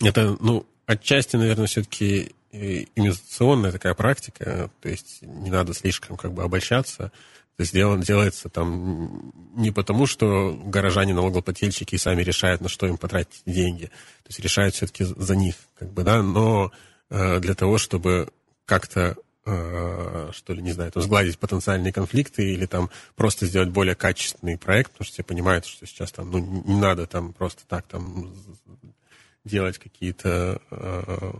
Это, 0.00 0.36
ну, 0.40 0.64
отчасти, 0.86 1.36
наверное, 1.36 1.66
все-таки 1.66 2.32
имитационная 2.50 3.72
такая 3.72 3.94
практика, 3.94 4.70
то 4.80 4.88
есть 4.88 5.22
не 5.22 5.50
надо 5.50 5.74
слишком 5.74 6.16
как 6.16 6.32
бы 6.32 6.42
обольщаться. 6.42 7.12
То 7.56 7.62
есть 7.62 7.72
делается 7.72 8.48
там 8.48 9.32
не 9.56 9.72
потому, 9.72 10.06
что 10.06 10.56
горожане 10.64 11.12
налогоплательщики 11.12 11.96
сами 11.96 12.22
решают, 12.22 12.60
на 12.60 12.68
что 12.68 12.86
им 12.86 12.96
потратить 12.96 13.42
деньги. 13.46 13.86
То 13.86 14.28
есть 14.28 14.38
решают 14.38 14.76
все-таки 14.76 15.02
за 15.02 15.34
них, 15.34 15.56
как 15.76 15.92
бы, 15.92 16.04
да, 16.04 16.22
но 16.22 16.70
э, 17.10 17.40
для 17.40 17.54
того, 17.56 17.78
чтобы 17.78 18.28
как-то 18.64 19.16
э, 19.44 20.30
что 20.32 20.52
ли, 20.52 20.62
не 20.62 20.70
знаю, 20.70 20.92
там, 20.92 21.02
сгладить 21.02 21.38
потенциальные 21.40 21.92
конфликты 21.92 22.52
или 22.52 22.66
там 22.66 22.90
просто 23.16 23.46
сделать 23.46 23.70
более 23.70 23.96
качественный 23.96 24.56
проект, 24.56 24.92
потому 24.92 25.06
что 25.06 25.14
все 25.14 25.24
понимают, 25.24 25.66
что 25.66 25.84
сейчас 25.84 26.12
там, 26.12 26.30
ну, 26.30 26.38
не 26.38 26.78
надо 26.78 27.06
там 27.06 27.32
просто 27.32 27.64
так 27.66 27.86
там 27.88 28.32
делать 29.44 29.78
какие-то 29.78 30.60
э, 30.70 31.32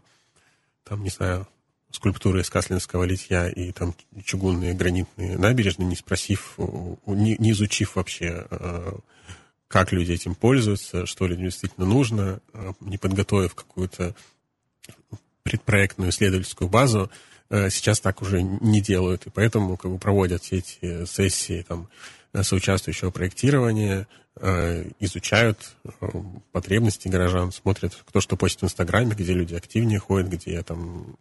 там, 0.89 1.03
не 1.03 1.11
знаю, 1.11 1.47
скульптуры 1.91 2.41
из 2.41 2.51
Каслинского 2.51 3.05
литья 3.05 3.49
и 3.49 3.73
там 3.73 3.95
чугунные 4.25 4.75
гранитные 4.75 5.39
набережные, 5.39 5.87
не 5.87 5.97
спросив, 5.97 6.59
не, 7.07 7.37
изучив 7.53 7.97
вообще, 7.97 8.47
э, 8.51 8.93
как 9.69 9.93
люди 9.93 10.13
этим 10.13 10.35
пользуются, 10.35 11.07
что 11.07 11.27
людям 11.27 11.47
действительно 11.47 11.87
нужно, 11.87 12.41
э, 12.53 12.73
не 12.81 12.99
подготовив 12.99 13.55
какую-то 13.55 14.15
предпроектную 15.43 16.11
исследовательскую 16.11 16.69
базу, 16.69 17.11
э, 17.49 17.71
сейчас 17.71 18.01
так 18.01 18.21
уже 18.21 18.43
не 18.43 18.83
делают, 18.83 19.27
и 19.27 19.31
поэтому 19.31 19.77
как 19.77 19.91
бы 19.91 19.99
проводят 19.99 20.43
все 20.43 20.59
эти 20.59 21.07
сессии 21.07 21.65
там, 21.67 21.89
соучаствующего 22.43 23.11
проектирования, 23.11 24.07
Э, 24.41 24.85
изучают 25.01 25.59
э, 25.85 26.07
потребности 26.53 27.09
горожан, 27.09 27.51
смотрят, 27.51 27.99
кто 28.07 28.21
что 28.21 28.37
постит 28.37 28.61
в 28.61 28.65
Инстаграме, 28.67 29.17
где 29.17 29.33
люди 29.33 29.55
активнее 29.55 29.99
ходят, 29.99 30.29
где 30.29 30.63
там 30.63 31.17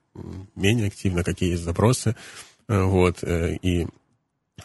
менее 0.56 0.88
активно, 0.88 1.24
какие 1.24 1.52
есть 1.52 1.64
запросы. 1.64 2.16
Э, 2.68 2.84
вот. 2.84 3.24
И 3.24 3.88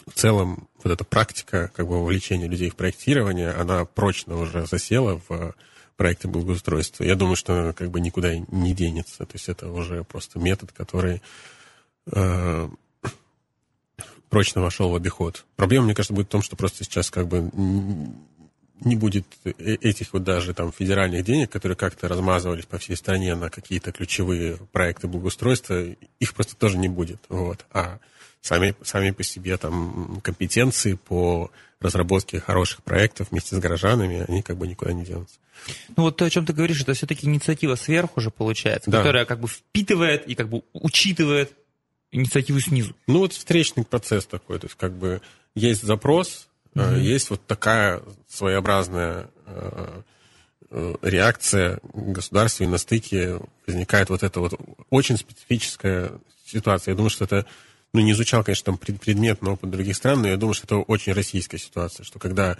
в 0.06 0.12
целом 0.14 0.68
вот 0.82 0.92
эта 0.92 1.04
практика 1.04 1.70
как 1.74 1.86
бы 1.86 1.98
вовлечения 1.98 2.46
людей 2.46 2.68
в 2.68 2.76
проектирование, 2.76 3.52
она 3.52 3.86
прочно 3.86 4.36
уже 4.36 4.66
засела 4.66 5.20
в 5.28 5.54
проекты 5.96 6.28
благоустройства. 6.28 7.04
Я 7.04 7.14
думаю, 7.14 7.36
что 7.36 7.72
как 7.72 7.90
бы 7.90 8.00
никуда 8.00 8.36
не 8.36 8.74
денется. 8.74 9.24
То 9.24 9.32
есть 9.34 9.48
это 9.48 9.70
уже 9.70 10.04
просто 10.04 10.38
метод, 10.38 10.72
который 10.72 11.22
прочно 14.32 14.62
вошел 14.62 14.88
в 14.88 14.94
обиход. 14.94 15.44
Проблема, 15.56 15.84
мне 15.84 15.94
кажется, 15.94 16.14
будет 16.14 16.28
в 16.28 16.30
том, 16.30 16.40
что 16.40 16.56
просто 16.56 16.84
сейчас 16.84 17.10
как 17.10 17.28
бы 17.28 17.50
не 18.80 18.96
будет 18.96 19.26
э, 19.44 19.50
этих 19.60 20.14
вот 20.14 20.24
даже 20.24 20.54
там 20.54 20.72
федеральных 20.72 21.22
денег, 21.22 21.50
которые 21.50 21.76
как-то 21.76 22.08
размазывались 22.08 22.64
по 22.64 22.78
всей 22.78 22.96
стране 22.96 23.34
на 23.34 23.50
какие-то 23.50 23.92
ключевые 23.92 24.56
проекты 24.72 25.06
благоустройства, 25.06 25.84
их 26.18 26.34
просто 26.34 26.56
тоже 26.56 26.78
не 26.78 26.88
будет. 26.88 27.20
Вот. 27.28 27.66
А 27.72 27.98
сами, 28.40 28.74
сами 28.82 29.10
по 29.10 29.22
себе 29.22 29.58
там 29.58 30.18
компетенции 30.22 30.94
по 30.94 31.50
разработке 31.78 32.40
хороших 32.40 32.82
проектов 32.82 33.32
вместе 33.32 33.54
с 33.54 33.58
горожанами, 33.58 34.24
они 34.26 34.40
как 34.40 34.56
бы 34.56 34.66
никуда 34.66 34.94
не 34.94 35.04
денутся. 35.04 35.36
Ну 35.94 36.04
вот 36.04 36.16
то, 36.16 36.24
о 36.24 36.30
чем 36.30 36.46
ты 36.46 36.54
говоришь, 36.54 36.80
это 36.80 36.94
все-таки 36.94 37.26
инициатива 37.26 37.74
сверху 37.74 38.22
же 38.22 38.30
получается, 38.30 38.90
да. 38.90 38.98
которая 38.98 39.26
как 39.26 39.40
бы 39.40 39.48
впитывает 39.48 40.26
и 40.26 40.34
как 40.34 40.48
бы 40.48 40.62
учитывает 40.72 41.52
инициативу 42.12 42.60
снизу. 42.60 42.94
Ну 43.06 43.20
вот 43.20 43.32
встречный 43.32 43.84
процесс 43.84 44.26
такой, 44.26 44.58
то 44.58 44.66
есть 44.66 44.76
как 44.76 44.92
бы 44.92 45.20
есть 45.54 45.82
запрос, 45.82 46.48
Mm-hmm. 46.74 47.00
Есть 47.00 47.30
вот 47.30 47.46
такая 47.46 48.02
своеобразная 48.28 49.28
э, 49.46 50.02
э, 50.70 50.94
реакция 51.02 51.80
государства 51.92 52.64
и 52.64 52.66
на 52.66 52.78
стыке 52.78 53.40
возникает 53.66 54.08
вот 54.08 54.22
эта 54.22 54.40
вот 54.40 54.54
очень 54.88 55.18
специфическая 55.18 56.12
ситуация. 56.46 56.92
Я 56.92 56.96
думаю, 56.96 57.10
что 57.10 57.24
это, 57.24 57.46
ну, 57.92 58.00
не 58.00 58.12
изучал, 58.12 58.42
конечно, 58.42 58.64
там 58.64 58.78
предмет 58.78 59.42
на 59.42 59.52
опыт 59.52 59.70
других 59.70 59.96
стран, 59.96 60.22
но 60.22 60.28
я 60.28 60.36
думаю, 60.38 60.54
что 60.54 60.64
это 60.64 60.76
очень 60.76 61.12
российская 61.12 61.58
ситуация, 61.58 62.04
что 62.04 62.18
когда 62.18 62.56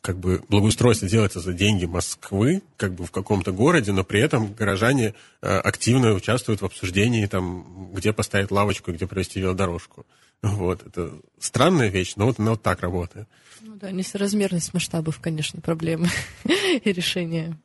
как 0.00 0.18
бы 0.18 0.42
благоустройство 0.48 1.08
делается 1.08 1.40
за 1.40 1.52
деньги 1.52 1.84
Москвы, 1.84 2.62
как 2.76 2.94
бы 2.94 3.04
в 3.04 3.10
каком-то 3.10 3.52
городе, 3.52 3.92
но 3.92 4.02
при 4.02 4.20
этом 4.20 4.52
горожане 4.54 5.14
активно 5.40 6.12
участвуют 6.14 6.62
в 6.62 6.64
обсуждении, 6.64 7.26
там, 7.26 7.90
где 7.92 8.12
поставить 8.12 8.50
лавочку, 8.50 8.92
где 8.92 9.06
провести 9.06 9.40
велодорожку. 9.40 10.06
Вот, 10.42 10.86
это 10.86 11.12
странная 11.38 11.88
вещь, 11.88 12.14
но 12.16 12.26
вот 12.26 12.38
она 12.38 12.52
вот 12.52 12.62
так 12.62 12.80
работает. 12.80 13.28
Ну 13.60 13.74
да, 13.76 13.90
несоразмерность 13.90 14.72
масштабов, 14.72 15.20
конечно, 15.20 15.60
проблемы 15.60 16.08
и 16.44 16.92
решения. 16.92 17.58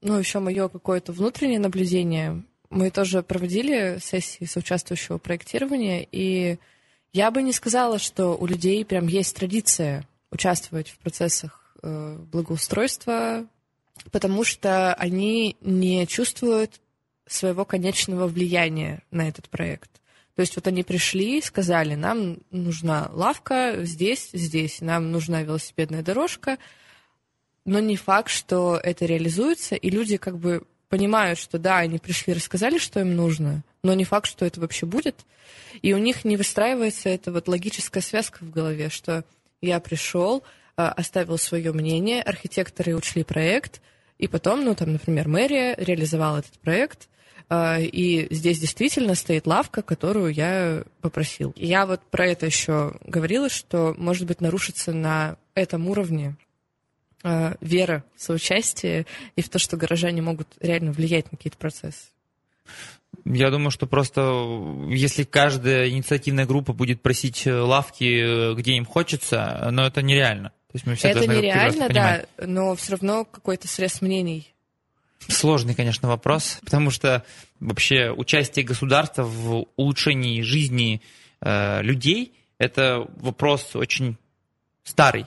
Ну, 0.00 0.16
еще 0.18 0.38
мое 0.38 0.68
какое-то 0.68 1.12
внутреннее 1.12 1.58
наблюдение. 1.58 2.44
Мы 2.70 2.90
тоже 2.90 3.22
проводили 3.22 3.98
сессии 4.00 4.44
соучаствующего 4.44 5.18
проектирования, 5.18 6.06
и 6.10 6.58
я 7.12 7.30
бы 7.32 7.42
не 7.42 7.52
сказала, 7.52 7.98
что 7.98 8.36
у 8.36 8.46
людей 8.46 8.84
прям 8.84 9.08
есть 9.08 9.34
традиция 9.34 10.06
участвовать 10.30 10.88
в 10.90 10.98
процессах 10.98 11.63
э, 11.82 12.18
благоустройства, 12.32 13.46
потому 14.10 14.44
что 14.44 14.94
они 14.94 15.56
не 15.60 16.06
чувствуют 16.06 16.80
своего 17.26 17.64
конечного 17.64 18.26
влияния 18.26 19.02
на 19.10 19.28
этот 19.28 19.48
проект. 19.48 19.90
То 20.34 20.40
есть 20.40 20.56
вот 20.56 20.66
они 20.66 20.82
пришли, 20.82 21.40
сказали, 21.40 21.94
нам 21.94 22.38
нужна 22.50 23.08
лавка 23.12 23.76
здесь, 23.82 24.30
здесь, 24.32 24.80
нам 24.80 25.12
нужна 25.12 25.42
велосипедная 25.42 26.02
дорожка, 26.02 26.58
но 27.64 27.78
не 27.78 27.96
факт, 27.96 28.30
что 28.30 28.78
это 28.82 29.06
реализуется, 29.06 29.76
и 29.76 29.90
люди 29.90 30.16
как 30.16 30.38
бы 30.38 30.66
понимают, 30.88 31.38
что 31.38 31.58
да, 31.58 31.78
они 31.78 31.98
пришли, 31.98 32.34
рассказали, 32.34 32.78
что 32.78 33.00
им 33.00 33.16
нужно, 33.16 33.62
но 33.82 33.94
не 33.94 34.04
факт, 34.04 34.26
что 34.26 34.44
это 34.44 34.60
вообще 34.60 34.86
будет. 34.86 35.24
И 35.82 35.92
у 35.94 35.98
них 35.98 36.24
не 36.24 36.36
выстраивается 36.36 37.08
эта 37.08 37.32
вот 37.32 37.48
логическая 37.48 38.02
связка 38.02 38.44
в 38.44 38.50
голове, 38.50 38.90
что 38.90 39.24
я 39.60 39.80
пришел, 39.80 40.42
оставил 40.76 41.38
свое 41.38 41.72
мнение, 41.72 42.22
архитекторы 42.22 42.94
учли 42.94 43.24
проект, 43.24 43.80
и 44.18 44.28
потом, 44.28 44.64
ну 44.64 44.74
там, 44.74 44.92
например, 44.92 45.28
мэрия 45.28 45.74
реализовала 45.76 46.38
этот 46.38 46.58
проект, 46.60 47.08
а, 47.48 47.78
и 47.78 48.32
здесь 48.34 48.58
действительно 48.58 49.14
стоит 49.14 49.46
лавка, 49.46 49.82
которую 49.82 50.32
я 50.32 50.84
попросил. 51.00 51.52
Я 51.56 51.86
вот 51.86 52.00
про 52.10 52.26
это 52.26 52.46
еще 52.46 52.94
говорила, 53.04 53.48
что, 53.48 53.94
может 53.98 54.26
быть, 54.26 54.40
нарушится 54.40 54.92
на 54.92 55.36
этом 55.54 55.88
уровне 55.88 56.36
а, 57.22 57.56
вера 57.60 58.04
в 58.16 58.22
соучастие 58.22 59.06
и 59.36 59.42
в 59.42 59.48
то, 59.48 59.58
что 59.58 59.76
горожане 59.76 60.22
могут 60.22 60.48
реально 60.60 60.92
влиять 60.92 61.30
на 61.30 61.36
какие-то 61.36 61.58
процессы. 61.58 62.08
Я 63.24 63.50
думаю, 63.50 63.70
что 63.70 63.86
просто 63.86 64.20
если 64.88 65.22
каждая 65.22 65.88
инициативная 65.88 66.46
группа 66.46 66.72
будет 66.72 67.00
просить 67.00 67.46
лавки, 67.46 68.54
где 68.54 68.72
им 68.72 68.84
хочется, 68.84 69.68
но 69.70 69.86
это 69.86 70.02
нереально. 70.02 70.52
Есть 70.74 70.86
мы 70.86 70.94
все 70.96 71.08
это 71.08 71.26
нереально, 71.26 71.88
да, 71.88 72.24
но 72.38 72.74
все 72.74 72.92
равно 72.92 73.24
какой-то 73.24 73.66
срез 73.66 74.02
мнений 74.02 74.54
Сложный, 75.28 75.74
конечно, 75.74 76.08
вопрос, 76.08 76.58
потому 76.64 76.90
что 76.90 77.24
вообще 77.60 78.10
участие 78.10 78.64
государства 78.64 79.22
в 79.22 79.66
улучшении 79.76 80.42
жизни 80.42 81.00
э, 81.40 81.80
людей 81.82 82.34
это 82.58 83.08
вопрос 83.16 83.74
очень 83.74 84.18
старый. 84.82 85.26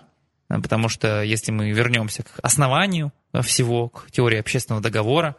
Э, 0.49 0.59
Потому 0.61 0.89
что 0.89 1.23
если 1.23 1.51
мы 1.51 1.71
вернемся 1.71 2.23
к 2.23 2.39
основанию 2.41 3.11
э, 3.33 3.41
всего, 3.41 3.89
к 3.89 4.11
теории 4.11 4.39
общественного 4.39 4.83
договора, 4.83 5.35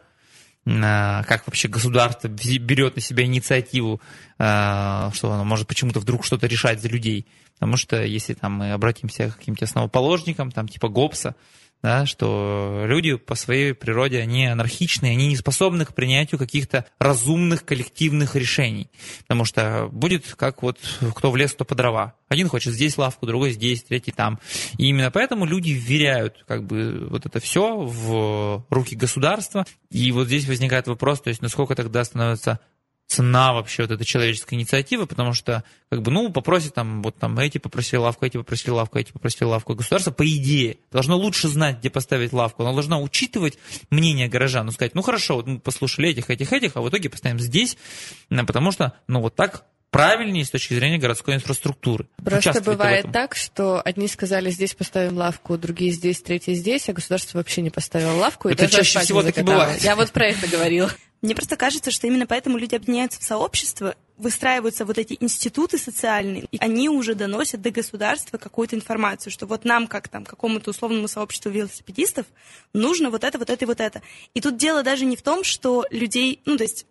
как 0.65 1.47
вообще 1.47 1.67
государство 1.67 2.27
берет 2.27 2.95
на 2.95 3.01
себя 3.01 3.23
инициативу, 3.23 4.01
э, 4.37 5.09
что 5.13 5.31
оно 5.31 5.43
может 5.43 5.67
почему-то 5.67 5.99
вдруг 5.99 6.23
что-то 6.25 6.47
решать 6.47 6.81
за 6.81 6.89
людей. 6.89 7.25
Потому 7.53 7.75
что 7.75 8.03
если 8.03 8.33
там 8.33 8.53
мы 8.53 8.71
обратимся 8.71 9.29
к 9.29 9.37
каким-то 9.37 9.65
основоположникам, 9.65 10.51
там 10.51 10.67
типа 10.67 10.89
Гоббса, 10.89 11.35
да, 11.81 12.05
что 12.05 12.83
люди 12.85 13.15
по 13.15 13.35
своей 13.35 13.73
природе, 13.73 14.19
они 14.19 14.45
анархичные, 14.45 15.13
они 15.13 15.27
не 15.27 15.35
способны 15.37 15.85
к 15.85 15.93
принятию 15.93 16.37
каких-то 16.37 16.85
разумных 16.99 17.63
коллективных 17.63 18.35
решений. 18.35 18.89
Потому 19.21 19.45
что 19.45 19.89
будет 19.91 20.35
как 20.35 20.61
вот 20.61 20.77
кто 21.15 21.31
в 21.31 21.37
лес, 21.37 21.53
кто 21.53 21.65
по 21.65 21.75
дрова. 21.75 22.15
Один 22.27 22.49
хочет 22.49 22.73
здесь 22.73 22.97
лавку, 22.97 23.25
другой 23.25 23.51
здесь, 23.51 23.83
третий 23.83 24.11
там. 24.11 24.39
И 24.77 24.87
именно 24.87 25.09
поэтому 25.09 25.45
люди 25.45 25.71
вверяют 25.71 26.43
как 26.47 26.65
бы 26.65 27.07
вот 27.09 27.25
это 27.25 27.39
все 27.39 27.77
в 27.77 28.65
руки 28.69 28.95
государства. 28.95 29.65
И 29.89 30.11
вот 30.11 30.27
здесь 30.27 30.47
возникает 30.47 30.87
вопрос, 30.87 31.21
то 31.21 31.29
есть 31.29 31.41
насколько 31.41 31.75
тогда 31.75 32.03
становится 32.03 32.59
цена 33.09 33.53
вообще 33.53 33.81
вот 33.81 33.91
этой 33.91 34.05
человеческой 34.05 34.53
инициативы, 34.53 35.07
потому 35.07 35.33
что, 35.33 35.63
как 35.89 36.03
бы, 36.03 36.11
ну, 36.11 36.31
попросит 36.31 36.75
там, 36.75 37.01
вот 37.01 37.17
там, 37.17 37.37
эти 37.39 37.57
попросили 37.57 37.97
лавку, 37.97 38.25
эти 38.25 38.37
попросили 38.37 38.69
лавку, 38.69 38.99
эти 38.99 39.11
попросили 39.11 39.45
лавку. 39.45 39.73
Государство, 39.73 40.11
по 40.11 40.25
идее, 40.27 40.77
должно 40.91 41.17
лучше 41.17 41.47
знать, 41.47 41.79
где 41.79 41.89
поставить 41.89 42.33
лавку. 42.33 42.61
Оно 42.61 42.73
должно 42.73 43.01
учитывать 43.01 43.57
мнение 43.89 44.27
горожан, 44.27 44.67
ну, 44.67 44.71
сказать, 44.71 44.93
ну, 44.93 45.01
хорошо, 45.01 45.37
вот 45.37 45.47
мы 45.47 45.59
послушали 45.59 46.09
этих, 46.09 46.29
этих, 46.29 46.53
этих, 46.53 46.77
а 46.77 46.81
в 46.81 46.89
итоге 46.89 47.09
поставим 47.09 47.39
здесь, 47.39 47.77
потому 48.29 48.71
что, 48.71 48.93
ну, 49.07 49.21
вот 49.21 49.35
так 49.35 49.65
правильнее 49.89 50.45
с 50.45 50.51
точки 50.51 50.75
зрения 50.75 50.99
городской 50.99 51.33
инфраструктуры. 51.33 52.07
Просто 52.23 52.61
бывает 52.61 53.07
так, 53.11 53.35
что 53.35 53.81
одни 53.83 54.07
сказали, 54.07 54.51
здесь 54.51 54.75
поставим 54.75 55.17
лавку, 55.17 55.57
другие 55.57 55.91
здесь, 55.91 56.21
третьи 56.21 56.53
здесь, 56.53 56.87
а 56.89 56.93
государство 56.93 57.39
вообще 57.39 57.61
не 57.61 57.71
поставило 57.71 58.11
лавку. 58.11 58.49
и 58.49 58.53
Это 58.53 58.63
даже 58.63 58.77
чаще 58.77 58.99
всего 58.99 59.23
так 59.23 59.35
и 59.37 59.41
бывает. 59.41 59.81
Я 59.81 59.95
вот 59.95 60.11
про 60.11 60.27
это 60.27 60.47
говорила. 60.47 60.91
Мне 61.21 61.35
просто 61.35 61.57
кажется, 61.57 61.91
что 61.91 62.07
именно 62.07 62.25
поэтому 62.25 62.57
люди 62.57 62.75
объединяются 62.75 63.19
в 63.19 63.23
сообщество, 63.23 63.95
выстраиваются 64.15 64.85
вот 64.85 64.97
эти 64.97 65.17
институты 65.19 65.77
социальные, 65.77 66.45
и 66.51 66.57
они 66.59 66.87
уже 66.89 67.13
доносят 67.13 67.61
до 67.61 67.71
государства 67.71 68.37
какую-то 68.37 68.75
информацию, 68.75 69.31
что 69.31 69.45
вот 69.45 69.65
нам, 69.65 69.87
как 69.87 70.07
там, 70.07 70.25
какому-то 70.25 70.69
условному 70.69 71.07
сообществу 71.07 71.49
велосипедистов, 71.51 72.25
нужно 72.73 73.09
вот 73.09 73.23
это, 73.23 73.37
вот 73.37 73.49
это 73.49 73.65
и 73.65 73.67
вот 73.67 73.81
это. 73.81 74.01
И 74.33 74.41
тут 74.41 74.57
дело 74.57 74.81
даже 74.83 75.05
не 75.05 75.17
в 75.17 75.21
том, 75.21 75.43
что 75.43 75.85
людей, 75.89 76.41
ну, 76.45 76.57
то 76.57 76.63
есть, 76.63 76.85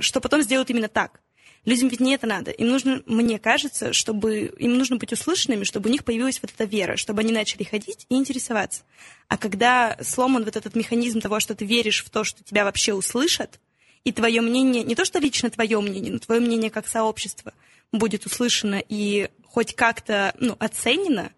что 0.00 0.20
потом 0.20 0.42
сделают 0.42 0.70
именно 0.70 0.88
так. 0.88 1.20
Людям 1.66 1.88
ведь 1.88 2.00
не 2.00 2.14
это 2.14 2.26
надо. 2.26 2.50
Им 2.50 2.68
нужно, 2.68 3.02
мне 3.04 3.38
кажется, 3.38 3.92
чтобы 3.92 4.46
им 4.58 4.78
нужно 4.78 4.96
быть 4.96 5.12
услышанными, 5.12 5.64
чтобы 5.64 5.90
у 5.90 5.92
них 5.92 6.04
появилась 6.04 6.40
вот 6.40 6.50
эта 6.54 6.64
вера, 6.64 6.96
чтобы 6.96 7.20
они 7.20 7.32
начали 7.32 7.64
ходить 7.64 8.06
и 8.08 8.14
интересоваться. 8.14 8.82
А 9.28 9.36
когда 9.36 9.98
сломан 10.00 10.44
вот 10.44 10.56
этот 10.56 10.74
механизм 10.74 11.20
того, 11.20 11.38
что 11.40 11.54
ты 11.54 11.66
веришь 11.66 12.02
в 12.02 12.08
то, 12.08 12.24
что 12.24 12.42
тебя 12.42 12.64
вообще 12.64 12.94
услышат, 12.94 13.60
и 14.04 14.12
твое 14.12 14.40
мнение, 14.40 14.82
не 14.82 14.94
то 14.94 15.04
что 15.04 15.18
лично 15.18 15.50
твое 15.50 15.80
мнение, 15.80 16.12
но 16.12 16.18
твое 16.18 16.40
мнение 16.40 16.70
как 16.70 16.88
сообщество 16.88 17.52
будет 17.92 18.26
услышано 18.26 18.82
и 18.88 19.28
хоть 19.44 19.74
как-то 19.74 20.34
ну, 20.38 20.56
оценено, 20.58 21.32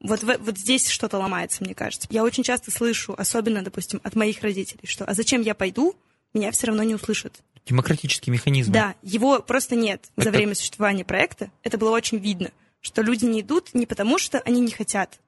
вот, 0.00 0.22
вот 0.22 0.58
здесь 0.58 0.88
что-то 0.88 1.18
ломается, 1.18 1.64
мне 1.64 1.74
кажется. 1.74 2.08
Я 2.10 2.24
очень 2.24 2.42
часто 2.42 2.70
слышу, 2.70 3.14
особенно, 3.16 3.62
допустим, 3.62 4.00
от 4.02 4.14
моих 4.16 4.42
родителей, 4.42 4.86
что 4.86 5.04
«а 5.04 5.14
зачем 5.14 5.40
я 5.40 5.54
пойду? 5.54 5.96
Меня 6.34 6.50
все 6.50 6.66
равно 6.66 6.82
не 6.82 6.94
услышат». 6.94 7.42
Демократический 7.64 8.30
механизм. 8.30 8.72
Да, 8.72 8.96
его 9.02 9.40
просто 9.40 9.76
нет 9.76 10.10
за 10.16 10.28
Это- 10.28 10.36
время 10.36 10.54
существования 10.54 11.04
проекта. 11.04 11.50
Это 11.62 11.78
было 11.78 11.90
очень 11.90 12.18
видно, 12.18 12.50
что 12.82 13.00
люди 13.00 13.24
не 13.24 13.40
идут 13.40 13.72
не 13.72 13.86
потому, 13.86 14.18
что 14.18 14.40
они 14.40 14.60
не 14.60 14.72
хотят, 14.72 15.18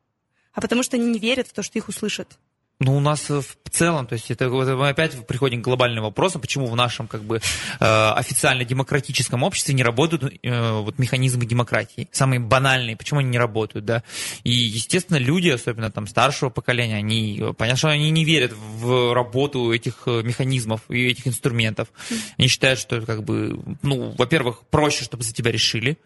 а 0.52 0.60
потому 0.60 0.82
что 0.82 0.96
они 0.96 1.06
не 1.06 1.18
верят 1.18 1.48
в 1.48 1.54
то, 1.54 1.62
что 1.62 1.78
их 1.78 1.88
услышат. 1.88 2.38
Ну, 2.78 2.94
у 2.94 3.00
нас 3.00 3.30
э, 3.30 3.40
в 3.40 3.70
целом, 3.70 4.06
то 4.06 4.12
есть 4.12 4.30
это 4.30 4.50
вот 4.50 4.68
мы 4.68 4.90
опять 4.90 5.26
приходим 5.26 5.62
к 5.62 5.64
глобальным 5.64 6.04
вопросам, 6.04 6.42
почему 6.42 6.66
в 6.66 6.76
нашем 6.76 7.08
как 7.08 7.22
бы 7.22 7.36
э, 7.36 7.40
официально 7.80 8.66
демократическом 8.66 9.42
обществе 9.42 9.74
не 9.74 9.82
работают 9.82 10.34
э, 10.42 10.72
вот 10.72 10.98
механизмы 10.98 11.46
демократии, 11.46 12.06
самые 12.12 12.38
банальные, 12.38 12.96
почему 12.98 13.20
они 13.20 13.30
не 13.30 13.38
работают, 13.38 13.86
да? 13.86 14.02
И 14.44 14.50
естественно 14.50 15.16
люди, 15.16 15.48
особенно 15.48 15.90
там 15.90 16.06
старшего 16.06 16.50
поколения, 16.50 16.96
они 16.96 17.42
понятно, 17.56 17.78
что 17.78 17.88
они 17.88 18.10
не 18.10 18.24
верят 18.24 18.52
в 18.52 19.14
работу 19.14 19.72
этих 19.72 20.02
э, 20.04 20.22
механизмов 20.22 20.82
и 20.90 21.06
этих 21.06 21.26
инструментов. 21.26 21.88
Они 22.36 22.48
считают, 22.48 22.78
что 22.78 23.00
как 23.00 23.24
бы, 23.24 23.58
ну, 23.80 24.14
во-первых, 24.18 24.66
проще, 24.70 25.04
чтобы 25.04 25.22
за 25.22 25.32
тебя 25.32 25.50
решили. 25.50 25.96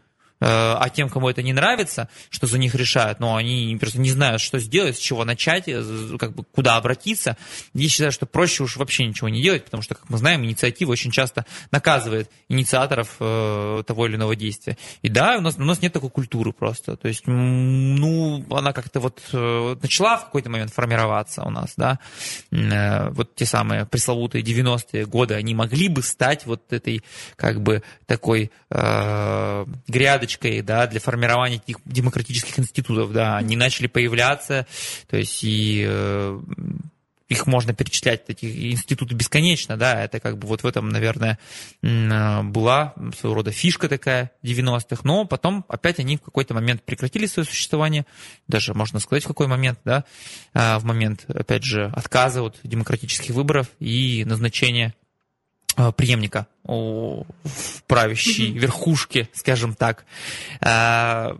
Э, 0.40 0.76
А 0.78 0.88
тем, 0.88 1.08
кому 1.08 1.28
это 1.28 1.42
не 1.42 1.52
нравится, 1.52 2.08
что 2.30 2.46
за 2.46 2.58
них 2.58 2.74
решают, 2.74 3.20
но 3.20 3.36
они 3.36 3.76
просто 3.78 4.00
не 4.00 4.10
знают, 4.10 4.40
что 4.40 4.58
сделать, 4.58 4.96
с 4.96 5.00
чего 5.00 5.24
начать, 5.24 5.64
э, 5.66 6.16
как 6.18 6.34
бы 6.34 6.44
куда 6.44 6.76
обратиться. 6.76 7.36
Я 7.74 7.88
считаю, 7.88 8.12
что 8.12 8.26
проще 8.26 8.62
уж 8.62 8.76
вообще 8.76 9.06
ничего 9.06 9.28
не 9.28 9.42
делать, 9.42 9.64
потому 9.64 9.82
что, 9.82 9.94
как 9.94 10.08
мы 10.08 10.18
знаем, 10.18 10.44
инициатива 10.44 10.92
очень 10.92 11.10
часто 11.10 11.44
наказывает 11.70 12.30
инициаторов 12.48 13.16
э, 13.20 13.82
того 13.86 14.06
или 14.06 14.16
иного 14.16 14.34
действия. 14.34 14.78
И 15.02 15.08
да, 15.08 15.36
у 15.36 15.40
нас, 15.42 15.56
у 15.58 15.62
нас 15.62 15.82
нет 15.82 15.92
такой 15.92 16.10
культуры 16.10 16.52
просто. 16.52 16.96
То 16.96 17.08
есть, 17.08 17.26
ну, 17.26 18.44
она 18.50 18.72
как-то 18.72 19.00
вот 19.00 19.20
начала 19.32 20.16
в 20.16 20.26
какой-то 20.26 20.48
момент 20.50 20.72
формироваться 20.72 21.42
у 21.42 21.50
нас, 21.50 21.74
да. 21.76 21.98
Вот 22.50 23.34
те 23.34 23.44
самые 23.46 23.86
пресловутые 23.86 24.42
90-е 24.42 25.06
годы, 25.06 25.34
они 25.34 25.54
могли 25.54 25.88
бы 25.88 26.02
стать 26.02 26.46
вот 26.46 26.72
этой, 26.72 27.02
как 27.36 27.60
бы, 27.60 27.82
такой 28.06 28.50
э, 28.70 29.66
грядочкой, 29.88 30.29
да, 30.62 30.86
для 30.86 31.00
формирования 31.00 31.56
этих 31.56 31.78
демократических 31.84 32.58
институтов, 32.58 33.12
да, 33.12 33.36
они 33.36 33.56
начали 33.56 33.86
появляться, 33.86 34.66
то 35.08 35.16
есть 35.16 35.42
и 35.42 35.84
э, 35.86 36.40
их 37.30 37.46
можно 37.46 37.72
перечислять, 37.72 38.24
эти 38.26 38.72
институты 38.72 39.14
бесконечно, 39.14 39.76
да, 39.76 40.02
это 40.02 40.18
как 40.18 40.36
бы 40.36 40.48
вот 40.48 40.64
в 40.64 40.66
этом, 40.66 40.88
наверное, 40.88 41.38
э, 41.80 42.42
была 42.42 42.92
своего 43.16 43.36
рода 43.36 43.52
фишка 43.52 43.88
такая 43.88 44.32
90-х, 44.42 45.02
но 45.04 45.24
потом 45.24 45.64
опять 45.68 46.00
они 46.00 46.16
в 46.16 46.22
какой-то 46.22 46.54
момент 46.54 46.82
прекратили 46.82 47.26
свое 47.26 47.46
существование, 47.46 48.04
даже 48.48 48.74
можно 48.74 48.98
сказать 48.98 49.24
в 49.24 49.28
какой 49.28 49.46
момент, 49.46 49.78
да, 49.84 50.04
а, 50.52 50.80
в 50.80 50.84
момент, 50.84 51.24
опять 51.28 51.62
же, 51.62 51.92
отказа 51.94 52.42
от 52.42 52.58
демократических 52.64 53.32
выборов 53.32 53.68
и 53.78 54.24
назначения 54.24 54.88
э, 54.88 54.99
преемника 55.96 56.46
у- 56.64 57.24
в 57.44 57.82
правящей 57.86 58.52
верхушке, 58.52 59.28
скажем 59.32 59.74
так. 59.74 60.04
А, 60.60 61.36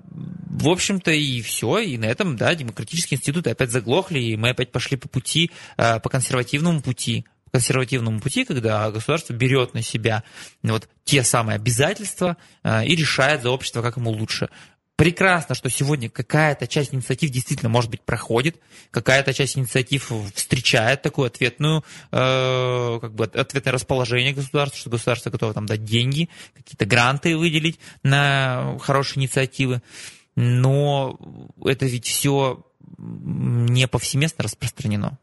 В 0.53 0.69
общем-то 0.69 1.11
и 1.11 1.41
все, 1.43 1.79
и 1.79 1.97
на 1.97 2.05
этом, 2.07 2.37
да, 2.37 2.55
демократические 2.55 3.19
институты 3.19 3.51
опять 3.51 3.71
заглохли, 3.71 4.19
и 4.21 4.37
мы 4.37 4.51
опять 4.51 4.73
пошли 4.73 4.97
по 4.97 5.09
пути, 5.09 5.51
э, 5.79 6.01
по 6.01 6.09
консервативному 6.11 6.83
пути, 6.83 7.25
по 7.47 7.53
консервативному 7.53 8.21
пути, 8.21 8.45
когда 8.45 8.91
государство 8.91 9.33
берет 9.33 9.73
на 9.75 9.83
себя 9.83 10.23
вот 10.63 10.89
те 11.05 11.23
самые 11.25 11.57
обязательства 11.57 12.37
э, 12.63 12.85
и 12.85 12.95
решает 12.97 13.43
за 13.43 13.51
общество, 13.51 13.81
как 13.83 13.97
ему 13.97 14.11
лучше. 14.11 14.49
Прекрасно, 15.01 15.55
что 15.55 15.71
сегодня 15.71 16.11
какая-то 16.11 16.67
часть 16.67 16.93
инициатив 16.93 17.31
действительно, 17.31 17.71
может 17.71 17.91
быть, 17.91 18.03
проходит, 18.03 18.61
какая-то 18.91 19.33
часть 19.33 19.57
инициатив 19.57 20.13
встречает 20.35 21.01
такую 21.01 21.29
ответную, 21.29 21.83
э, 22.13 22.99
как 23.01 23.15
бы 23.15 23.25
от- 23.25 23.35
ответное 23.35 23.73
расположение 23.73 24.35
государства, 24.35 24.79
что 24.79 24.91
государство 24.91 25.31
готово 25.31 25.55
там 25.55 25.65
дать 25.65 25.85
деньги, 25.85 26.29
какие-то 26.55 26.85
гранты 26.85 27.35
выделить 27.35 27.79
на 28.03 28.77
хорошие 28.79 29.21
инициативы. 29.23 29.81
Но 30.37 31.19
это 31.65 31.87
ведь 31.87 32.07
все 32.07 32.63
не 32.99 33.89
повсеместно 33.89 34.45
распространено. 34.45 35.19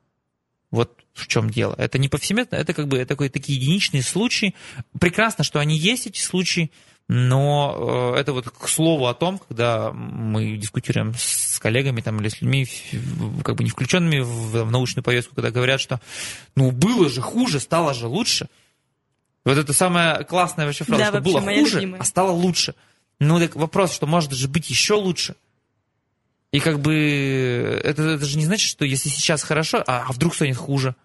Вот 0.71 1.03
в 1.13 1.27
чем 1.27 1.51
дело. 1.51 1.75
Это 1.77 1.99
не 1.99 2.09
повсеместно, 2.09 2.55
это 2.55 2.73
как 2.73 2.87
бы 2.87 3.05
такой, 3.05 3.29
такие 3.29 3.59
единичные 3.59 4.01
случаи. 4.01 4.55
Прекрасно, 4.99 5.43
что 5.43 5.59
они 5.59 5.77
есть, 5.77 6.07
эти 6.07 6.19
случаи, 6.19 6.71
но 7.07 8.13
э, 8.15 8.19
это 8.19 8.33
вот 8.33 8.49
к 8.49 8.67
слову 8.67 9.07
о 9.07 9.13
том, 9.13 9.39
когда 9.39 9.91
мы 9.93 10.57
дискутируем 10.57 11.13
с 11.17 11.57
коллегами 11.59 12.01
там, 12.01 12.19
или 12.19 12.27
с 12.27 12.41
людьми, 12.41 12.67
как 13.43 13.55
бы 13.55 13.63
не 13.63 13.69
включенными 13.69 14.19
в, 14.19 14.63
в 14.65 14.71
научную 14.71 15.03
повестку, 15.03 15.35
когда 15.35 15.51
говорят, 15.51 15.79
что 15.79 16.01
ну 16.55 16.71
было 16.71 17.09
же 17.09 17.21
хуже, 17.21 17.59
стало 17.59 17.93
же 17.93 18.07
лучше. 18.07 18.47
Вот 19.45 19.57
это 19.57 19.71
самая 19.71 20.25
классная 20.25 20.65
вообще 20.65 20.83
фраза, 20.83 20.99
Да, 20.99 21.07
что 21.07 21.17
вообще 21.19 21.31
было 21.31 21.41
хуже, 21.41 21.79
любимая. 21.79 22.01
а 22.01 22.03
стало 22.03 22.31
лучше. 22.31 22.75
Ну, 23.19 23.39
так 23.39 23.55
вопрос, 23.55 23.93
что 23.93 24.05
может 24.05 24.33
же 24.33 24.49
быть 24.49 24.69
еще 24.69 24.95
лучше. 24.95 25.35
И 26.51 26.59
как 26.59 26.79
бы 26.81 27.79
это, 27.83 28.03
это 28.03 28.25
же 28.25 28.37
не 28.37 28.45
значит, 28.45 28.69
что 28.69 28.83
если 28.83 29.07
сейчас 29.07 29.43
хорошо, 29.43 29.83
а, 29.87 30.05
а 30.07 30.11
вдруг 30.11 30.35
станет 30.35 30.57
хуже, 30.57 30.95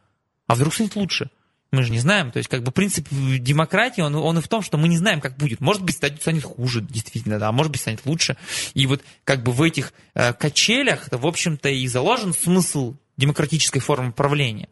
а 0.48 0.56
вдруг 0.56 0.74
станет 0.74 0.96
лучше. 0.96 1.30
Мы 1.72 1.82
же 1.82 1.90
не 1.90 1.98
знаем. 1.98 2.30
То 2.30 2.36
есть, 2.36 2.50
как 2.50 2.62
бы 2.62 2.70
принцип 2.70 3.08
демократии, 3.10 4.02
он, 4.02 4.14
он 4.14 4.38
и 4.38 4.42
в 4.42 4.48
том, 4.48 4.60
что 4.60 4.76
мы 4.76 4.88
не 4.88 4.98
знаем, 4.98 5.20
как 5.20 5.36
будет. 5.38 5.60
Может 5.60 5.82
быть, 5.82 5.96
станет, 5.96 6.20
станет 6.20 6.44
хуже, 6.44 6.82
действительно, 6.82 7.38
да, 7.38 7.50
может 7.50 7.72
быть, 7.72 7.80
станет 7.80 8.04
лучше. 8.04 8.36
И 8.74 8.86
вот 8.86 9.02
как 9.24 9.42
бы 9.42 9.52
в 9.52 9.62
этих 9.62 9.94
э, 10.14 10.34
качелях, 10.34 11.08
в 11.10 11.26
общем-то, 11.26 11.70
и 11.70 11.86
заложен 11.86 12.34
смысл 12.34 12.96
демократической 13.16 13.80
формы 13.80 14.10
управления. 14.10 14.68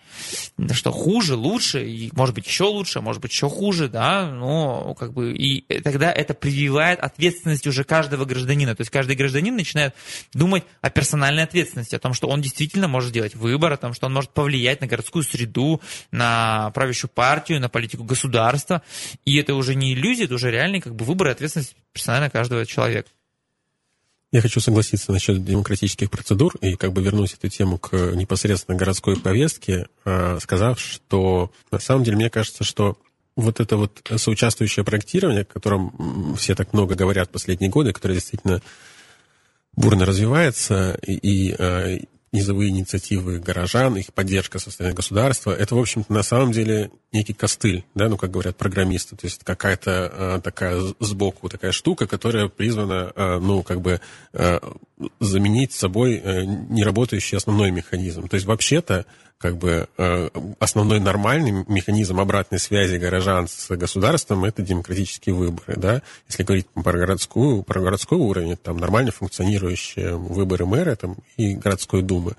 Что 0.73 0.93
хуже, 0.93 1.37
лучше, 1.37 1.87
и 1.87 2.11
может 2.15 2.35
быть 2.35 2.47
еще 2.47 2.65
лучше, 2.65 2.99
а 2.99 3.03
может 3.03 3.21
быть 3.21 3.33
еще 3.33 3.49
хуже, 3.51 3.89
да, 3.89 4.31
но 4.31 4.95
как 4.95 5.13
бы 5.13 5.35
и 5.35 5.61
тогда 5.81 6.11
это 6.11 6.33
прививает 6.35 7.01
ответственность 7.01 7.67
уже 7.67 7.85
каждого 7.85 8.25
гражданина. 8.25 8.75
То 8.75 8.81
есть 8.81 8.91
каждый 8.91 9.17
гражданин 9.17 9.55
начинает 9.55 9.95
думать 10.33 10.65
о 10.81 10.91
персональной 10.91 11.43
ответственности, 11.43 11.95
о 11.95 11.99
том, 11.99 12.15
что 12.15 12.29
он 12.29 12.41
действительно 12.41 12.89
может 12.89 13.11
сделать 13.11 13.35
выбор, 13.35 13.73
о 13.73 13.77
том, 13.77 13.93
что 13.93 14.07
он 14.07 14.15
может 14.15 14.31
повлиять 14.31 14.81
на 14.81 14.87
городскую 14.87 15.23
среду, 15.23 15.81
на 16.11 16.71
правящую 16.71 17.11
партию, 17.11 17.61
на 17.61 17.69
политику 17.69 18.05
государства. 18.05 18.83
И 19.25 19.37
это 19.37 19.55
уже 19.55 19.75
не 19.75 19.93
иллюзия, 19.93 20.25
это 20.25 20.35
уже 20.35 20.51
реальный 20.51 20.81
как 20.81 20.95
бы 20.95 21.05
выбор 21.05 21.29
и 21.29 21.33
ответственность 21.33 21.77
персонально 21.93 22.31
каждого 22.31 22.65
человека. 22.65 23.11
Я 24.33 24.41
хочу 24.43 24.61
согласиться 24.61 25.11
насчет 25.11 25.45
демократических 25.45 26.09
процедур 26.09 26.55
и 26.61 26.77
как 26.77 26.93
бы 26.93 27.03
вернуть 27.03 27.35
эту 27.35 27.49
тему 27.49 27.79
к 27.79 27.93
непосредственно 28.15 28.79
городской 28.79 29.17
повестке, 29.17 29.89
а, 30.05 30.39
сказав, 30.41 30.79
что 30.79 31.51
на 31.73 31.81
самом 31.81 32.05
деле 32.05 32.17
мне 32.17 32.31
кажется, 32.31 32.63
что 32.63 32.97
вот 33.35 33.59
это 33.59 33.77
вот 33.77 34.01
соучаствующее 34.17 34.85
проектирование, 34.85 35.43
о 35.43 35.45
котором 35.45 36.37
все 36.37 36.55
так 36.55 36.73
много 36.73 36.95
говорят 36.95 37.31
последние 37.31 37.71
годы, 37.71 37.93
которое 37.93 38.15
действительно 38.15 38.63
бурно 39.75 40.07
развивается, 40.07 40.97
и, 41.05 41.15
и 41.15 41.57
а, 41.59 41.99
низовые 42.33 42.71
инициативы 42.71 43.41
горожан, 43.41 43.97
их 43.97 44.13
поддержка 44.13 44.59
со 44.59 44.71
стороны 44.71 44.95
государства, 44.95 45.51
это, 45.51 45.75
в 45.75 45.79
общем-то, 45.79 46.13
на 46.13 46.23
самом 46.23 46.53
деле 46.53 46.91
некий 47.13 47.33
костыль, 47.33 47.85
да, 47.95 48.09
ну, 48.09 48.17
как 48.17 48.31
говорят 48.31 48.57
программисты, 48.57 49.17
то 49.17 49.27
есть 49.27 49.43
какая-то 49.43 50.13
а, 50.13 50.41
такая 50.41 50.81
сбоку 51.01 51.49
такая 51.49 51.73
штука, 51.73 52.07
которая 52.07 52.49
призвана, 52.49 53.13
а, 53.17 53.41
ну, 53.41 53.63
как 53.65 53.81
бы 53.81 54.01
а, 54.33 54.61
заменить 55.19 55.73
собой 55.73 56.23
а, 56.23 56.45
неработающий 56.45 57.37
основной 57.37 57.73
механизм. 57.73 58.29
То 58.29 58.35
есть, 58.35 58.47
вообще-то, 58.47 59.07
как 59.41 59.57
бы 59.57 59.89
э, 59.97 60.29
основной 60.59 61.01
нормальный 61.01 61.65
механизм 61.67 62.21
обратной 62.21 62.59
связи 62.59 62.97
горожан 62.97 63.49
с 63.49 63.75
государством 63.75 64.45
это 64.45 64.61
демократические 64.61 65.35
выборы, 65.35 65.77
да. 65.77 66.03
Если 66.29 66.43
говорить 66.43 66.67
про 66.69 66.93
городскую, 66.93 67.63
про 67.63 67.81
городской 67.81 68.19
уровень, 68.19 68.59
там 68.59 68.77
нормально 68.77 69.13
функционирующие 69.13 70.15
выборы 70.15 70.67
мэра 70.67 70.95
там, 70.95 71.17
и 71.39 71.55
городской 71.55 72.03
думы. 72.03 72.35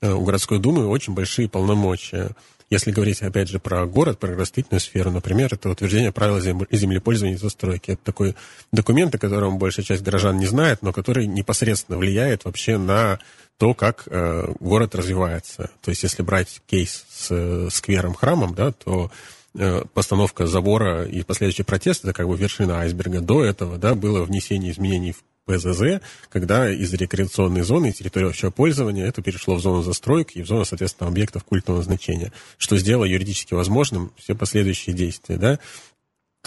Э, 0.00 0.10
у 0.12 0.24
городской 0.24 0.58
думы 0.58 0.88
очень 0.88 1.14
большие 1.14 1.48
полномочия. 1.48 2.30
Если 2.68 2.90
говорить, 2.90 3.22
опять 3.22 3.48
же, 3.48 3.60
про 3.60 3.86
город, 3.86 4.18
про 4.18 4.34
растительную 4.34 4.80
сферу, 4.80 5.12
например, 5.12 5.54
это 5.54 5.70
утверждение 5.70 6.10
правил 6.10 6.40
землепользования 6.40 7.36
и 7.36 7.38
застройки. 7.38 7.92
Это 7.92 8.02
такой 8.02 8.34
документ, 8.72 9.14
о 9.14 9.18
котором 9.18 9.58
большая 9.58 9.84
часть 9.84 10.02
горожан 10.02 10.36
не 10.38 10.46
знает, 10.46 10.82
но 10.82 10.92
который 10.92 11.26
непосредственно 11.26 11.96
влияет 11.96 12.44
вообще 12.44 12.76
на 12.76 13.20
то, 13.60 13.74
как 13.74 14.04
э, 14.06 14.54
город 14.58 14.94
развивается. 14.94 15.70
То 15.82 15.90
есть, 15.90 16.02
если 16.02 16.22
брать 16.22 16.62
кейс 16.66 17.04
с 17.12 17.26
э, 17.30 17.68
сквером-храмом, 17.70 18.54
да, 18.54 18.72
то 18.72 19.10
э, 19.54 19.82
постановка 19.92 20.46
забора 20.46 21.04
и 21.04 21.22
последующий 21.22 21.66
протест 21.66 22.04
это 22.04 22.14
как 22.14 22.26
бы 22.26 22.38
вершина 22.38 22.80
айсберга. 22.80 23.20
До 23.20 23.44
этого 23.44 23.76
да, 23.76 23.94
было 23.94 24.24
внесение 24.24 24.72
изменений 24.72 25.12
в 25.12 25.22
ПЗЗ, 25.44 26.00
когда 26.30 26.70
из 26.72 26.90
рекреационной 26.94 27.60
зоны 27.60 27.90
и 27.90 27.92
территории 27.92 28.30
общего 28.30 28.50
пользования 28.50 29.06
это 29.06 29.20
перешло 29.20 29.56
в 29.56 29.60
зону 29.60 29.82
застройки 29.82 30.38
и 30.38 30.42
в 30.42 30.46
зону, 30.46 30.64
соответственно, 30.64 31.10
объектов 31.10 31.44
культового 31.44 31.82
значения, 31.82 32.32
что 32.56 32.78
сделало 32.78 33.04
юридически 33.04 33.52
возможным 33.52 34.10
все 34.16 34.34
последующие 34.34 34.96
действия. 34.96 35.36
Да? 35.36 35.58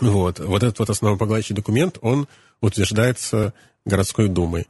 Вот. 0.02 0.40
вот 0.40 0.64
этот 0.64 0.80
вот 0.80 0.90
основополагающий 0.90 1.54
документ, 1.54 2.00
он 2.02 2.28
утверждается 2.60 3.54
городской 3.86 4.30
думой. 4.30 4.66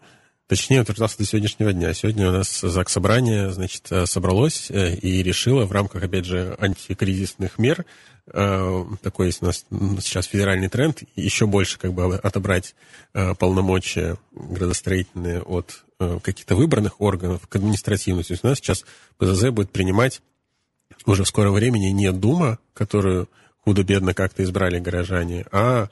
Точнее, 0.54 0.82
утверждался 0.82 1.18
до 1.18 1.26
сегодняшнего 1.26 1.74
дня. 1.74 1.96
Сегодня 1.96 2.30
у 2.30 2.32
нас 2.32 2.62
ЗАГС 2.62 2.94
Собрание, 2.94 3.50
значит, 3.50 3.88
э, 3.90 4.06
собралось 4.06 4.70
э, 4.70 4.94
и 4.98 5.24
решило 5.24 5.66
в 5.66 5.72
рамках, 5.72 6.04
опять 6.04 6.26
же, 6.26 6.56
антикризисных 6.60 7.58
мер, 7.58 7.86
э, 8.28 8.86
такой 9.02 9.26
есть 9.26 9.42
у 9.42 9.48
нас 9.48 9.66
сейчас 10.00 10.28
федеральный 10.28 10.70
тренд, 10.70 11.02
еще 11.16 11.48
больше 11.48 11.80
как 11.80 11.94
бы 11.94 12.18
отобрать 12.18 12.76
полномочия 13.40 14.18
градостроительные 14.32 15.42
от 15.42 15.84
каких-то 15.98 16.56
выбранных 16.56 17.02
органов 17.02 17.48
к 17.48 17.56
административной. 17.56 18.24
То 18.24 18.34
есть 18.34 18.44
у 18.44 18.48
нас 18.48 18.60
сейчас 18.60 18.86
ПЗЗ 19.18 19.50
будет 19.50 19.72
принимать 19.72 20.22
уже 21.08 21.24
в 21.24 21.28
скором 21.28 21.54
времени 21.54 21.88
не 21.88 22.12
Дума, 22.12 22.60
которую 22.76 23.28
худо-бедно 23.62 24.14
как-то 24.14 24.44
избрали 24.44 24.78
горожане, 24.78 25.48
а 25.52 25.90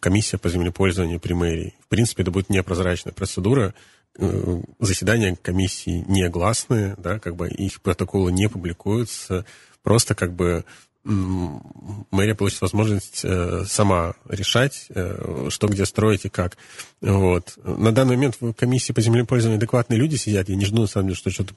комиссия 0.00 0.38
по 0.38 0.48
землепользованию 0.48 1.18
при 1.18 1.32
мэрии. 1.32 1.74
В 1.80 1.88
принципе, 1.88 2.22
это 2.22 2.30
будет 2.30 2.50
непрозрачная 2.50 3.12
процедура. 3.12 3.74
Э, 4.16 4.60
заседания 4.78 5.36
комиссии 5.40 6.04
негласные, 6.06 6.94
да, 6.98 7.18
как 7.18 7.34
бы 7.34 7.48
их 7.48 7.80
протоколы 7.80 8.30
не 8.30 8.48
публикуются. 8.48 9.44
Просто 9.82 10.14
как 10.14 10.34
бы 10.34 10.64
мэрия 11.04 12.34
получит 12.34 12.62
возможность 12.62 13.20
э, 13.24 13.64
сама 13.66 14.14
решать, 14.26 14.86
э, 14.88 15.48
что 15.50 15.68
где 15.68 15.84
строить 15.84 16.24
и 16.24 16.30
как. 16.30 16.56
Вот. 17.02 17.58
На 17.62 17.92
данный 17.92 18.16
момент 18.16 18.36
в 18.40 18.54
комиссии 18.54 18.94
по 18.94 19.02
землепользованию 19.02 19.58
адекватные 19.58 19.98
люди 19.98 20.16
сидят. 20.16 20.48
Я 20.48 20.56
не 20.56 20.64
жду, 20.64 20.82
на 20.82 20.86
самом 20.86 21.08
деле, 21.08 21.16
что 21.16 21.30
что-то 21.30 21.54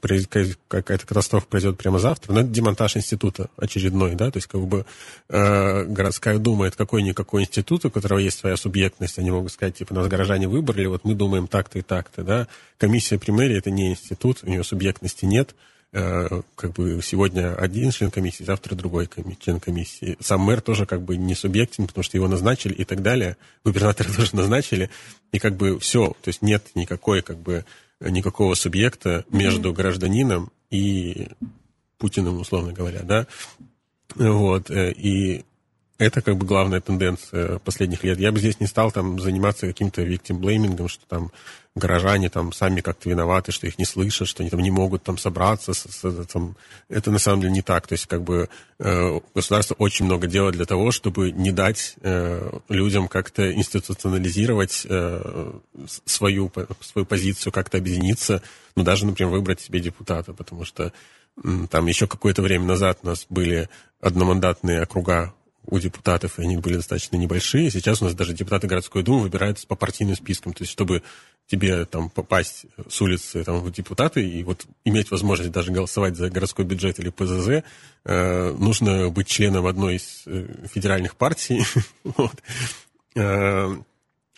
какая-то 0.67 1.07
катастрофа 1.07 1.47
произойдет 1.47 1.79
прямо 1.79 1.99
завтра. 1.99 2.33
Но 2.33 2.41
это 2.41 2.49
демонтаж 2.49 2.97
института 2.97 3.49
очередной, 3.55 4.15
да, 4.15 4.31
то 4.31 4.37
есть 4.37 4.47
как 4.47 4.61
бы 4.67 4.85
э, 5.29 5.83
городская 5.85 6.39
дума 6.39 6.67
это 6.67 6.75
какой-никакой 6.75 7.43
институт, 7.43 7.85
у 7.85 7.89
которого 7.89 8.19
есть 8.19 8.39
своя 8.39 8.57
субъектность. 8.57 9.17
Они 9.17 9.31
могут 9.31 9.53
сказать, 9.53 9.75
типа, 9.75 9.93
нас 9.93 10.07
горожане 10.07 10.49
выбрали, 10.49 10.87
вот 10.87 11.05
мы 11.05 11.15
думаем 11.15 11.47
так-то 11.47 11.79
и 11.79 11.81
так-то, 11.81 12.23
да. 12.23 12.47
Комиссия 12.77 13.17
при 13.17 13.31
мэрии 13.31 13.57
это 13.57 13.71
не 13.71 13.91
институт, 13.91 14.39
у 14.43 14.49
нее 14.49 14.63
субъектности 14.65 15.23
нет. 15.23 15.55
Э, 15.93 16.41
как 16.55 16.73
бы 16.73 16.99
сегодня 17.01 17.55
один 17.55 17.91
член 17.91 18.11
комиссии, 18.11 18.43
завтра 18.43 18.75
другой 18.75 19.09
член 19.39 19.59
комиссии. 19.61 20.17
Сам 20.19 20.41
мэр 20.41 20.59
тоже 20.59 20.85
как 20.85 21.01
бы 21.01 21.15
не 21.15 21.33
субъектен, 21.33 21.87
потому 21.87 22.03
что 22.03 22.17
его 22.17 22.27
назначили 22.27 22.73
и 22.73 22.83
так 22.83 23.01
далее. 23.01 23.37
Губернатора 23.63 24.09
тоже 24.15 24.35
назначили. 24.35 24.89
И 25.31 25.39
как 25.39 25.55
бы 25.55 25.79
все, 25.79 26.07
то 26.21 26.27
есть 26.27 26.41
нет 26.41 26.63
никакой 26.75 27.21
как 27.21 27.37
бы 27.37 27.63
никакого 28.01 28.53
субъекта 28.53 29.25
между 29.31 29.73
гражданином 29.73 30.51
и 30.69 31.29
Путиным, 31.97 32.39
условно 32.39 32.73
говоря, 32.73 33.01
да. 33.03 33.25
Вот. 34.15 34.69
Э, 34.69 34.91
и 34.91 35.45
это 35.97 36.21
как 36.21 36.37
бы 36.37 36.45
главная 36.45 36.79
тенденция 36.79 37.59
последних 37.59 38.03
лет. 38.03 38.19
Я 38.19 38.31
бы 38.31 38.39
здесь 38.39 38.59
не 38.59 38.67
стал 38.67 38.91
там 38.91 39.19
заниматься 39.19 39.65
каким-то 39.65 40.03
виктим-блеймингом, 40.03 40.87
что 40.87 41.05
там 41.07 41.31
горожане 41.73 42.29
там 42.29 42.53
сами 42.53 42.81
как-то 42.81 43.09
виноваты, 43.09 43.51
что 43.51 43.67
их 43.67 43.77
не 43.77 43.85
слышат, 43.85 44.27
что 44.27 44.43
они 44.43 44.49
там 44.49 44.59
не 44.59 44.71
могут 44.71 45.03
там 45.03 45.17
собраться. 45.17 45.73
С, 45.73 45.85
с, 45.89 46.25
там. 46.27 46.55
Это 46.89 47.11
на 47.11 47.19
самом 47.19 47.41
деле 47.41 47.53
не 47.53 47.61
так. 47.61 47.87
То 47.87 47.93
есть 47.93 48.05
как 48.05 48.23
бы 48.23 48.49
э, 48.79 49.19
государство 49.33 49.75
очень 49.75 50.05
много 50.05 50.27
делает 50.27 50.55
для 50.55 50.65
того, 50.65 50.91
чтобы 50.91 51.31
не 51.31 51.51
дать 51.51 51.95
э, 52.01 52.59
людям 52.69 53.07
как-то 53.07 53.51
институционализировать 53.51 54.85
э, 54.87 55.51
свою, 56.05 56.51
свою 56.81 57.05
позицию, 57.05 57.53
как-то 57.53 57.77
объединиться, 57.77 58.41
ну 58.75 58.83
даже, 58.83 59.05
например, 59.05 59.31
выбрать 59.31 59.61
себе 59.61 59.79
депутата, 59.79 60.33
потому 60.33 60.65
что 60.65 60.91
там 61.69 61.85
еще 61.85 62.07
какое-то 62.07 62.41
время 62.41 62.65
назад 62.65 62.99
у 63.03 63.07
нас 63.07 63.25
были 63.29 63.69
одномандатные 64.01 64.81
округа 64.81 65.33
у 65.67 65.79
депутатов, 65.79 66.39
и 66.39 66.43
они 66.43 66.57
были 66.57 66.75
достаточно 66.75 67.17
небольшие. 67.17 67.69
Сейчас 67.69 68.01
у 68.01 68.05
нас 68.05 68.13
даже 68.13 68.33
депутаты 68.33 68.67
городской 68.67 69.03
думы 69.03 69.21
выбираются 69.21 69.67
по 69.67 69.75
партийным 69.75 70.15
спискам. 70.15 70.53
То 70.53 70.63
есть, 70.63 70.71
чтобы 70.71 71.03
тебе 71.47 71.85
там 71.85 72.09
попасть 72.09 72.65
с 72.89 73.01
улицы 73.01 73.43
там, 73.43 73.59
в 73.59 73.71
депутаты 73.71 74.27
и 74.27 74.43
вот 74.43 74.65
иметь 74.85 75.11
возможность 75.11 75.51
даже 75.51 75.71
голосовать 75.71 76.15
за 76.15 76.29
городской 76.29 76.65
бюджет 76.65 76.99
или 76.99 77.09
ПЗЗ, 77.09 77.63
э, 78.05 78.51
нужно 78.57 79.09
быть 79.09 79.27
членом 79.27 79.65
одной 79.65 79.95
из 79.95 80.23
э, 80.25 80.47
федеральных 80.73 81.15
партий. 81.15 81.63
вот. 82.03 82.33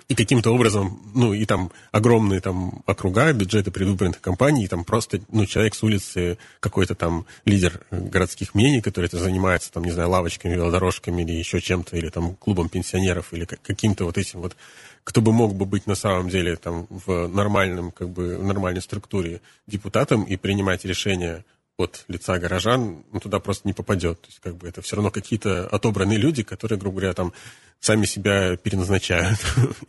Э, 0.09 0.13
и 0.13 0.15
каким-то 0.15 0.51
образом, 0.51 0.99
ну, 1.13 1.33
и 1.33 1.45
там 1.45 1.71
огромные 1.91 2.41
там 2.41 2.81
округа, 2.85 3.31
бюджеты 3.31 3.71
предвыборных 3.71 4.19
кампаний, 4.19 4.65
и 4.65 4.67
там 4.67 4.83
просто, 4.83 5.21
ну, 5.31 5.45
человек 5.45 5.75
с 5.75 5.83
улицы, 5.83 6.37
какой-то 6.59 6.95
там 6.95 7.25
лидер 7.45 7.81
городских 7.91 8.55
мнений, 8.55 8.81
который 8.81 9.05
это 9.05 9.17
занимается, 9.17 9.71
там, 9.71 9.83
не 9.83 9.91
знаю, 9.91 10.09
лавочками, 10.09 10.55
велодорожками 10.55 11.21
или 11.21 11.33
еще 11.33 11.61
чем-то, 11.61 11.95
или 11.95 12.09
там 12.09 12.35
клубом 12.35 12.69
пенсионеров, 12.69 13.33
или 13.33 13.45
каким-то 13.45 14.05
вот 14.05 14.17
этим 14.17 14.41
вот, 14.41 14.55
кто 15.03 15.21
бы 15.21 15.31
мог 15.31 15.53
бы 15.55 15.65
быть 15.65 15.87
на 15.87 15.95
самом 15.95 16.29
деле 16.29 16.55
там 16.55 16.87
в 16.89 17.27
нормальном, 17.27 17.91
как 17.91 18.09
бы, 18.09 18.37
в 18.37 18.43
нормальной 18.43 18.81
структуре 18.81 19.41
депутатом 19.67 20.23
и 20.23 20.35
принимать 20.37 20.85
решения 20.85 21.45
от 21.79 22.03
лица 22.09 22.37
горожан, 22.37 23.03
ну, 23.11 23.19
туда 23.19 23.39
просто 23.39 23.67
не 23.67 23.73
попадет. 23.73 24.21
То 24.21 24.27
есть, 24.27 24.39
как 24.39 24.57
бы, 24.57 24.67
это 24.67 24.81
все 24.81 24.97
равно 24.97 25.11
какие-то 25.11 25.67
отобранные 25.67 26.17
люди, 26.17 26.43
которые, 26.43 26.77
грубо 26.77 26.97
говоря, 26.97 27.13
там 27.13 27.33
сами 27.79 28.05
себя 28.05 28.57
переназначают. 28.57 29.39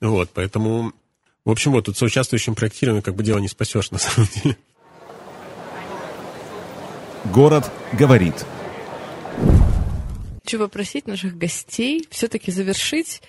Вот, 0.00 0.30
поэтому, 0.34 0.92
в 1.44 1.50
общем, 1.50 1.72
вот 1.72 1.86
тут 1.86 1.96
соучаствующим 1.96 2.54
проектированием 2.54 3.02
как 3.02 3.14
бы 3.14 3.22
дело 3.22 3.38
не 3.38 3.48
спасешь, 3.48 3.90
на 3.90 3.98
самом 3.98 4.28
деле. 4.42 4.56
Город 7.32 7.70
говорит. 7.92 8.34
Хочу 10.42 10.58
попросить 10.58 11.06
наших 11.06 11.38
гостей 11.38 12.06
все-таки 12.10 12.50
завершить 12.50 13.22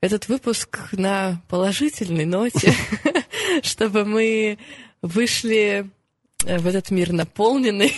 этот 0.00 0.28
выпуск 0.28 0.78
на 0.92 1.42
положительной 1.48 2.26
ноте, 2.26 2.74
чтобы 3.62 4.04
мы 4.04 4.58
вышли 5.02 5.90
в 6.42 6.66
этот 6.66 6.90
мир 6.90 7.12
наполненный 7.12 7.94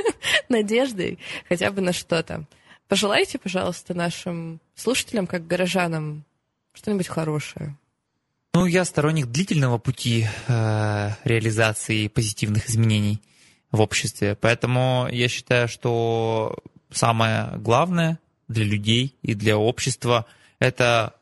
надеждой 0.48 1.18
хотя 1.48 1.70
бы 1.70 1.80
на 1.80 1.92
что-то. 1.92 2.44
Пожелайте, 2.88 3.38
пожалуйста, 3.38 3.94
нашим 3.94 4.60
слушателям, 4.74 5.26
как 5.26 5.46
горожанам, 5.46 6.24
что-нибудь 6.72 7.08
хорошее. 7.08 7.76
Ну, 8.54 8.64
я 8.66 8.84
сторонник 8.84 9.26
длительного 9.26 9.78
пути 9.78 10.26
э, 10.46 11.10
реализации 11.24 12.08
позитивных 12.08 12.70
изменений 12.70 13.20
в 13.70 13.80
обществе, 13.80 14.36
поэтому 14.40 15.08
я 15.10 15.28
считаю, 15.28 15.68
что 15.68 16.56
самое 16.90 17.50
главное 17.56 18.18
для 18.48 18.64
людей 18.64 19.16
и 19.22 19.34
для 19.34 19.58
общества 19.58 20.24
это 20.58 21.15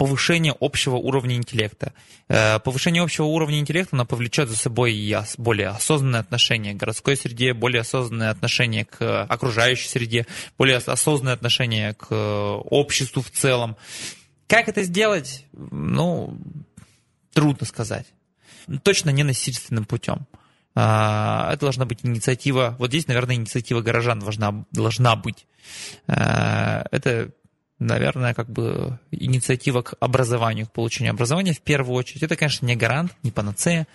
повышение 0.00 0.56
общего 0.60 0.96
уровня 0.96 1.36
интеллекта. 1.36 1.92
Э, 2.28 2.58
повышение 2.58 3.02
общего 3.02 3.26
уровня 3.26 3.58
интеллекта, 3.58 3.96
оно 3.96 4.06
повлечет 4.06 4.48
за 4.48 4.56
собой 4.56 4.94
и 4.94 5.14
более 5.36 5.68
осознанное 5.68 6.20
отношение 6.20 6.72
к 6.72 6.78
городской 6.78 7.18
среде, 7.18 7.52
более 7.52 7.82
осознанное 7.82 8.30
отношение 8.30 8.86
к 8.86 9.24
окружающей 9.24 9.88
среде, 9.88 10.26
более 10.56 10.78
осознанное 10.78 11.34
отношение 11.34 11.92
к 11.92 12.14
обществу 12.14 13.20
в 13.20 13.30
целом. 13.30 13.76
Как 14.46 14.70
это 14.70 14.84
сделать? 14.84 15.44
Ну, 15.52 16.34
трудно 17.34 17.66
сказать. 17.66 18.06
Точно 18.82 19.10
не 19.10 19.22
насильственным 19.22 19.84
путем. 19.84 20.26
А, 20.74 21.50
это 21.52 21.66
должна 21.66 21.84
быть 21.84 22.06
инициатива. 22.06 22.74
Вот 22.78 22.88
здесь, 22.88 23.06
наверное, 23.06 23.34
инициатива 23.34 23.82
горожан 23.82 24.20
должна, 24.20 24.64
должна 24.72 25.14
быть. 25.16 25.46
Это, 26.06 27.32
наверное, 27.80 28.34
как 28.34 28.48
бы 28.48 28.98
инициатива 29.10 29.82
к 29.82 29.94
образованию, 29.98 30.66
к 30.66 30.72
получению 30.72 31.12
образования 31.12 31.52
в 31.52 31.60
первую 31.60 31.96
очередь. 31.96 32.22
Это, 32.22 32.36
конечно, 32.36 32.64
не 32.64 32.76
гарант, 32.76 33.12
не 33.24 33.32
панацея, 33.32 33.88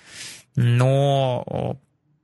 но 0.55 1.79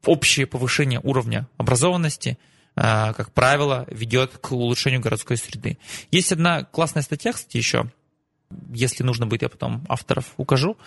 общее 0.06 0.46
повышение 0.46 1.00
уровня 1.02 1.48
образованности– 1.58 2.38
а, 2.74 3.12
как 3.14 3.34
правило, 3.34 3.86
ведет 3.90 4.38
к 4.38 4.54
улучшению 4.54 5.02
городской 5.02 5.36
среды. 5.36 5.78
Есть 6.10 6.32
одна 6.32 6.64
классная 6.64 7.04
статья, 7.04 7.34
кстати, 7.34 7.58
еще 7.58 7.92
если 8.74 9.04
нужно 9.04 9.28
будет, 9.28 9.44
я 9.44 9.50
потом 9.50 9.86
авторов 9.88 10.26
укажу, 10.38 10.78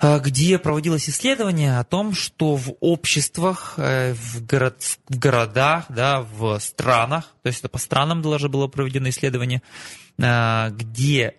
где 0.00 0.58
проводилось 0.58 1.08
исследование 1.08 1.78
о 1.78 1.84
том, 1.84 2.14
что 2.14 2.56
в 2.56 2.74
обществах, 2.80 3.74
э, 3.78 4.12
в, 4.14 4.44
город, 4.44 4.82
в 5.08 5.18
городах, 5.18 5.86
да, 5.88 6.20
в 6.20 6.58
странах, 6.58 7.34
то 7.42 7.48
есть 7.48 7.60
это 7.60 7.68
по 7.68 7.78
странам 7.78 8.20
даже 8.20 8.48
было 8.48 8.66
проведено 8.66 9.08
исследование, 9.08 9.62
а, 10.20 10.70
где 10.70 11.36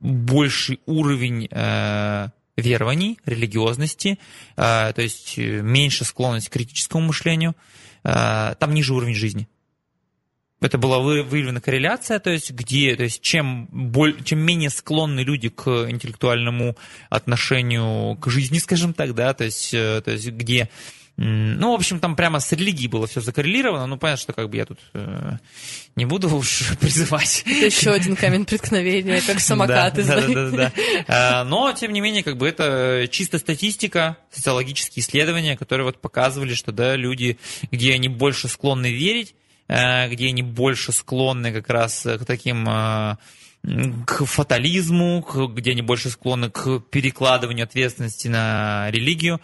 больший 0.00 0.80
уровень 0.86 1.48
э, 1.50 2.28
верований, 2.56 3.18
религиозности, 3.24 4.18
э, 4.56 4.92
то 4.92 5.00
есть 5.02 5.38
меньше 5.38 6.04
склонность 6.04 6.48
к 6.48 6.52
критическому 6.52 7.06
мышлению, 7.06 7.54
там 8.02 8.74
ниже 8.74 8.92
уровень 8.92 9.14
жизни 9.14 9.48
это 10.60 10.78
была 10.78 10.98
выявлена 11.00 11.60
корреляция, 11.60 12.18
то 12.18 12.30
есть 12.30 12.50
где, 12.52 12.96
то 12.96 13.02
есть 13.02 13.20
чем, 13.20 13.68
боль, 13.70 14.22
чем 14.24 14.40
менее 14.40 14.70
склонны 14.70 15.20
люди 15.20 15.48
к 15.48 15.68
интеллектуальному 15.90 16.76
отношению 17.10 18.16
к 18.16 18.30
жизни, 18.30 18.58
скажем 18.58 18.94
так, 18.94 19.14
да, 19.14 19.34
то 19.34 19.44
есть, 19.44 19.74
э, 19.74 20.00
то 20.04 20.12
есть 20.12 20.28
где 20.28 20.70
ну, 21.16 21.70
в 21.70 21.74
общем, 21.74 22.00
там 22.00 22.16
прямо 22.16 22.40
с 22.40 22.50
религией 22.50 22.88
было 22.88 23.06
все 23.06 23.20
закоррелировано. 23.20 23.86
Ну, 23.86 23.96
понятно, 23.96 24.20
что 24.20 24.32
как 24.32 24.50
бы 24.50 24.56
я 24.56 24.66
тут 24.66 24.80
э, 24.94 25.36
не 25.94 26.06
буду 26.06 26.28
уж 26.34 26.72
призывать. 26.80 27.44
Это 27.46 27.66
еще 27.66 27.92
один 27.92 28.16
камень 28.16 28.44
преткновения, 28.44 29.22
как 29.24 29.38
самокаты. 29.38 30.02
Да, 30.02 30.20
да, 30.20 30.26
да, 30.26 30.50
да, 30.50 30.72
да. 31.06 31.44
Но, 31.44 31.72
тем 31.72 31.92
не 31.92 32.00
менее, 32.00 32.24
как 32.24 32.36
бы 32.36 32.48
это 32.48 33.06
чисто 33.12 33.38
статистика, 33.38 34.16
социологические 34.32 35.04
исследования, 35.04 35.56
которые 35.56 35.84
вот 35.84 36.00
показывали, 36.00 36.54
что, 36.54 36.72
да, 36.72 36.96
люди, 36.96 37.38
где 37.70 37.94
они 37.94 38.08
больше 38.08 38.48
склонны 38.48 38.90
верить, 38.90 39.36
Э, 39.36 39.43
где 39.66 40.28
они 40.28 40.42
больше 40.42 40.92
склонны 40.92 41.52
как 41.52 41.68
раз 41.70 42.02
к 42.02 42.24
таким 42.26 42.68
э, 42.68 43.16
к 44.06 44.26
фатализму, 44.26 45.24
где 45.54 45.70
они 45.70 45.82
больше 45.82 46.10
склонны 46.10 46.50
к 46.50 46.80
перекладыванию 46.90 47.64
ответственности 47.64 48.28
на 48.28 48.90
религию. 48.90 49.40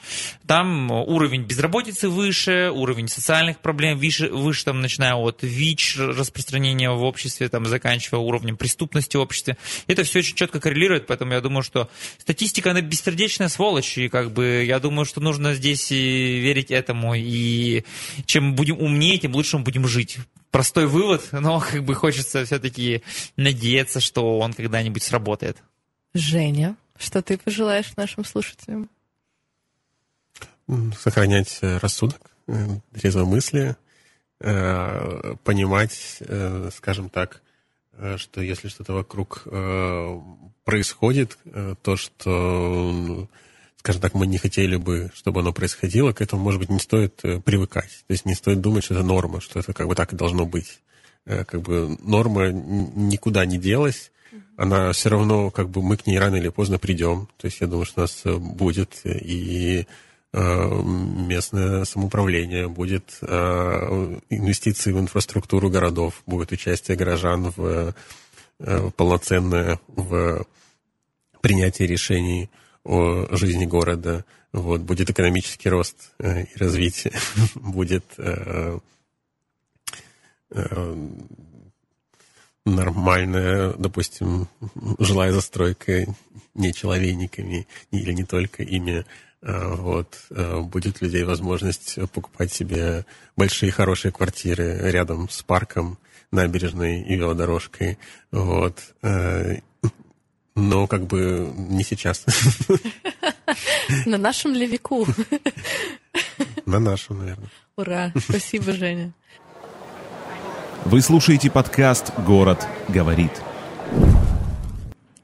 Там 0.47 0.91
уровень 0.91 1.43
безработицы 1.43 2.09
выше, 2.09 2.71
уровень 2.71 3.09
социальных 3.09 3.61
проблем 3.61 3.99
выше, 3.99 4.29
выше 4.29 4.65
там, 4.65 4.81
начиная 4.81 5.15
от 5.15 5.43
ВИЧ, 5.43 5.97
распространения 5.99 6.91
в 6.91 7.03
обществе, 7.03 7.49
там, 7.49 7.65
заканчивая 7.67 8.21
уровнем 8.21 8.57
преступности 8.57 9.17
в 9.17 9.21
обществе. 9.21 9.57
Это 9.87 10.05
все 10.05 10.19
очень 10.19 10.37
четко 10.37 10.61
коррелирует, 10.61 11.07
поэтому 11.07 11.33
я 11.33 11.41
думаю, 11.41 11.63
что 11.63 11.89
статистика, 12.19 12.73
она 12.73 12.83
бессердечная 12.83 13.49
сволочь, 13.49 13.97
и 13.97 14.09
как 14.09 14.33
бы 14.33 14.65
я 14.67 14.81
думаю, 14.81 15.07
что 15.07 15.21
нужно 15.21 15.55
здесь 15.55 15.91
верить 15.91 16.71
этому, 16.71 17.15
и 17.15 17.85
чем 18.27 18.55
будем 18.55 18.79
умнее, 18.79 19.19
тем 19.19 19.35
лучше 19.35 19.57
мы 19.57 19.65
будем 19.65 19.87
жить 19.87 20.19
простой 20.51 20.87
вывод, 20.87 21.29
но 21.33 21.61
как 21.61 21.85
бы 21.85 21.95
хочется 21.95 22.45
все-таки 22.45 23.03
надеяться, 23.37 24.01
что 24.01 24.39
он 24.39 24.53
когда-нибудь 24.53 25.03
сработает. 25.03 25.57
Женя, 26.15 26.77
что 26.99 27.23
ты 27.23 27.39
пожелаешь 27.39 27.97
нашим 27.97 28.25
слушателям? 28.25 28.91
Сохранять 30.99 31.59
э, 31.63 31.79
рассудок, 31.79 32.31
э, 32.47 32.67
трезвомыслие, 32.93 33.77
э, 34.41 35.35
понимать, 35.45 36.23
скажем 36.75 37.11
так, 37.11 37.43
что 38.17 38.41
если 38.41 38.69
что-то 38.69 38.95
вокруг 38.95 39.43
происходит, 40.65 41.37
то, 41.83 41.97
что 41.97 43.29
скажем 43.81 44.03
так, 44.03 44.13
мы 44.13 44.27
не 44.27 44.37
хотели 44.37 44.77
бы, 44.77 45.11
чтобы 45.15 45.41
оно 45.41 45.55
происходило, 45.55 46.13
к 46.13 46.21
этому, 46.21 46.43
может 46.43 46.61
быть, 46.61 46.69
не 46.69 46.79
стоит 46.79 47.19
э, 47.23 47.41
привыкать. 47.41 48.05
То 48.07 48.13
есть 48.13 48.27
не 48.27 48.35
стоит 48.35 48.61
думать, 48.61 48.85
что 48.85 48.93
это 48.93 49.03
норма, 49.03 49.41
что 49.41 49.59
это 49.59 49.73
как 49.73 49.89
бы 49.89 49.95
так 49.95 50.13
и 50.13 50.17
должно 50.17 50.45
быть. 50.45 50.83
Э, 51.25 51.47
как 51.47 51.63
бы 51.63 51.97
норма 52.03 52.51
никуда 52.51 53.47
не 53.47 53.57
делась, 53.57 54.13
она 54.59 54.93
все 54.93 55.09
равно, 55.09 55.51
как 55.51 55.71
бы 55.71 55.81
мы 55.81 55.97
к 55.97 56.07
ней 56.07 56.19
рано 56.19 56.37
или 56.37 56.51
поздно 56.51 56.79
придем. 56.79 57.27
То 57.39 57.47
есть 57.47 57.63
я 57.63 57.67
думаю, 57.67 57.87
что 57.87 58.03
у 58.03 58.05
нас 58.05 58.21
э, 58.25 58.37
будет 58.37 59.01
и 59.07 59.87
местное 60.33 61.85
самоуправление, 61.85 62.69
будет 62.69 63.19
инвестиции 63.21 64.93
в 64.93 65.01
инфраструктуру 65.01 65.71
городов, 65.71 66.23
будет 66.25 66.53
участие 66.53 66.97
горожан 66.97 67.53
в 67.57 67.97
полноценное 68.97 69.81
в 69.89 70.47
принятии 71.41 71.83
решений 71.83 72.49
о 72.85 73.37
жизни 73.37 73.67
города, 73.67 74.25
вот, 74.53 74.81
будет 74.81 75.11
экономический 75.11 75.69
рост 75.69 76.13
э, 76.19 76.45
и 76.45 76.59
развитие, 76.59 77.13
будет 77.55 78.05
э, 78.19 78.79
э, 80.51 81.09
нормальная, 82.65 83.73
допустим, 83.75 84.49
жилая 84.99 85.33
застройка 85.33 86.07
не 86.55 86.73
человейниками 86.73 87.67
или 87.91 88.13
не 88.13 88.25
только 88.25 88.63
ими, 88.63 89.05
э, 89.43 89.75
вот, 89.77 90.19
будет 90.31 91.01
людей 91.01 91.25
возможность 91.25 91.99
покупать 92.13 92.53
себе 92.53 93.05
большие 93.37 93.71
хорошие 93.71 94.11
квартиры 94.11 94.91
рядом 94.91 95.29
с 95.29 95.43
парком, 95.43 95.99
набережной 96.33 97.03
и 97.03 97.17
велодорожкой, 97.17 97.99
вот, 98.31 98.95
но 100.55 100.87
как 100.87 101.07
бы 101.07 101.53
не 101.57 101.83
сейчас. 101.85 102.25
На 104.07 104.19
нашем 104.19 104.53
ли 104.55 104.67
веку? 104.67 105.07
На 106.67 106.79
нашем, 106.79 107.19
наверное. 107.19 107.49
Ура! 107.77 108.13
Спасибо, 108.17 108.73
Женя. 108.73 109.13
Вы 110.85 111.01
слушаете 111.03 111.51
подкаст 111.51 112.13
«Город 112.27 112.67
говорит». 112.89 113.33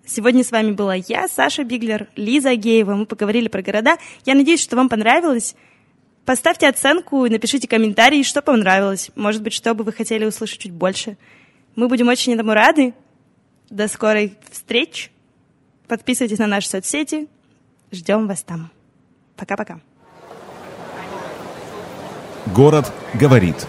Сегодня 0.04 0.44
с 0.44 0.52
вами 0.52 0.72
была 0.72 0.94
я, 0.94 1.28
Саша 1.28 1.64
Биглер, 1.64 2.08
Лиза 2.14 2.50
Агеева. 2.50 2.94
Мы 2.94 3.06
поговорили 3.06 3.48
про 3.48 3.62
города. 3.62 3.96
Я 4.24 4.34
надеюсь, 4.34 4.62
что 4.62 4.76
вам 4.76 4.88
понравилось. 4.88 5.56
Поставьте 6.24 6.68
оценку 6.68 7.24
и 7.24 7.30
напишите 7.30 7.68
комментарий, 7.68 8.22
что 8.22 8.42
понравилось. 8.42 9.10
Может 9.16 9.42
быть, 9.42 9.52
что 9.52 9.74
бы 9.74 9.84
вы 9.84 9.92
хотели 9.92 10.24
услышать 10.24 10.60
чуть 10.60 10.72
больше. 10.72 11.16
Мы 11.74 11.88
будем 11.88 12.08
очень 12.08 12.34
этому 12.34 12.52
рады. 12.52 12.94
До 13.70 13.88
скорой 13.88 14.36
встречи. 14.50 15.10
Подписывайтесь 15.88 16.38
на 16.38 16.46
наши 16.46 16.68
соцсети. 16.68 17.28
Ждем 17.92 18.26
вас 18.26 18.42
там. 18.42 18.70
Пока-пока. 19.36 19.80
Город 22.54 22.92
говорит. 23.14 23.66